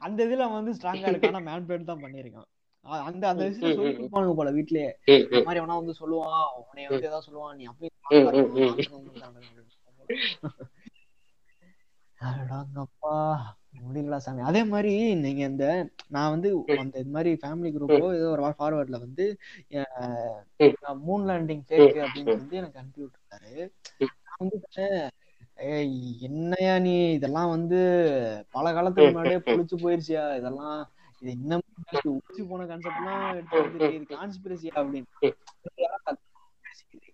அந்த 0.00 0.18
இதுல 0.26 0.46
அவன் 0.46 0.60
வந்து 0.60 0.74
ஸ்ட்ராங்கா 0.76 1.10
இருக்கானா 1.10 1.40
மேன் 1.44 1.68
பேட் 1.68 1.90
தான் 1.90 2.02
பண்ணிருக்கான் 2.04 2.48
அந்த 3.04 3.24
அந்த 3.30 3.42
ம், 3.42 3.48
விஷயத்த 3.48 3.68
ம், 3.68 3.76
சொல்லி 3.78 3.88
ம், 3.88 3.94
ம். 3.94 3.98
கொடுப்பானுங்க 4.00 4.34
போல 4.36 4.50
வீட்லயே. 4.56 4.88
இந்த 5.24 5.42
மாதிரி 5.46 5.60
அவனா 5.62 5.76
வந்து 5.80 5.94
சொல்லுவான் 5.98 6.36
உன்னைய 6.60 6.86
ம், 6.86 6.92
வந்து 6.92 7.08
ஏதாவது 7.08 7.26
சொல்லுவான் 7.28 7.56
நீ 7.58 7.64
அப்படியே 7.66 7.90
ம், 7.90 7.96
ஸ்ட்ராங்கா 7.96 8.32
ம், 8.32 8.38
இருக்கணும் 8.38 8.64
ம், 8.64 8.74
நான் 8.74 8.86
தான் 8.86 8.98
உனக்கு 8.98 9.22
தண்டனை 9.22 9.46
அடங்கப்பா. 12.20 13.16
முடியல 13.80 14.16
சாமி. 14.18 14.40
அதே 14.48 14.62
மாதிரி 14.70 14.92
நீங்க 15.20 15.42
இந்த 15.44 15.66
நான் 16.08 16.32
வந்து 16.32 16.48
அந்த 16.76 16.94
இது 16.98 17.10
மாதிரி 17.10 17.30
ஃபேமிலி 17.42 17.70
குரூப்போ 17.74 18.06
ஏதோ 18.16 18.28
ஒரு 18.30 18.42
ஃபார்வர்ட்ல 18.56 18.98
வந்து 19.02 19.24
மூன் 21.04 21.26
லேண்டிங் 21.28 21.62
ஃபேக் 21.68 21.98
அப்படின்னு 22.04 22.34
வந்து 22.36 22.58
எனக்கு 22.60 22.80
அனுப்பி 22.80 23.02
விட்டுருக்காரு 23.28 23.62
ம், 24.00 24.12
நான் 24.26 24.40
வந்து 24.42 24.58
சொன்னேன், 24.66 25.08
ஏய் 25.68 25.94
என்னையா 26.28 26.74
நீ 26.78 26.94
இதெல்லாம் 27.16 27.52
வந்து 27.54 27.78
பல 28.56 28.72
காலத்துக்கு 28.72 29.10
முன்னாடியே 29.10 29.40
புளிச்சு 29.46 29.76
போயிருச்சியா? 29.84 30.24
இதெல்லாம் 30.40 30.78
இது 31.22 31.30
இன்னும் 31.36 31.64
உச்சி 32.16 32.42
போன 32.50 32.66
கான்செப்ட்லாம் 32.70 33.24
எடுத்து 33.32 33.60
வந்துட்டு 33.60 33.88
இது 33.96 34.04
கான்ஸ்பிரசியா 34.16 34.74
அப்படின்னு. 34.80 35.08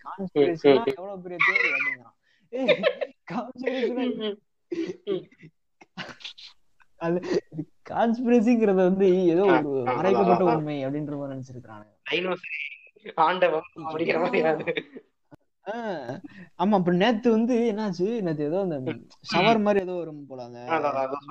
கான்ஸ்பிரசினா 0.06 0.82
எவ்வளவு 0.94 1.22
பெரிய 1.24 1.38
தேவை 1.46 1.70
அப்படிங்கிறான். 1.76 2.16
அது 7.00 7.18
கான்ஸ்பிரசிங்கிறத 7.90 8.80
வந்து 8.90 9.06
ஏதோ 9.32 9.44
ஒரு 9.54 9.70
மறைக்கப்பட்ட. 9.96 10.44
உண்மை 10.52 10.76
அப்படின்ற 10.84 11.14
மாதிரி 11.18 11.34
நினைச்சிருக்காங்க 11.34 11.86
டைனோசரி 12.10 12.60
ஆண்டவன் 13.26 13.68
அப்படிங்கிற 13.86 14.20
மாதிரி 14.22 14.40
ஆமா 16.58 16.74
அப்ப 16.78 16.92
நேத்து 16.92 17.28
வந்து 17.30 17.54
என்னாச்சு? 17.72 18.06
நேத்து 18.22 18.44
ஏதோ 18.44 18.58
அந்த 18.60 18.76
ஷவர் 19.30 19.60
மாதிரி 19.60 19.80
ஏதோ 19.84 19.94
வரும் 19.94 20.26
போல 20.26 20.44
அந்த. 20.44 20.60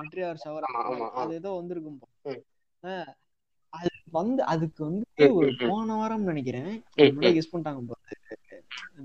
Meteor 0.00 0.42
shower. 0.44 0.66
அது 1.20 1.34
ஏதோ 1.34 1.50
வந்திருக்கும் 1.50 1.98
அது 3.72 3.88
வந்து 4.10 4.42
அதுக்கு 4.44 4.80
வந்து 4.84 5.04
ஒரு. 5.34 5.48
போன 5.60 5.94
வாரம் 5.94 6.22
நினைக்கிறேன். 6.22 6.72
யூஸ் 7.36 7.52
பண்ணிட்டாங்க 7.52 7.82
போல. 7.88 8.00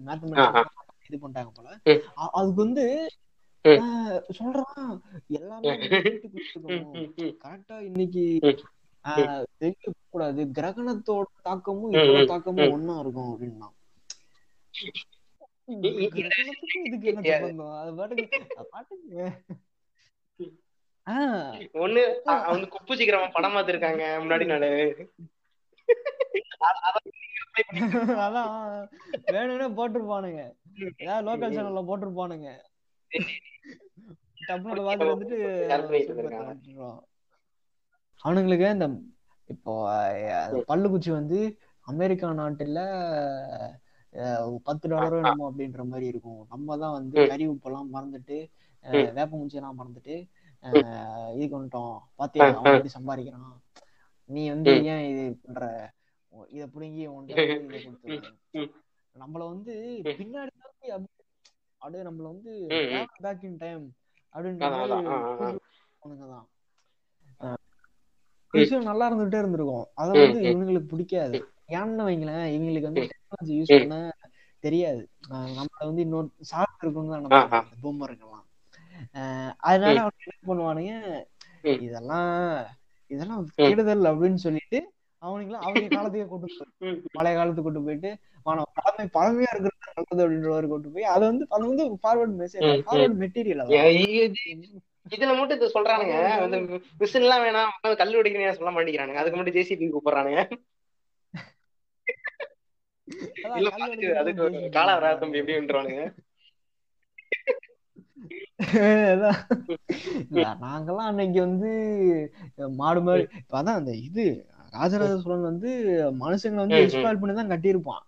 மேத்தமெட்டிக்ஸ் 0.07 0.67
இது 1.09 1.19
பண்ணிட்டாங்க 1.21 1.51
போல. 1.53 1.69
அதுக்கு 2.38 2.61
வந்து 2.63 2.86
சொல்றான். 4.39 4.89
எல்லாமே 5.39 5.73
கரெக்டா 7.43 7.77
இன்னைக்கு 7.82 8.23
வெளிய 9.59 9.73
கூடாது. 10.09 10.41
கிரகணத்தோட 10.57 11.25
தாக்கமும் 11.41 11.93
இதோட 11.93 12.21
தாக்கமும். 12.25 12.71
ஒண்ணா 12.71 12.95
இருக்கும் 12.99 13.32
அப்படின்னா. 13.34 13.69
ஒண்ணு 21.74 22.01
அ- 22.28 22.41
அவன் 22.41 22.49
வந்து 22.49 22.67
குப்பு 22.67 22.95
சீக்கிரமா 22.95 23.28
படம் 23.28 23.55
பார்த்திருக்காங்க 23.55 24.03
முன்னாடி 24.24 24.45
நாளு. 24.45 24.70
அதான் 28.26 28.53
வேணும்னே 29.32 29.67
போட்டிருப்பானுங்க. 29.78 30.41
ஏதாவது 30.97 31.26
லோக்கல் 31.28 31.53
சேனல்ல 31.55 31.82
போட்டிருப்பானுங்க. 31.89 32.49
டப்புனோட 34.47 34.84
வாட்ச் 34.84 35.01
வந்துட்டு. 35.03 35.38
அவனுங்களுக்கு 38.24 38.72
இந்த 38.72 38.88
இப்போ 39.47 39.74
பல்லுக்குச்சி 40.67 41.11
வந்து 41.11 41.57
அமெரிக்கா 41.88 42.34
நாட்டுல 42.34 42.80
பத்து 44.64 44.86
டாலரோ 44.89 45.18
என்னமோ 45.18 45.51
அப்படின்ற 45.51 45.86
மாதிரி 45.86 46.05
இருக்கும் 46.07 46.45
நம்ம 46.49 46.78
தான் 46.78 46.91
வந்து. 46.91 47.28
கறி 47.28 47.45
உப்பெல்லாம் 47.49 47.91
மறந்துட்டு 47.93 48.38
அஹ், 48.86 48.93
ம். 48.99 49.16
வேப்பங்குச்சி 49.18 49.53
எல்லாம் 49.53 49.80
மறந்துட்டு 49.80 50.16
இது 51.36 51.45
கொண்டுட்டோம் 51.47 51.95
பாத்தியா 52.16 52.45
அவன். 52.55 52.74
எப்படி 52.78 52.91
சம்பாதிக்கிறான் 52.97 53.57
நீ 54.30 54.49
வந்து. 54.49 54.72
ஏன் 54.86 55.03
இது 55.12 55.24
பண்ற 55.43 55.64
இத 56.49 56.64
புடுங்கி. 56.68 57.03
நம்மள 59.16 59.43
வந்து. 59.47 59.74
பின்னாடி 60.18 60.51
அப்படியே 61.82 62.03
நம்மள 62.03 62.26
வந்து. 62.26 62.51
பேக் 63.18 63.43
இன் 63.43 63.57
டைம் 63.57 63.86
அப்படின்ற. 64.36 64.64
அவனுங்கதான் 66.01 66.47
விஷயம் 68.53 68.84
நல்லா 68.84 69.05
இருந்துகிட்டே 69.10 69.39
இருந்திருக்கும் 69.39 69.88
அத 69.93 70.10
வந்து. 70.16 70.39
இவங்களுக்கு 70.49 70.88
பிடிக்காது 70.88 71.38
ஏன்னு 71.72 72.05
வைங்களேன் 72.07 72.45
இவங்களுக்கு 72.55 72.89
வந்து. 72.91 73.03
Technology 73.30 73.55
use. 73.57 73.71
பண்ண 73.75 73.97
தெரியாது 74.63 75.01
ஆஹ் 75.30 75.49
நம்மள 75.57 75.82
வந்து 75.86 76.03
இன்னொரு 76.05 76.30
சார்ட் 76.49 76.82
இருக்குன்னு 76.82 77.13
தான். 77.13 77.25
நம்ம 77.25 77.63
பூமருங்கெல்லாம் 77.84 78.45
அதனால 79.63 79.95
ம். 79.95 80.03
அவங்க 80.03 80.23
என்ன 80.25 80.47
பண்ணுவானுங்க. 80.49 80.93
இதெல்லாம் 81.82 82.32
இதெல்லாம். 83.11 83.43
கெடுதல் 83.59 84.09
அப்படின்னு 84.09 84.39
சொல்லிட்டு 84.43 84.80
அவனுங்கள 85.23 85.57
அவங்க 85.59 85.86
காலத்துக்கே 85.97 86.27
கொண்டு 86.27 86.47
போய். 86.49 86.97
பழைய 87.15 87.34
காலத்துக்கு 87.38 87.67
கொண்டு 87.67 87.82
போயிட்டு 87.86 88.11
ஆனா 88.45 88.61
பழமை 88.77 89.05
பழமையா 89.15 89.49
இருக்கிறது 89.53 89.88
நல்லது 89.89 90.21
அப்படின்ற 90.23 90.49
மாதிரி 90.51 90.67
கொண்டு 90.69 90.89
போய் 90.89 91.09
அதை 91.13 91.23
வந்து 91.27 91.45
அது 91.49 91.63
வந்து 91.65 91.86
ஃபார்வர்ட் 92.03 92.36
மெசேஜ். 92.41 92.67
ஃபார்வர்ட் 92.86 93.17
மெட்டீரியல் 93.23 93.63
இதுல 95.11 95.34
மட்டும் 95.36 95.57
இது 95.57 95.67
சொல்றானுங்க 95.73 96.15
வந்து 96.43 96.57
மிஷின் 96.99 97.23
எல்லாம் 97.23 97.43
வேணாம் 97.45 97.71
கல்லு 98.01 98.19
உடைக்கிறீங்க 98.19 98.57
சொல்ல 98.57 98.71
மாட்டேங்கிறானுங்க 98.73 99.21
அதுக்கு 99.21 99.38
மட்டும் 99.38 99.57
ஜேசிபி 99.57 99.88
கூப்பிடுறானுங்க 99.88 100.41
அதுக்கு 104.22 104.45
கால 104.78 104.88
வரா 104.97 105.12
தம்பி 105.22 105.41
நாங்கெல்லாம் 110.64 111.10
அன்னைக்கு 111.10 111.39
வந்து 111.39 111.70
மாடு 112.80 112.99
மாதிரி 113.05 113.24
இப்ப 113.39 113.53
அதான் 113.60 113.78
அந்த 113.80 113.91
இது 114.07 114.24
ராஜராஜ 114.74 115.14
சோழன் 115.22 115.47
வந்து 115.49 115.70
மனுஷங்களை 116.24 116.62
வந்து. 116.64 116.82
எக்ஸ்பாயில் 116.86 117.20
பண்ணி 117.22 117.36
தான் 117.36 117.51
கட்டியிருப்பான். 117.53 118.03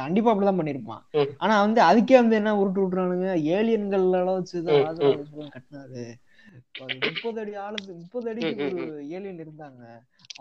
கண்டிப்பா 0.00 0.30
அப்படிதான் 0.30 0.60
பண்ணிருப்பான். 0.60 1.02
ஆனா 1.42 1.54
வந்து 1.64 1.80
அதுக்கே 1.88 2.16
வந்து 2.20 2.38
என்ன 2.40 2.54
உருட்டு 2.60 2.82
விட்டுறானுங்க? 2.82 3.26
ஏலியன்கள் 3.56 4.06
எல்லாம் 4.06 4.38
வச்சுதான் 4.38 4.80
ராஜராஜ 4.86 5.24
சோழன் 5.32 5.54
கட்டினாரு. 5.56 6.04
முப்பது 7.06 7.40
அடி 7.42 7.52
ஆழத்து 7.64 7.98
முப்பது 8.00 8.28
அடிக்கு 8.32 8.64
ஒரு 8.70 8.84
ஏலியன் 9.16 9.42
இருந்தாங்க. 9.44 9.82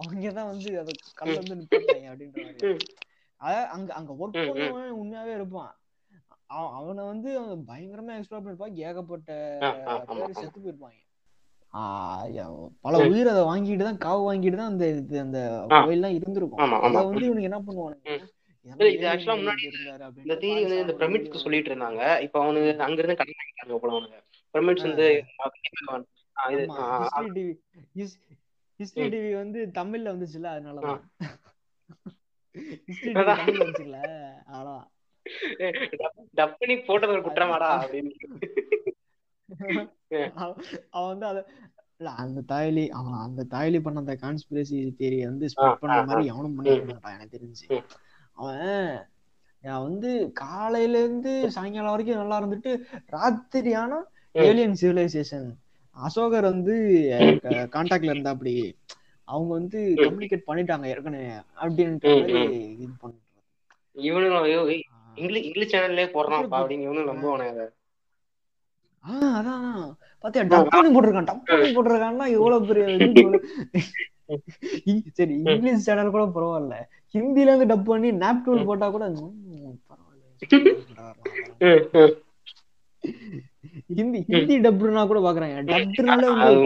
அவங்கதான் 0.02 0.50
வந்து 0.54 0.70
அதை 0.84 0.94
கல்ல 1.22 1.36
வந்து 1.42 1.60
நிப்பாட்டாங்க 1.62 2.08
அப்படின்ற 2.14 2.46
மாதிரி. 2.46 2.78
அதாவது 3.44 3.70
அங்க 3.72 3.94
அங்க 3.94 4.12
ஒர்க். 4.16 4.36
பண்ணவன் 4.50 4.98
உண்மையாவே 4.98 5.34
இருப்பான் 5.34 5.72
அவ- 6.54 6.72
அவனை 6.74 7.04
வந்து 7.06 7.30
அவன் 7.38 7.64
பயங்கரமா 7.68 8.12
எக்ஸ்ப்ளோர் 8.16 8.44
பண்ணிருப்பான் 8.44 8.76
ஏகப்பட்ட 8.82 9.30
பேர். 10.10 10.38
செத்து 10.40 10.60
போயிருப்பாங்க 10.60 11.00
பல. 12.82 12.98
உயிர் 13.08 13.30
அதை 13.30 13.44
வாங்கிட்டு 13.44 13.84
தான் 13.84 14.02
காவு 14.02 14.22
வாங்கிட்டு 14.26 14.58
தான் 14.58 14.72
அந்த 14.72 14.86
அந்த. 15.22 15.40
கோயில்லாம் 15.80 16.16
இருந்திருக்கும் 16.16 16.62
அத. 16.80 17.06
வந்து 17.06 17.26
இவனுக்கு 17.26 17.50
என்ன 17.50 17.60
பண்ணுவானுங்க 17.62 18.12
இது 18.90 19.08
முன்னாடி 19.40 19.66
இந்த 20.20 20.36
வந்து 20.58 20.78
இந்த 20.82 20.94
பிரமிட்ஸ்க்கு 21.00 21.30
வந்து 21.30 21.44
சொல்லிட்டு 21.44 21.70
இருந்தாங்க 21.70 22.02
இப்ப 22.22 22.44
அவனுக்கு 22.44 22.84
அங்க 22.84 23.00
இருந்து 23.02 23.18
கடன் 23.18 23.40
வாங்கிட்டாங்க 23.40 23.80
போல 23.80 23.94
அவனுங்க 23.96 24.20
பிரமிட்ஸ் 24.54 24.88
வந்து 24.88 25.08
ஹிஸ்டரி 28.80 29.08
டிவி 29.14 29.32
வந்து 29.36 29.60
தமிழ்ல 29.74 30.14
வந்துச்சுல. 30.14 30.48
அதனாலதான் 30.54 31.02
போட்டது 36.88 37.12
ஒரு 37.12 37.22
குற்றமாடா 37.22 37.70
அவன் 40.94 41.10
வந்து 41.12 41.26
அத 41.26 41.40
அந்த 42.18 42.40
தாயலி 42.48 42.84
அவன் 42.90 43.14
அந்த 43.20 43.42
தாயலி 43.50 43.80
பண்ண 43.82 44.00
அந்த 44.00 44.16
கான்ஸ்பிரசி 44.16 44.78
தியரி 44.98 45.20
வந்து 45.24 45.46
ஸ்ப்ரெட் 45.46 45.76
பண்ண 45.76 45.96
ஆ, 45.96 46.04
மாதிரி 46.04 46.30
ஆ. 46.30 46.34
அவனும். 46.34 46.56
பண்ணிருக்க 46.56 46.88
மாட்டான் 46.88 47.16
எனக்கு 47.16 47.36
தெரிஞ்சு. 47.36 47.66
அவன் 48.34 48.62
நான் 49.64 49.82
வந்து 49.82 50.10
காலையில 50.34 51.00
இருந்து 51.00 51.34
சாயங்காலம் 51.52 51.92
வரைக்கும் 51.92 52.18
நல்லா 52.18 52.38
இருந்துட்டு 52.42 52.72
ராத்திரி 53.08 53.74
ஆனா. 53.74 54.00
ஏலியன் 54.36 54.78
சிவிலைசேஷன் 54.82 55.48
அசோகர் 55.98 56.44
வந்து 56.44 56.76
கான்டாக்ட்ல 57.76 58.12
இருந்தா 58.12 58.30
அப்படி 58.30 58.54
அவங்க 59.28 59.52
வந்து. 59.54 59.80
கம்யூனிகேட் 60.02 60.48
பண்ணிட்டாங்க 60.48 60.86
ஏற்கனவே 60.86 61.30
அப்படின்ற 61.62 62.08
மாதிரி. 62.18 62.42
இது 62.76 62.94
பண்றது. 63.02 63.20
இவனுங்க 63.96 64.40
இங்கிலீஷ் 65.16 65.46
இங்கிலீஷ் 65.46 65.74
சேனல்லே 65.74 66.06
அப்புறம் 66.08 66.62
அப்படின்னு 66.62 66.88
இவனும் 66.88 67.10
நம்புவானுங்க 67.12 67.54
அதை. 67.56 67.68
ஆஹ் 69.04 69.36
அதான் 69.38 69.66
பாத்தியா 70.24 70.44
டப் 70.46 70.70
பண்ணி 70.72 70.90
போட்டிருக்கான் 70.92 71.30
டப் 71.30 71.48
பண்ணி 71.48 71.68
போட்டிருக்கான்னா 71.70 72.26
எவ்வளவு 72.32 72.68
பெரிய 72.68 72.86
சரி 75.14 75.34
இங்கிலீஷ் 75.46 75.86
சேனல் 75.86 76.10
கூட 76.10 76.24
பரவாயில்ல. 76.30 76.76
ஹிந்தில 77.14 77.48
இருந்து 77.48 77.70
டப் 77.72 77.84
பண்ணி 77.84 78.10
நாப்டூல் 78.18 78.66
போட்டா 78.66 78.90
கூட 78.90 79.06
பரவாயில்ல. 79.90 80.24
ஹிந்தி 83.92 84.20
ஹிந்தி 84.30 84.56
டப்னா 84.60 85.04
கூட 85.08 85.20
பாக்குறாங்க. 85.20 85.58
டப்னாலே 85.70 86.28
வந்து 86.32 86.48
அது 86.48 86.58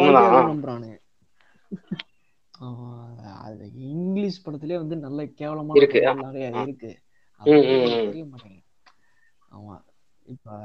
அது 3.42 3.72
இங்கிலீஷ் 3.74 4.44
படத்திலே 4.44 4.76
வந்து 4.76 4.96
நல்ல 4.96 5.26
கேவலமான 5.26 5.72
இருக்கு. 5.74 6.14
நிறைய. 6.14 6.52
இருக்கு. 6.62 7.00
தெரிய 7.44 8.26
மாட்டேங்குது. 8.26 8.64
ஆமா. 9.52 9.84
இப்ப 10.26 10.60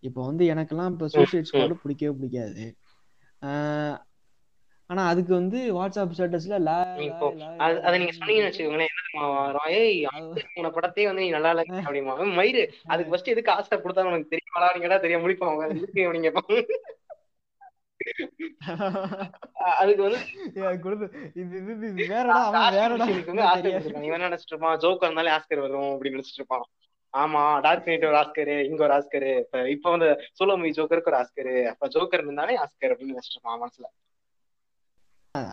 இப்ப 0.00 0.26
வந்து 0.26 0.54
எனக்கெல்லாம் 0.54 0.90
இப்ப 0.90 1.08
சூசைட் 1.08 1.48
ஸ்குவாடு 1.52 1.74
பிடிக்கவே 1.82 2.16
பிடிக்காது. 2.16 2.76
ஆனா 4.86 5.06
அதுக்கு 5.06 5.34
வந்து 5.34 5.82
வாட்ஸ்அப் 5.82 6.10
ஸ்டேட்டஸ்ல 6.16 6.60
லா 6.60 6.82
அது 6.82 7.98
நீங்க 7.98 8.12
சொன்னீங்கன்னு 8.18 8.52
வச்சுக்கோங்களேன். 8.52 8.86
தெரியுமா? 9.10 9.50
அது- 9.54 10.42
உன 10.54 10.68
படத்தையே 10.68 11.04
வந்து 11.04 11.14
நீ 11.14 11.28
நல்லா 11.28 11.50
இல்ல 11.50 11.62
அப்படிமா 11.62 12.14
மயிறு 12.14 12.72
அதுக்கு 12.84 13.10
ஃபர்ஸ்ட் 13.10 13.28
எதுக்கு 13.28 13.52
ஆசை 13.52 13.78
கொடுத்தாங்க 13.78 14.04
உனக்கு 14.04 14.36
தெரியுமாடா? 14.36 14.72
நீங்க 14.72 14.78
கேட்டா 14.78 14.96
தெரிய 14.96 15.18
முடிப்பாங்க. 15.18 15.52
அவங்க 15.52 15.66
இருக்கு 15.66 16.12
அப்படிங்க 16.12 16.62
அதுக்கு 19.80 20.02
வந்து 20.06 20.20
இது 21.40 21.54
இது 21.60 21.72
இது 21.88 22.06
வேறடா 22.12 22.36
அவன் 22.48 22.76
வேறடா. 22.78 23.06
ஆஸ்கர் 23.06 23.32
வந்து 23.32 23.48
ஆஸ்கர் 23.50 23.72
கொடுத்துருக்காங்க 23.74 24.08
இவன் 24.10 24.18
என்ன 24.18 24.28
நினைச்சிட்டு 24.30 24.54
இருப்பான்? 24.54 24.78
ஜோக்கர் 24.84 25.08
இருந்தாலே 25.10 25.34
ஆஸ்கர் 25.36 25.64
வரும் 25.66 25.92
அப்படின்னு 25.94 26.16
நினைச்சிட்டு 26.18 26.42
இருப்பான். 26.42 26.66
ஆமா 27.14 27.42
டார்க் 27.64 27.88
நைட் 27.88 28.08
ஒரு 28.10 28.18
ஆஸ்கரு 28.22 28.56
இங்க 28.70 28.80
ஒரு 28.86 28.94
ஆஸ்கரு. 28.98 29.30
இப்ப 29.44 29.62
இப்ப 29.76 29.86
வந்து 29.94 30.08
சோலோ 30.38 30.56
மூவி 30.60 30.76
ஜோக்கருக்கு 30.78 31.12
ஒரு 31.12 31.20
ஆஸ்கரு. 31.22 31.54
அப்ப 31.72 31.88
ஜோக்கர் 31.96 32.24
இருந்தாலே 32.24 32.56
ஆஸ்கர் 32.64 32.92
அப்படின்னு 32.92 33.14
நினைச்சிட்டு 33.14 33.38
இருப்பான் 33.38 33.62
மனசுல. 33.64 33.88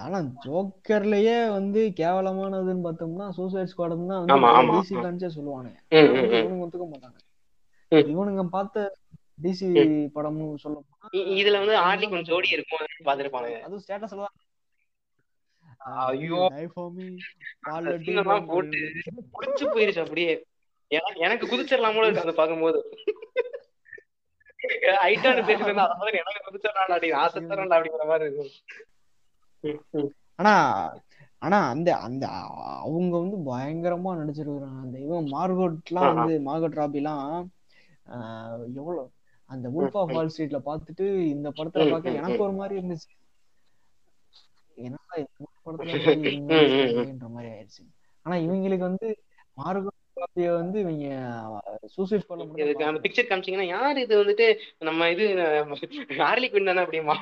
ஆனா 0.05 0.19
ஜோக்கர்லயே 0.45 1.37
வந்து 1.55 1.81
கேவலமானதுன்னு 1.99 2.85
பார்த்தோம்னா 2.85 3.27
சூசைட் 3.37 3.71
ஸ்குவாட் 3.71 3.95
தான் 4.11 4.23
வந்து 5.07 5.35
சொல்லுவானுங்க 5.37 5.79
ஒத்துக்க 6.63 6.85
மாட்டாங்க. 6.93 7.17
இவனுங்க 8.13 8.43
பார்த்த 8.55 8.85
டிசி 9.39 9.67
படமும் 10.15 10.61
சொல்ல 10.61 10.77
இதுல 11.35 11.59
வந்து 11.61 11.75
ஆர்லி 11.83 12.05
கொஞ்சம் 12.07 12.29
ஜோடி 12.29 12.49
இருக்கும் 12.55 13.07
பாத்துருப்பானுங்க 13.07 13.59
அதுவும் 13.63 13.83
ஸ்டேட்டஸ்ல 13.83 14.25
தான் 14.25 14.35
ஐயோ. 16.05 16.39
போட்டு. 18.47 18.79
புடிச்சு 19.35 19.65
போயிருச்சு 19.73 20.03
அப்படியே 20.03 20.31
எனக்கு 21.25 21.45
குதிச்சிடலாம் 21.51 21.95
போல 21.95 22.07
இருக்கு 22.07 22.25
அதை 22.25 22.35
பார்க்கும்போது 22.35 22.79
ஐட்டான 25.03 25.41
பேசிட்டு 25.47 25.67
இருந்தா 25.67 25.83
அதை 25.85 25.95
மாதிரி 25.99 26.19
எனக்கு 26.21 26.45
குதிச்சிடலாம் 26.47 26.87
அப்படி 26.87 27.09
ஆசைத்தரலாம் 27.19 27.75
அப்படிங்கிற 27.75 28.05
மாதிரி 28.09 28.25
இருக்கும். 28.27 30.09
ஆனா 30.39 30.53
ஆனா 31.41 31.57
அந்த 31.73 31.89
அந்த 32.07 32.25
அவங்க 32.81 33.13
வந்து 33.17 33.37
பயங்கரமா 33.47 34.11
நடிச்சிருக்காங்க 34.19 34.81
அந்த 34.83 34.97
இவன் 35.05 35.27
மார்கோட்லாம். 35.33 36.09
வந்து 36.13 36.35
மார்கோட் 36.47 36.79
ராபிலாம் 36.79 37.23
எவ்வளவு 38.75 39.05
அந்த 39.49 39.67
உல்ஃப் 39.75 39.97
ஆஃப் 39.99 40.13
வால் 40.13 40.31
ஸ்ட்ரீட்ல 40.31 40.59
பார்த்துட்டு 40.65 41.05
இந்த 41.27 41.47
படத்துல 41.57 41.85
பார்க்க 41.91 42.19
எனக்கு. 42.19 42.43
ஒரு 42.45 42.55
மாதிரி 42.59 42.75
இருந்துச்சு 42.79 43.09
இந்த 44.77 44.97
படத்துல 45.65 47.29
மாதிரி 47.35 47.49
ஆயிடுச்சு 47.51 47.83
ஆனா 48.25 48.35
இவங்களுக்கு 48.45 48.89
வந்து 48.89 49.07
மார்கோட் 49.57 49.93
ராபிய 50.17 50.51
வந்து 50.53 50.77
இவங்க 50.79 51.07
சூசைட் 51.95 52.23
இதுக்கு 52.55 52.75
தான் 52.75 52.91
அந்த. 52.91 53.01
பிக்சர் 53.05 53.29
காமிச்சீங்கன்னா 53.29 53.69
யார் 53.69 54.03
இது 54.03 54.13
வந்துட்டு 54.21 54.47
நம்ம 54.81 55.09
இது 55.09 55.25
ஹார்லி 56.19 56.47
குயின் 56.49 56.69
தானே 56.71 56.83
அப்படிமா 56.85 57.15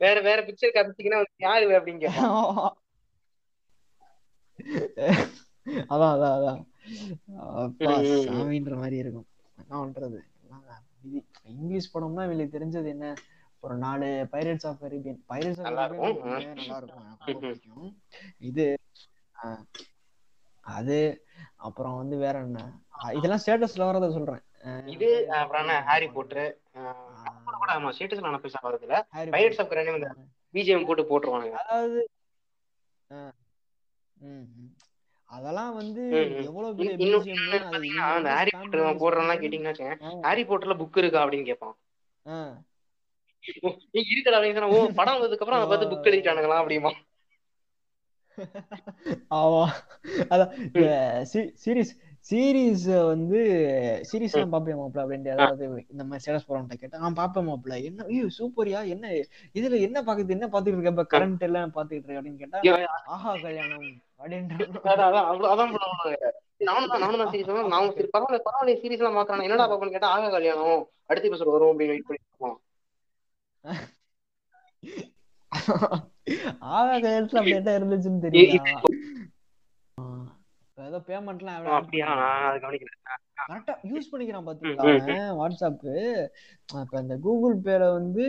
வேற 0.00 0.16
வேற 0.20 0.38
பிக்சர் 0.48 0.76
காமிச்சீங்கன்னா 0.76 1.20
வந்து 1.20 1.44
யாரு 1.44 1.64
கேட்பான் 1.98 2.78
அதான் 5.92 6.12
அதான் 6.14 6.34
அதான். 6.36 6.60
சாமின்ற 8.26 8.74
மாதிரி 8.78 8.96
இருக்கும் 9.02 9.28
என்ன 9.58 9.74
பண்றது. 9.80 10.18
இங்கிலீஷ் 11.52 11.92
படம்னா 11.94 12.24
இவங்களுக்கு 12.24 12.56
தெரிஞ்சது 12.56 12.86
என்ன? 12.86 13.06
ஒரு 13.62 13.76
நாலு 13.76 14.06
pirates 14.32 14.66
of 14.66 14.80
Caribbean 14.80 15.20
pirates 15.28 15.60
of 15.60 15.66
நல்லா 15.68 15.84
கரீபியன் 15.88 16.62
இருக்கும். 16.78 17.04
நல்லா. 17.04 17.26
பிடிக்கும். 17.42 17.88
இது 18.42 18.64
அது 20.66 20.98
அப்புறம் 21.58 21.96
வந்து 21.96 22.16
வேற 22.16 22.38
என்ன? 22.40 22.60
இதெல்லாம் 23.14 23.42
ஸ்டேட்டஸ்ல 23.44 23.84
வரத 23.84 24.10
சொல்றேன். 24.10 24.42
இது 24.86 25.08
அப்புறம் 25.32 25.62
என்ன? 25.62 25.76
ஹாரி 25.82 26.06
போட்டர் 26.08 26.50
கூட 27.54 27.70
ஆமா 27.72 27.92
ஸ்டேட்டஸ்ல 27.96 28.26
நான் 28.26 28.42
பெருசா 28.44 28.60
வரதுல 28.62 28.98
பைரட்ஸ். 29.34 29.60
ஆஃப் 29.62 29.72
இந்த 29.94 30.10
பிஜிஎம் 30.54 30.86
போட்டு 30.86 31.04
போட்டுருவானுங்க. 31.10 31.56
அதாவது. 31.64 32.00
அதெல்லாம் 35.32 35.74
வந்து. 35.74 36.02
எவ்வளவு 36.44 36.72
பெரிய 36.78 36.94
அந்த 38.10 38.28
ஹாரி 38.30 38.50
போட்டர் 38.54 38.82
பண்ணி- 38.82 39.02
கேட்டீங்கன்னா 39.42 39.74
ஹாரி 40.22 40.42
போட்டர்ல 40.44 40.76
புக் 40.80 40.98
இருக்கா 40.98 41.22
அப்படின்னு 41.22 41.44
கேட்பான். 41.44 41.74
இருக்குடா 44.08 44.36
அப்படின்னு 44.38 44.58
சொன்னா, 44.58 44.74
ஓ 44.74 44.88
படம் 44.94 45.16
வந்ததுக்கு 45.16 45.44
அப்புறம் 45.44 45.58
அதை 45.58 45.68
பார்த்து 45.68 45.90
புக் 45.92 46.08
எழுதிட்டானுங்களா 46.10 46.58
அப்படிமா. 46.62 46.92
ஆமா. 49.36 49.62
அதான் 50.30 50.52
இந்த 50.68 50.84
சீரிஸ் 51.62 51.92
சீரீஸ் 52.26 52.84
வந்து 53.06 53.40
சீரீஸ் 54.10 54.36
பாப்பேன் 54.50 54.78
மாப்ள 54.78 55.02
அப்படின்ட்டு 55.02 55.32
ஏதாவது 55.32 55.64
இந்த 55.88 56.04
மாதிரி 56.04 56.22
ஸ்டேட்டஸ் 56.22 56.46
போறவன்ட்ட 56.48 56.74
கேட்டா 56.74 56.98
நான் 56.98 57.14
பாப்பேன் 57.14 57.48
மாப்ள 57.48 57.82
என்ன 57.82 58.04
ஐயோ 58.04 58.26
சூப்பரியா 58.38 58.80
என்ன 58.86 59.06
இதுல 59.54 59.80
என்ன 59.80 60.02
பாக்குது 60.02 60.28
என்ன 60.28 60.46
பாத்துட்டு 60.46 60.74
இருக்க 60.74 60.94
இப்ப 60.94 61.06
கரண்ட் 61.12 61.40
எல்லாம் 61.40 61.74
பாத்துட்டு 61.74 61.98
இருக்க 61.98 62.20
அப்படின்னு 62.20 62.36
கேட்டா 62.36 62.60
ஆஹா 63.08 63.32
கல்யாணம். 63.38 63.88
என்னடா 69.42 69.64
பாப்பேன்னு 69.64 69.90
கேட்டா 69.90 70.08
ஆக 70.08 70.30
கல்யாணம். 70.30 70.88
அடுத்த 71.06 71.28
எபிசோட் 71.28 71.46
வரும் 71.46 71.72
அப்படின்னு 71.72 71.94
வெயிட் 71.94 72.06
பண்ணி 72.06 72.22
இருப்போம் 72.22 72.60
ஆகா 76.70 76.96
கல்யாணத்துல 76.96 77.40
அப்படி 77.40 77.52
என்ன 77.52 77.72
இருந்துச்சுன்னு 77.72 78.40
இப்ப 80.64 80.84
ஏதோ 80.84 81.02
பேமெண்ட்லாம் 81.08 81.76
அப்படியா? 81.76 82.12
நான் 82.12 82.44
அது 82.44 82.58
கவனிக்கிறேன் 82.58 83.21
கரெக்டா 83.36 83.74
யூஸ் 83.90 84.10
பண்ணிக்கிறான் 84.12 84.48
பாத்தீங்களா 84.48 84.88
வாட்ஸ்அப்பு 85.40 85.92
இப்ப 86.82 87.00
இந்த 87.00 87.14
கூகுள் 87.18 87.56
பேல 87.58 87.92
வந்து 87.92 88.26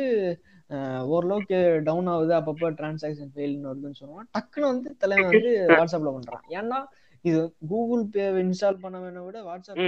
ஓரளவுக்கு 1.07 1.57
டவுன் 1.83 2.07
ஆகுது. 2.07 2.33
அப்பப்போ 2.39 2.69
டிரான்சாக்ஷன் 2.79 3.31
ஃபெயில்னு 3.35 3.69
வருதுன்னு 3.71 4.01
சொல்லுவான். 4.01 4.29
டக்குன்னு 4.35 4.71
வந்து 4.73 4.89
தலைவன் 4.97 5.31
வந்து 5.33 5.51
வாட்ஸ்அப்ல 5.69 6.13
பண்றான். 6.17 6.45
ஏன்னா 6.59 6.79
இது 7.25 7.41
கூகுள் 7.67 8.05
பே 8.05 8.23
இன்ஸ்டால் 8.43 8.81
பண்ண 8.83 8.97
வேணா 9.03 9.21
விட 9.25 9.37
வாட்ஸ்அப். 9.43 9.81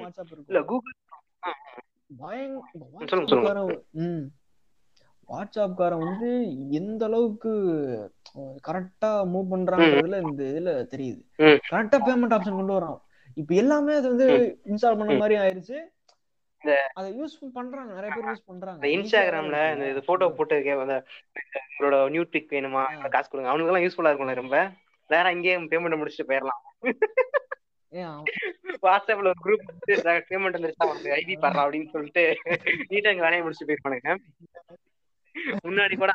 வாட்ஸ்அப் 0.00 0.30
ம். 4.02 4.24
வாட்ஸ்அப்காரன் 5.28 6.04
வந்து 6.04 6.30
எந்த 6.70 7.02
அளவுக்கு 7.04 7.52
கரெக்டா 8.68 9.10
மூவ் 9.32 9.50
பண்றான்றதுல 9.52 10.18
இந்த 10.28 10.42
இதுல 10.52 10.70
தெரியுது. 10.92 11.22
கரெக்டா 11.72 11.98
பேமெண்ட் 12.06 12.34
ஆப்ஷன் 12.36 12.58
கொண்டு 12.58 12.76
வரான் 12.78 13.00
இப்ப 13.40 13.54
எல்லாமே 13.62 13.92
அது 14.00 14.08
வந்து 14.12 14.28
இன்ஸ்டால் 14.70 14.98
பண்ண 15.00 15.14
மாதிரி 15.22 15.36
ஆயிருச்சு. 15.42 15.78
அதை 16.98 17.08
யூஸ் 17.20 17.36
பண்றாங்க. 17.56 17.90
நிறைய 17.98 18.10
பேர் 18.14 18.28
யூஸ் 18.30 18.48
பண்றாங்க. 18.50 18.88
இன்ஸ்டாகிராம்ல 18.96 19.60
இந்த 19.74 19.86
இது 19.92 20.00
போட்டோ 20.08 20.28
போட்டு 20.38 20.56
அந்த 20.84 20.96
உங்களோட 21.72 21.96
நியூ 22.14 22.24
பிக் 22.34 22.52
வேணுமா. 22.56 22.84
காசு 23.14 23.30
கொடுங்க. 23.30 23.50
அவனுக்கு 23.52 23.70
எல்லாம் 23.70 23.86
யூஸ்ஃபுல்லா 23.86 24.12
இருக்கும்ல 24.12 24.40
ரொம்ப. 24.42 24.58
வேற 25.10 25.24
அங்கேயே 25.34 25.56
பேமெண்ட் 25.72 26.00
முடிச்சுட்டு 26.00 26.28
போயிடலாம் 26.28 26.60
வாட்ஸ்அப்ல 28.84 29.30
ஒரு 29.32 29.40
குரூப் 29.44 29.64
பேமெண்ட் 30.30 30.56
வந்துருச்சா 30.56 30.84
அவனுக்கு 30.86 31.10
ஐடி 31.16 31.34
பாடுறா 31.42 31.64
அப்படின்னு 31.64 31.90
சொல்லிட்டு 31.94 32.22
நீட்டா 32.90 33.10
இங்க 33.14 33.24
வேலையை 33.26 33.42
முடிச்சுட்டு 33.44 33.68
போயிருப்பானுங்க. 33.70 34.14
முன்னாடி 35.66 35.96
கூட 36.02 36.12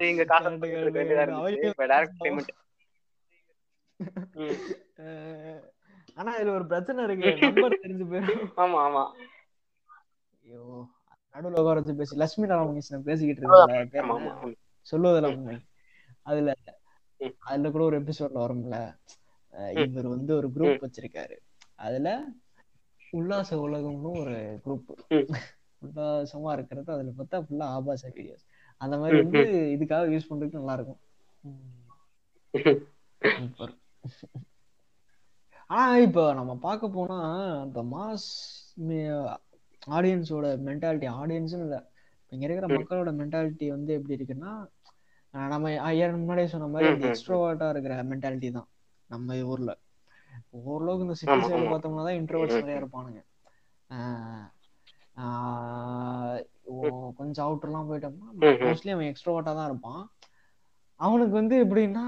எங்க 0.00 0.24
காசை 0.32 0.50
டைரக்ட் 1.84 2.20
பேமெண்ட் 2.20 2.52
ஆனா 6.16 6.30
இதுல 6.36 6.54
ஒரு 6.54 6.66
பிரச்சனை 6.66 7.04
இருக்கு. 7.04 7.30
நம்பர் 7.44 7.80
தெரிஞ்சு 7.82 8.06
போயிடும். 8.10 8.44
ஆமா 8.58 8.78
ஆமா. 8.86 9.04
ஐயோ 10.44 10.62
நடுவுல 11.34 11.60
உட்கார 11.60 11.76
வச்சு 11.76 11.94
பேசி 11.94 12.14
லட்சுமி 12.16 12.46
ராமகிருஷ்ணன் 12.50 13.06
பேசிக்கிட்டு 13.06 13.42
சொல்லுவதெல்லாம் 14.86 15.34
உண்மை. 15.34 15.56
அதுல. 16.26 16.50
அதுல 17.48 17.70
கூட 17.70 17.84
ஒரு 17.84 17.96
எபிசோட்ல 18.00 18.38
வரும்ல. 18.44 18.76
இவர் 19.80 20.08
வந்து 20.08 20.32
ஒரு 20.36 20.48
குரூப் 20.48 20.84
வச்சிருக்காரு. 20.84 21.36
அதுல 21.78 22.08
உல்லாச 23.12 23.50
உலகம்னு 23.58 24.10
ஒரு 24.20 24.34
குரூப். 24.64 24.90
உல்லாசமா 25.82 26.50
இருக்கிறது 26.52 26.90
அதுல 26.92 27.12
பார்த்தா 27.18 27.38
ஃபுல்லா 27.44 27.66
ஆபாச 27.74 28.02
வீடியோஸ் 28.10 28.46
அந்த 28.80 28.94
மாதிரி 29.00 29.16
வந்து 29.22 29.40
இதுக்காக 29.74 30.12
யூஸ் 30.14 30.28
பண்றதுக்கு 30.30 30.60
நல்லா 30.60 30.76
இருக்கும் 30.78 31.00
ஆனா 35.70 35.94
இப்போ 36.06 36.22
நம்ம 36.38 36.52
பார்க்க 36.66 36.96
போனா 36.96 37.16
இப்ப 37.66 37.82
மாஸ் 37.94 38.28
ஆடியன்ஸோட 39.96 40.46
மென்டாலிட்டி 40.68 41.06
ஆடியன்ஸ்னு 41.20 41.64
இல்ல. 41.66 41.76
இங்க 42.32 42.44
இருக்கிற. 42.46 42.66
மக்களோட 42.78 43.10
மென்டாலிட்டி 43.20 43.66
வந்து 43.74 43.90
எப்படி 43.98 44.16
இருக்குன்னா 44.18 44.52
நம்ம 45.52 45.72
ஐயாயிரம் 45.88 46.20
முன்னாடியே 46.20 46.50
சொன்ன 46.52 46.68
மாதிரி 46.72 46.92
இந்த 46.94 47.06
எக்ஸ்ட்ரோவர்ட்டா 47.10 47.68
இருக்கிற 47.74 47.96
மென்டாலிட்டி 48.12 48.48
தான். 48.56 48.68
நம்ம 49.10 49.36
ஊர்ல. 49.52 49.72
ஓரளவுக்கு 50.70 51.06
இந்த 51.06 51.16
சிட்டி 51.20 51.38
சைடு. 51.48 51.68
பார்த்தோம்னா 51.72 52.04
தான் 52.08 52.18
இன்ட்ரோவர்ட்ஸ் 52.20 52.60
நிறைய 52.62 52.80
இருப்பானுங்க. 52.82 53.20
கொஞ்சம் 57.18 57.44
அவுட்டர்லாம் 57.46 57.88
போயிட்டோம்னா. 57.90 58.28
மோஸ்ட்லி 58.64 58.92
அவன் 58.94 59.10
எக்ஸ்ட்ரோவர்ட்டா 59.10 59.52
தான் 59.58 59.68
இருப்பான் 59.70 60.02
அவனுக்கு 61.00 61.34
வந்து 61.40 61.56
எப்படின்னா 61.64 62.04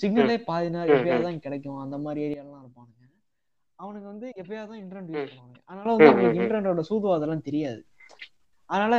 சிக்னலே 0.00 0.36
பாதி 0.48 0.68
நேரம் 0.74 0.96
எப்பயாவது. 0.96 1.26
தான் 1.28 1.42
கிடைக்கும் 1.44 1.82
அந்த 1.84 1.96
மாதிரி 2.04 2.20
ஏரியாலாம் 2.26 2.62
இருப்பானுங்க 2.64 3.00
அவனுக்கு 3.78 4.06
வந்து 4.12 4.26
எப்பயாவது 4.40 4.70
தான் 4.72 4.82
இன்டர்நெட். 4.82 5.12
யூஸ் 5.14 5.30
பண்ணுவாங்க 5.30 5.58
அதனால 5.68 5.88
வந்து 5.94 6.10
அவனுக்கு. 6.10 6.40
இன்டர்நெட்டோட 6.40 6.84
சூதுவாதெல்லாம் 6.90 7.46
தெரியாது 7.48 7.80
அதனால 8.70 8.94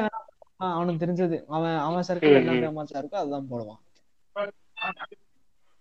அவனுக்கு 0.75 1.03
தெரிஞ்சது 1.03 1.37
அவன் 1.55 1.77
அவன் 1.85 2.07
சர்க்கிள் 2.09 2.39
என்ன. 2.39 2.57
ஃபேமஸா 2.63 2.99
இருக்கோ 3.01 3.21
அதுதான் 3.21 3.49
போடுவான் 3.51 3.81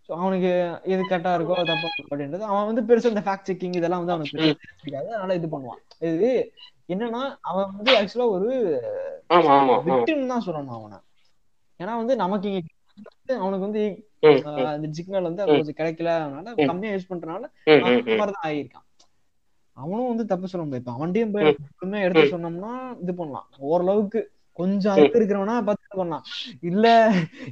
அவனுக்கு 0.08 0.50
எது 0.82 1.02
கரெக்டா 1.02 1.32
இருக்கோ 1.34 1.54
தப்பா 1.64 1.88
அப்படின்றது 2.02 2.40
அவன் 2.40 2.68
வந்து 2.68 2.82
பெருசா 2.88 3.06
இந்த 3.06 3.20
ஃபேக்ட் 3.20 3.48
செக்கிங் 3.48 3.76
இதெல்லாம் 3.76 4.04
வந்து 4.04 4.12
அவனுக்கு 4.12 4.38
தெரிஞ்சிருக்காது 4.38 5.08
அதனால 5.08 5.34
இது 5.34 5.48
பண்ணுவான். 5.48 5.82
இது 6.00 6.30
என்னன்னா 6.88 7.22
அவன் 7.40 7.70
வந்து 7.76 7.92
ஆக்சுவலா 7.96 8.28
ஒரு. 8.28 8.50
விக்டிம் 9.86 10.26
தான் 10.26 10.44
சொல்லணும் 10.46 10.74
அவனை. 10.78 10.98
ஏன்னா 11.80 11.96
வந்து 11.96 12.16
நமக்கு 12.16 12.48
இங்க 12.52 12.60
அவனுக்கு 13.38 13.66
வந்து 13.68 13.82
அந்த 14.72 14.88
சிக்னல் 14.90 15.22
வந்து. 15.22 15.46
கொஞ்சம் 15.46 15.78
கிடைக்கல. 15.78 16.10
அதனால. 16.18 16.54
கம்மியா 16.66 16.92
யூஸ் 16.94 17.10
பண்றதுனால. 17.10 17.44
மாதிரிதான் 18.16 18.46
ஆகியிருக்கான் 18.46 18.86
அவனும் 19.76 20.08
வந்து 20.08 20.26
தப்பு 20.26 20.48
சொல்ல 20.48 20.66
முடியாது 20.66 20.84
இப்ப 20.84 20.92
அவன்கிட்டயும் 20.96 21.32
போய் 21.32 22.02
எடுத்து 22.02 22.36
சொன்னோம்னா 22.36 22.72
இது 23.02 23.14
பண்ணலாம். 23.14 23.48
ஓரளவுக்கு 23.70 24.20
கொஞ்சம் 24.60 24.92
அழுக்கு 24.94 25.18
இருக்கிறவனா 25.20 25.56
பார்த்து 25.68 26.00
பண்ணலாம் 26.00 26.24
இல்ல 26.70 26.86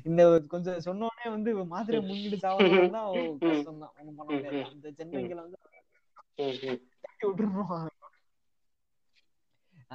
இந்த 0.09 0.23
கொஞ்சம் 0.53 0.83
சொன்னோடனே 0.89 1.27
வந்து 1.37 1.51
மாத்திரை 1.73 2.01
முன்னிட்டு 2.09 2.39
கஷ்டம் 2.45 2.95
தான் 2.97 3.09
ஒண்ணும் 3.13 4.19
பண்ண 4.19 4.29
முடியாது. 4.33 4.63
அந்த 4.73 4.87
சென்னைங்களை 4.99 5.41
வந்து 5.47 5.59
விட்டுருவான் 7.29 7.89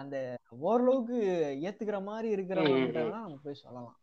அந்த 0.01 0.15
ஓரளவுக்கு 0.69 1.17
ஏத்துக்கிற 1.67 1.97
மாதிரி 2.07 2.27
இருக்கிறவங்க 2.35 3.03
நம்ம 3.11 3.37
போய் 3.45 3.61
சொல்லலாம். 3.65 3.95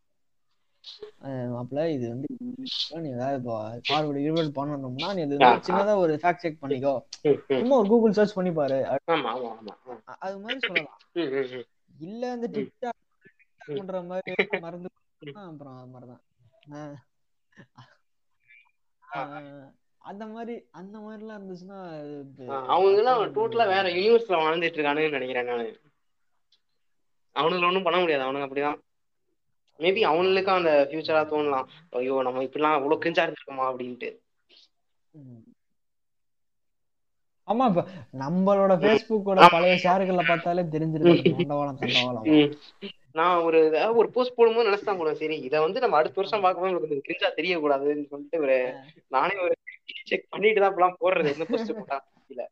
மாப்பிள்ள 1.55 1.83
இது 1.97 2.07
வந்து 2.13 2.29
நீ 3.03 3.09
ஏதாவது 3.17 3.43
ஃபார்வர்டு 3.89 4.23
ஈவெண்ட் 4.29 4.55
பண்ணணும்னா 4.57 5.11
நீ 5.17 5.21
அது 5.27 5.37
சின்னதா 5.67 5.93
ஒரு 6.05 6.15
ஃபேக்ட் 6.23 6.43
செக் 6.45 6.63
பண்ணிக்கோ. 6.63 6.95
சும்மா 7.59 7.77
ஒரு 7.81 7.89
கூகுள் 7.93 8.17
சர்ச் 8.19 8.35
பண்ணி 8.39 8.53
பாரு. 8.59 8.79
அது 10.25 10.37
மாதிரி 10.45 10.59
சொல்லலாம். 10.67 10.99
இல்ல 12.03 12.31
அந்த 12.31 12.47
ம். 12.49 12.53
டிக்டாக் 12.53 13.01
ம். 13.69 13.77
பண்ற 13.77 14.03
மாதிரி 14.03 14.35
மறந்து 14.61 14.89
அப்புறம் 15.43 15.91
மாதிரிதான் 15.91 16.23
அந்த 20.03 20.27
மாதிரி 20.27 20.55
அந்த 20.71 20.99
மாதிரி 20.99 21.23
எல்லாம் 21.23 21.41
இருந்துச்சுன்னா 21.41 21.79
அவங்க 22.67 22.99
எல்லாம் 22.99 23.35
டோட்டலா 23.35 23.67
வேற. 23.67 23.89
யூனிவர்ஸ்ல 23.91 24.39
வாழ்ந்துட்டு 24.39 24.79
இருக்கானுன்னு 24.79 25.11
நினைக்கிறேன் 25.11 25.47
நானு 25.47 25.67
அவனுங்களை 27.37 27.67
ஒண்ணும் 27.67 27.83
பண்ண 27.83 28.01
முடியாது 28.01 28.25
அவனுங்க 28.25 28.47
அப்படிதான் 28.47 28.81
மேபி 29.81 30.01
அவனுக்கும் 30.03 30.55
அந்த 30.55 30.89
ஃபியூச்சரா 30.91 31.23
தோணலாம் 31.29 31.69
ஐயோ 31.91 32.23
நம்ம 32.23 32.43
இப்படிலாம் 32.43 32.77
அவ்வளவு 32.77 33.03
கிரிஞ்சா 33.03 33.25
இருந்திருக்கோமா 33.25 33.67
அப்படின்ட்டு. 33.71 34.11
ஆமா 37.49 37.64
இப்ப 37.70 37.82
நம்மளோட 38.20 38.72
பேஸ்புக்கோட 38.82 39.47
பழைய 39.53 39.74
ஷேர்கள்ல 39.84 40.22
பார்த்தாலே 40.26 40.62
தெரிஞ்சிருக்கு 40.74 41.32
தண்டவாளம் 41.32 41.80
தண்டவாளம் 41.80 42.26
ம். 42.34 42.51
நான் 43.14 43.43
ஒரு 43.47 43.59
ஒரு 43.97 44.09
போஸ்ட் 44.11 44.36
போடும்போது 44.36 44.68
நினைச்சுதான் 44.68 44.99
போடுவேன். 44.99 45.18
சரி 45.18 45.36
இதை 45.47 45.59
வந்து 45.61 45.82
நம்ம 45.82 45.97
அடுத்த 45.99 46.20
வருஷம் 46.20 46.45
பார்க்கும்போது 46.45 46.72
உங்களுக்கு 46.72 47.07
கிரிஞ்சா 47.07 47.30
தெரியக்கூடாதுன்னு 47.38 48.11
சொல்லிட்டு 48.12 48.38
ஒரு 48.45 48.57
நானே 49.12 49.34
ஒரு 49.45 49.55
செக் 50.11 50.30
பண்ணிட்டு 50.30 50.62
தான் 50.62 50.72
இப்பெல்லாம் 50.72 51.01
போடுறது. 51.03 51.32
என்ன 51.34 51.47
போஸ்ட் 51.51 51.74
போட்டா? 51.74 51.99
இல்ல 52.30 52.43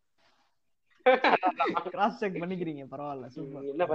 கிராஸ் 1.93 2.21
செக் 2.21 2.41
பண்ணிக்கிறீங்க 2.43 2.85
பரவாயில்ல 2.91 3.29
சூப்பர் 3.35 3.71
என்ன 3.73 3.87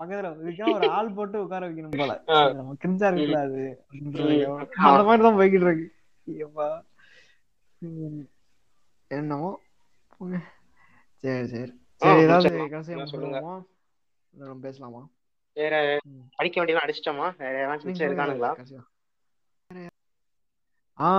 பக்கத்துல 0.00 0.28
இதுக்கெல்லாம் 0.42 0.76
ஒரு 0.76 0.88
ஆள் 0.92 1.14
போட்டு 1.16 1.42
உட்கார 1.42 1.64
வைக்கணும் 1.66 1.98
போல. 1.98 2.14
நம்ம 2.58 2.76
கிரிஞ்சா 2.82 3.08
இருக்கக்கூடாது. 3.08 3.64
அந்த 4.86 5.02
மாதிரி 5.08 5.24
தான் 5.26 5.38
போய்கிட்டு 5.40 5.68
இருக்கு. 5.68 5.88
ஐயப்பா. 6.26 6.68
என்னமோ. 9.12 9.50
சரி 11.24 11.46
சரி 11.46 11.70
சரி 12.00 12.20
ஏதாவது 12.20 12.48
முடிச்சிடலாம். 12.48 12.72
கடைசியா 12.74 12.96
என்ன 12.96 13.06
சொல்லுங்க. 13.06 13.38
சொல்லுவோமா 13.38 13.54
நம்ம 14.34 14.60
பேசலாமா 14.60 15.02
வேற. 15.56 15.74
படிக்க 16.36 16.56
வேண்டியதான் 16.58 16.86
அடிச்சிட்டோமா 16.86 17.26
வேற 17.38 17.76
சொல்லுங்க 17.78 18.06
இருக்கானுங்களா. 18.08 18.52
ஆ 20.98 21.10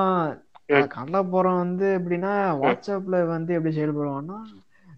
ம். 0.68 0.88
கடலை 0.88 1.20
போறவன் 1.24 1.58
வந்து 1.58 1.88
எப்படின்னா 2.00 2.34
வாட்ஸ்அப்ல 2.62 3.28
வந்து 3.28 3.54
எப்படி 3.54 3.74
செயல்படுவான்னா 3.78 4.38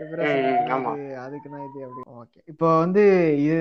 Depression 0.00 0.36
ம், 0.42 0.58
க்கு 0.64 0.74
ஆமா. 0.74 0.92
இது, 0.96 1.86
அப்படி 1.86 2.02
ஓகே. 2.20 2.38
இப்போ 2.44 2.78
வந்து 2.78 3.02
இது 3.42 3.58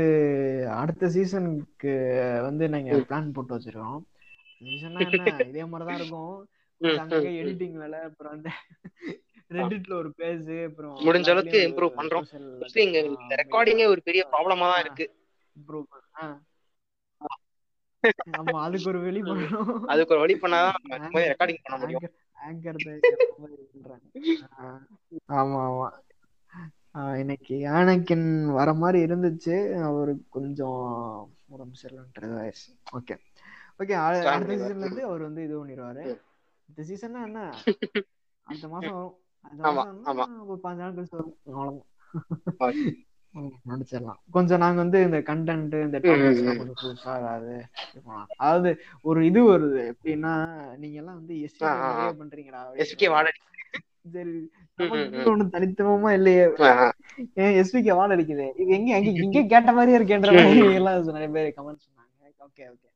அடுத்த 0.71 1.09
சீசனுக்கு 1.09 1.93
வந்து 2.41 2.69
நாங்க. 2.69 2.91
பிளான் 3.09 3.33
போட்டு 3.33 3.55
வச்சிருக்கோம். 3.55 3.99
சீசன்னா 4.63 5.47
இதே 5.47 5.65
மாதிரி 5.65 5.89
தான் 5.89 5.99
இருக்கும். 5.99 6.47
அங்கங்க 6.79 7.23
ம், 7.23 7.27
ம். 7.27 7.47
எடிட்டிங் 7.47 7.77
வேலை 7.77 7.99
அப்புறம் 7.99 8.31
அந்த 8.31 8.49
ரெடிட்ல 9.49 9.93
ஒரு 9.93 10.13
பேஜ் 10.13 10.49
அப்புறம் 10.49 10.95
முடிஞ்ச 10.95 11.29
அளவுக்கு 11.29 11.73
ஒரு 11.75 11.93
பண்றோம். 11.95 13.03
இந்த 13.03 13.35
ரெக்கார்டிங்கே 13.35 13.87
ஒரு 13.87 14.01
பெரிய 14.03 14.27
ப்ராப்ளமா 14.31 14.59
தான் 14.59 14.79
இருக்கு. 14.79 15.15
பண்ண- 15.65 15.87
ஆ. 16.21 16.41
ஆமா 18.37 18.61
அதுக்கு 18.63 18.89
ஒரு 18.89 18.99
வெளி 18.99 19.21
பண்ணணும். 19.21 19.79
அதுக்கு 19.85 20.17
ஒரு 20.17 20.19
வழி 20.19 20.35
பண்ணாதான் 20.35 20.73
ரெக்கார்டிங் 21.13 21.57
பண்ண 21.63 21.85
முடியும். 21.85 22.11
ஆங்கர் 22.47 22.99
ஆமா 25.27 25.59
ஆமா. 25.67 25.89
ஆ, 26.95 27.17
இன்னைக்கு 27.17 27.55
யானைக்கின் 27.55 28.53
வர 28.53 28.73
மாதிரி 28.73 29.13
இருந்துச்சு. 29.13 29.81
அவரு 29.81 30.21
கொஞ்சம் 30.29 31.31
உடம்பு 31.47 31.75
சரியில்லைன்றது 31.83 32.37
ஆயிடுச்சு 32.41 32.71
ஓகே 32.91 33.17
ஓகே 33.79 33.91
அடுத்த. 33.91 34.29
சீசன்ல 34.39 34.75
இருந்து 34.75 35.03
அவர் 35.03 35.21
வந்து 35.21 35.43
இது 35.43 35.67
பண்ணிடுவாரு. 35.67 36.21
இந்த 36.69 36.81
சீசன்னா 36.89 37.21
என்ன? 37.27 37.39
அடுத்த 38.47 38.67
மாசம் 38.73 38.95
வரும் 38.95 39.15
மாசம். 40.07 40.33
ஒரு 40.45 40.59
பாஞ்சு 40.63 40.81
நாள் 40.81 40.95
கழிச்சு 40.97 41.17
வரும். 41.17 41.35
அவ்வளவுதான். 41.49 41.85
நடிச்சிடலாம் 43.69 44.19
கொஞ்சம் 44.35 44.61
நாங்க 44.63 44.79
வந்து 44.83 44.99
இந்த 45.07 45.17
கண்டென்ட் 45.27 45.75
இந்த. 45.79 45.97
கொஞ்சம் 46.05 46.79
புதுசா 46.79 47.11
ஏதாவது. 47.19 47.55
அதாவது 48.37 48.69
ஒரு 49.05 49.19
இது 49.29 49.41
வருது. 49.49 49.81
எப்படின்னா 49.93 50.33
நீங்க 50.81 50.97
எல்லாம் 51.01 51.19
வந்து 51.19 51.35
எஸ்கே 51.47 51.73
பண்றீங்கடா. 52.21 52.61
எஸ்கே 52.85 53.09
வாடகை. 53.15 53.41
சரி. 54.13 54.35
தனித்துவமா 55.53 56.09
இல்லையே. 56.17 56.45
ஏன் 57.37 57.55
எஸ்பிகே 57.61 57.95
வால் 57.97 58.13
அடிக்குது 58.15 58.47
இது 58.61 58.69
எங்க 58.77 58.91
இங்க 59.23 59.39
கேட்ட 59.53 59.71
மாதிரியே 59.77 59.97
இருக்கேன்ற 59.99 60.29
மாதிரி 60.37 60.75
எல்லாம் 60.79 61.15
நிறைய 61.15 61.29
பேர் 61.35 61.55
கமெண்ட் 61.57 61.85
சொன்னாங்க. 61.85 62.13
ஓகே 62.45 62.63
ஓகே 62.71 62.88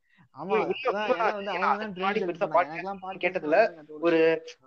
கேட்டதுல 3.19 3.57
ஒரு. 3.99 4.19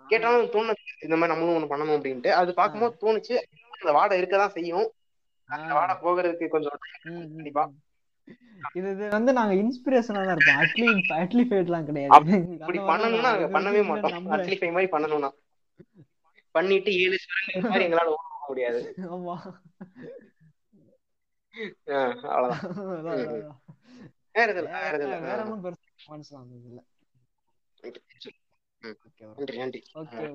கேட்டாலும் 0.07 0.51
தோணுது. 0.51 0.85
இந்த 1.01 1.15
மாதிரி 1.15 1.27
நம்மளும் 1.27 1.57
ஒண்ணு 1.57 1.71
பண்ணணும் 1.71 1.97
அப்படின்ட்டு. 1.97 2.27
அது 2.27 2.53
பார்க்கும்போது 2.53 2.95
தோணுச்சு. 3.01 3.35
அந்த 3.79 3.91
வாடை 3.91 4.21
இருக்கதான் 4.21 4.47
செய்யும். 4.47 4.91
அந்த 5.45 5.73
வாடை 5.73 5.95
போகிறதுக்கு 5.95 6.47
கொஞ்சம் 6.47 6.79
கண்டிப்பா. 7.03 7.69
இது 8.73 8.91
இது 8.91 9.09
வந்து 9.09 9.33
நாங்க 9.33 9.53
இன்ஸ்பிரேஷனா 9.53 10.13
தான் 10.13 10.35
இருப்போம். 10.35 10.55
அட்லி 10.55 10.87
அட்லிஃபைட்லாம் 11.09 11.75
அப்படி 11.75 11.85
கிடையாது 11.85 12.51
இப்படி 12.51 12.79
பண்ணணும்னா 12.79 13.21
நாங்க 13.21 13.59
பண்ணவே 13.59 13.85
மாட்டோம். 13.85 14.11
நம்புறேன். 14.11 14.45
அட்லிஃபை 14.45 14.71
மாதிரி 14.71 14.91
பண்ணணும்னா. 14.91 15.29
பண்ணிட்டு 16.51 16.91
ஏழு 16.99 17.17
மாதிரி 17.61 17.85
எங்களால 17.87 18.05
ஓட 18.05 18.21
முடியாது. 18.47 18.93
ஆமா. 18.97 19.35
அவ்வளவுதான். 22.21 23.61
வேற 24.37 25.39
ஒன்றும் 25.43 25.63
பெருசா 25.63 25.87
கமெண்ட்ஸ்லாம் 26.03 26.43
வந்தது 26.43 26.67
இல்ல. 26.69 26.81
ம். 28.81 28.97
ஓகே 29.07 29.55
நன்றி 29.55 29.81
நன்றி. 29.93 30.27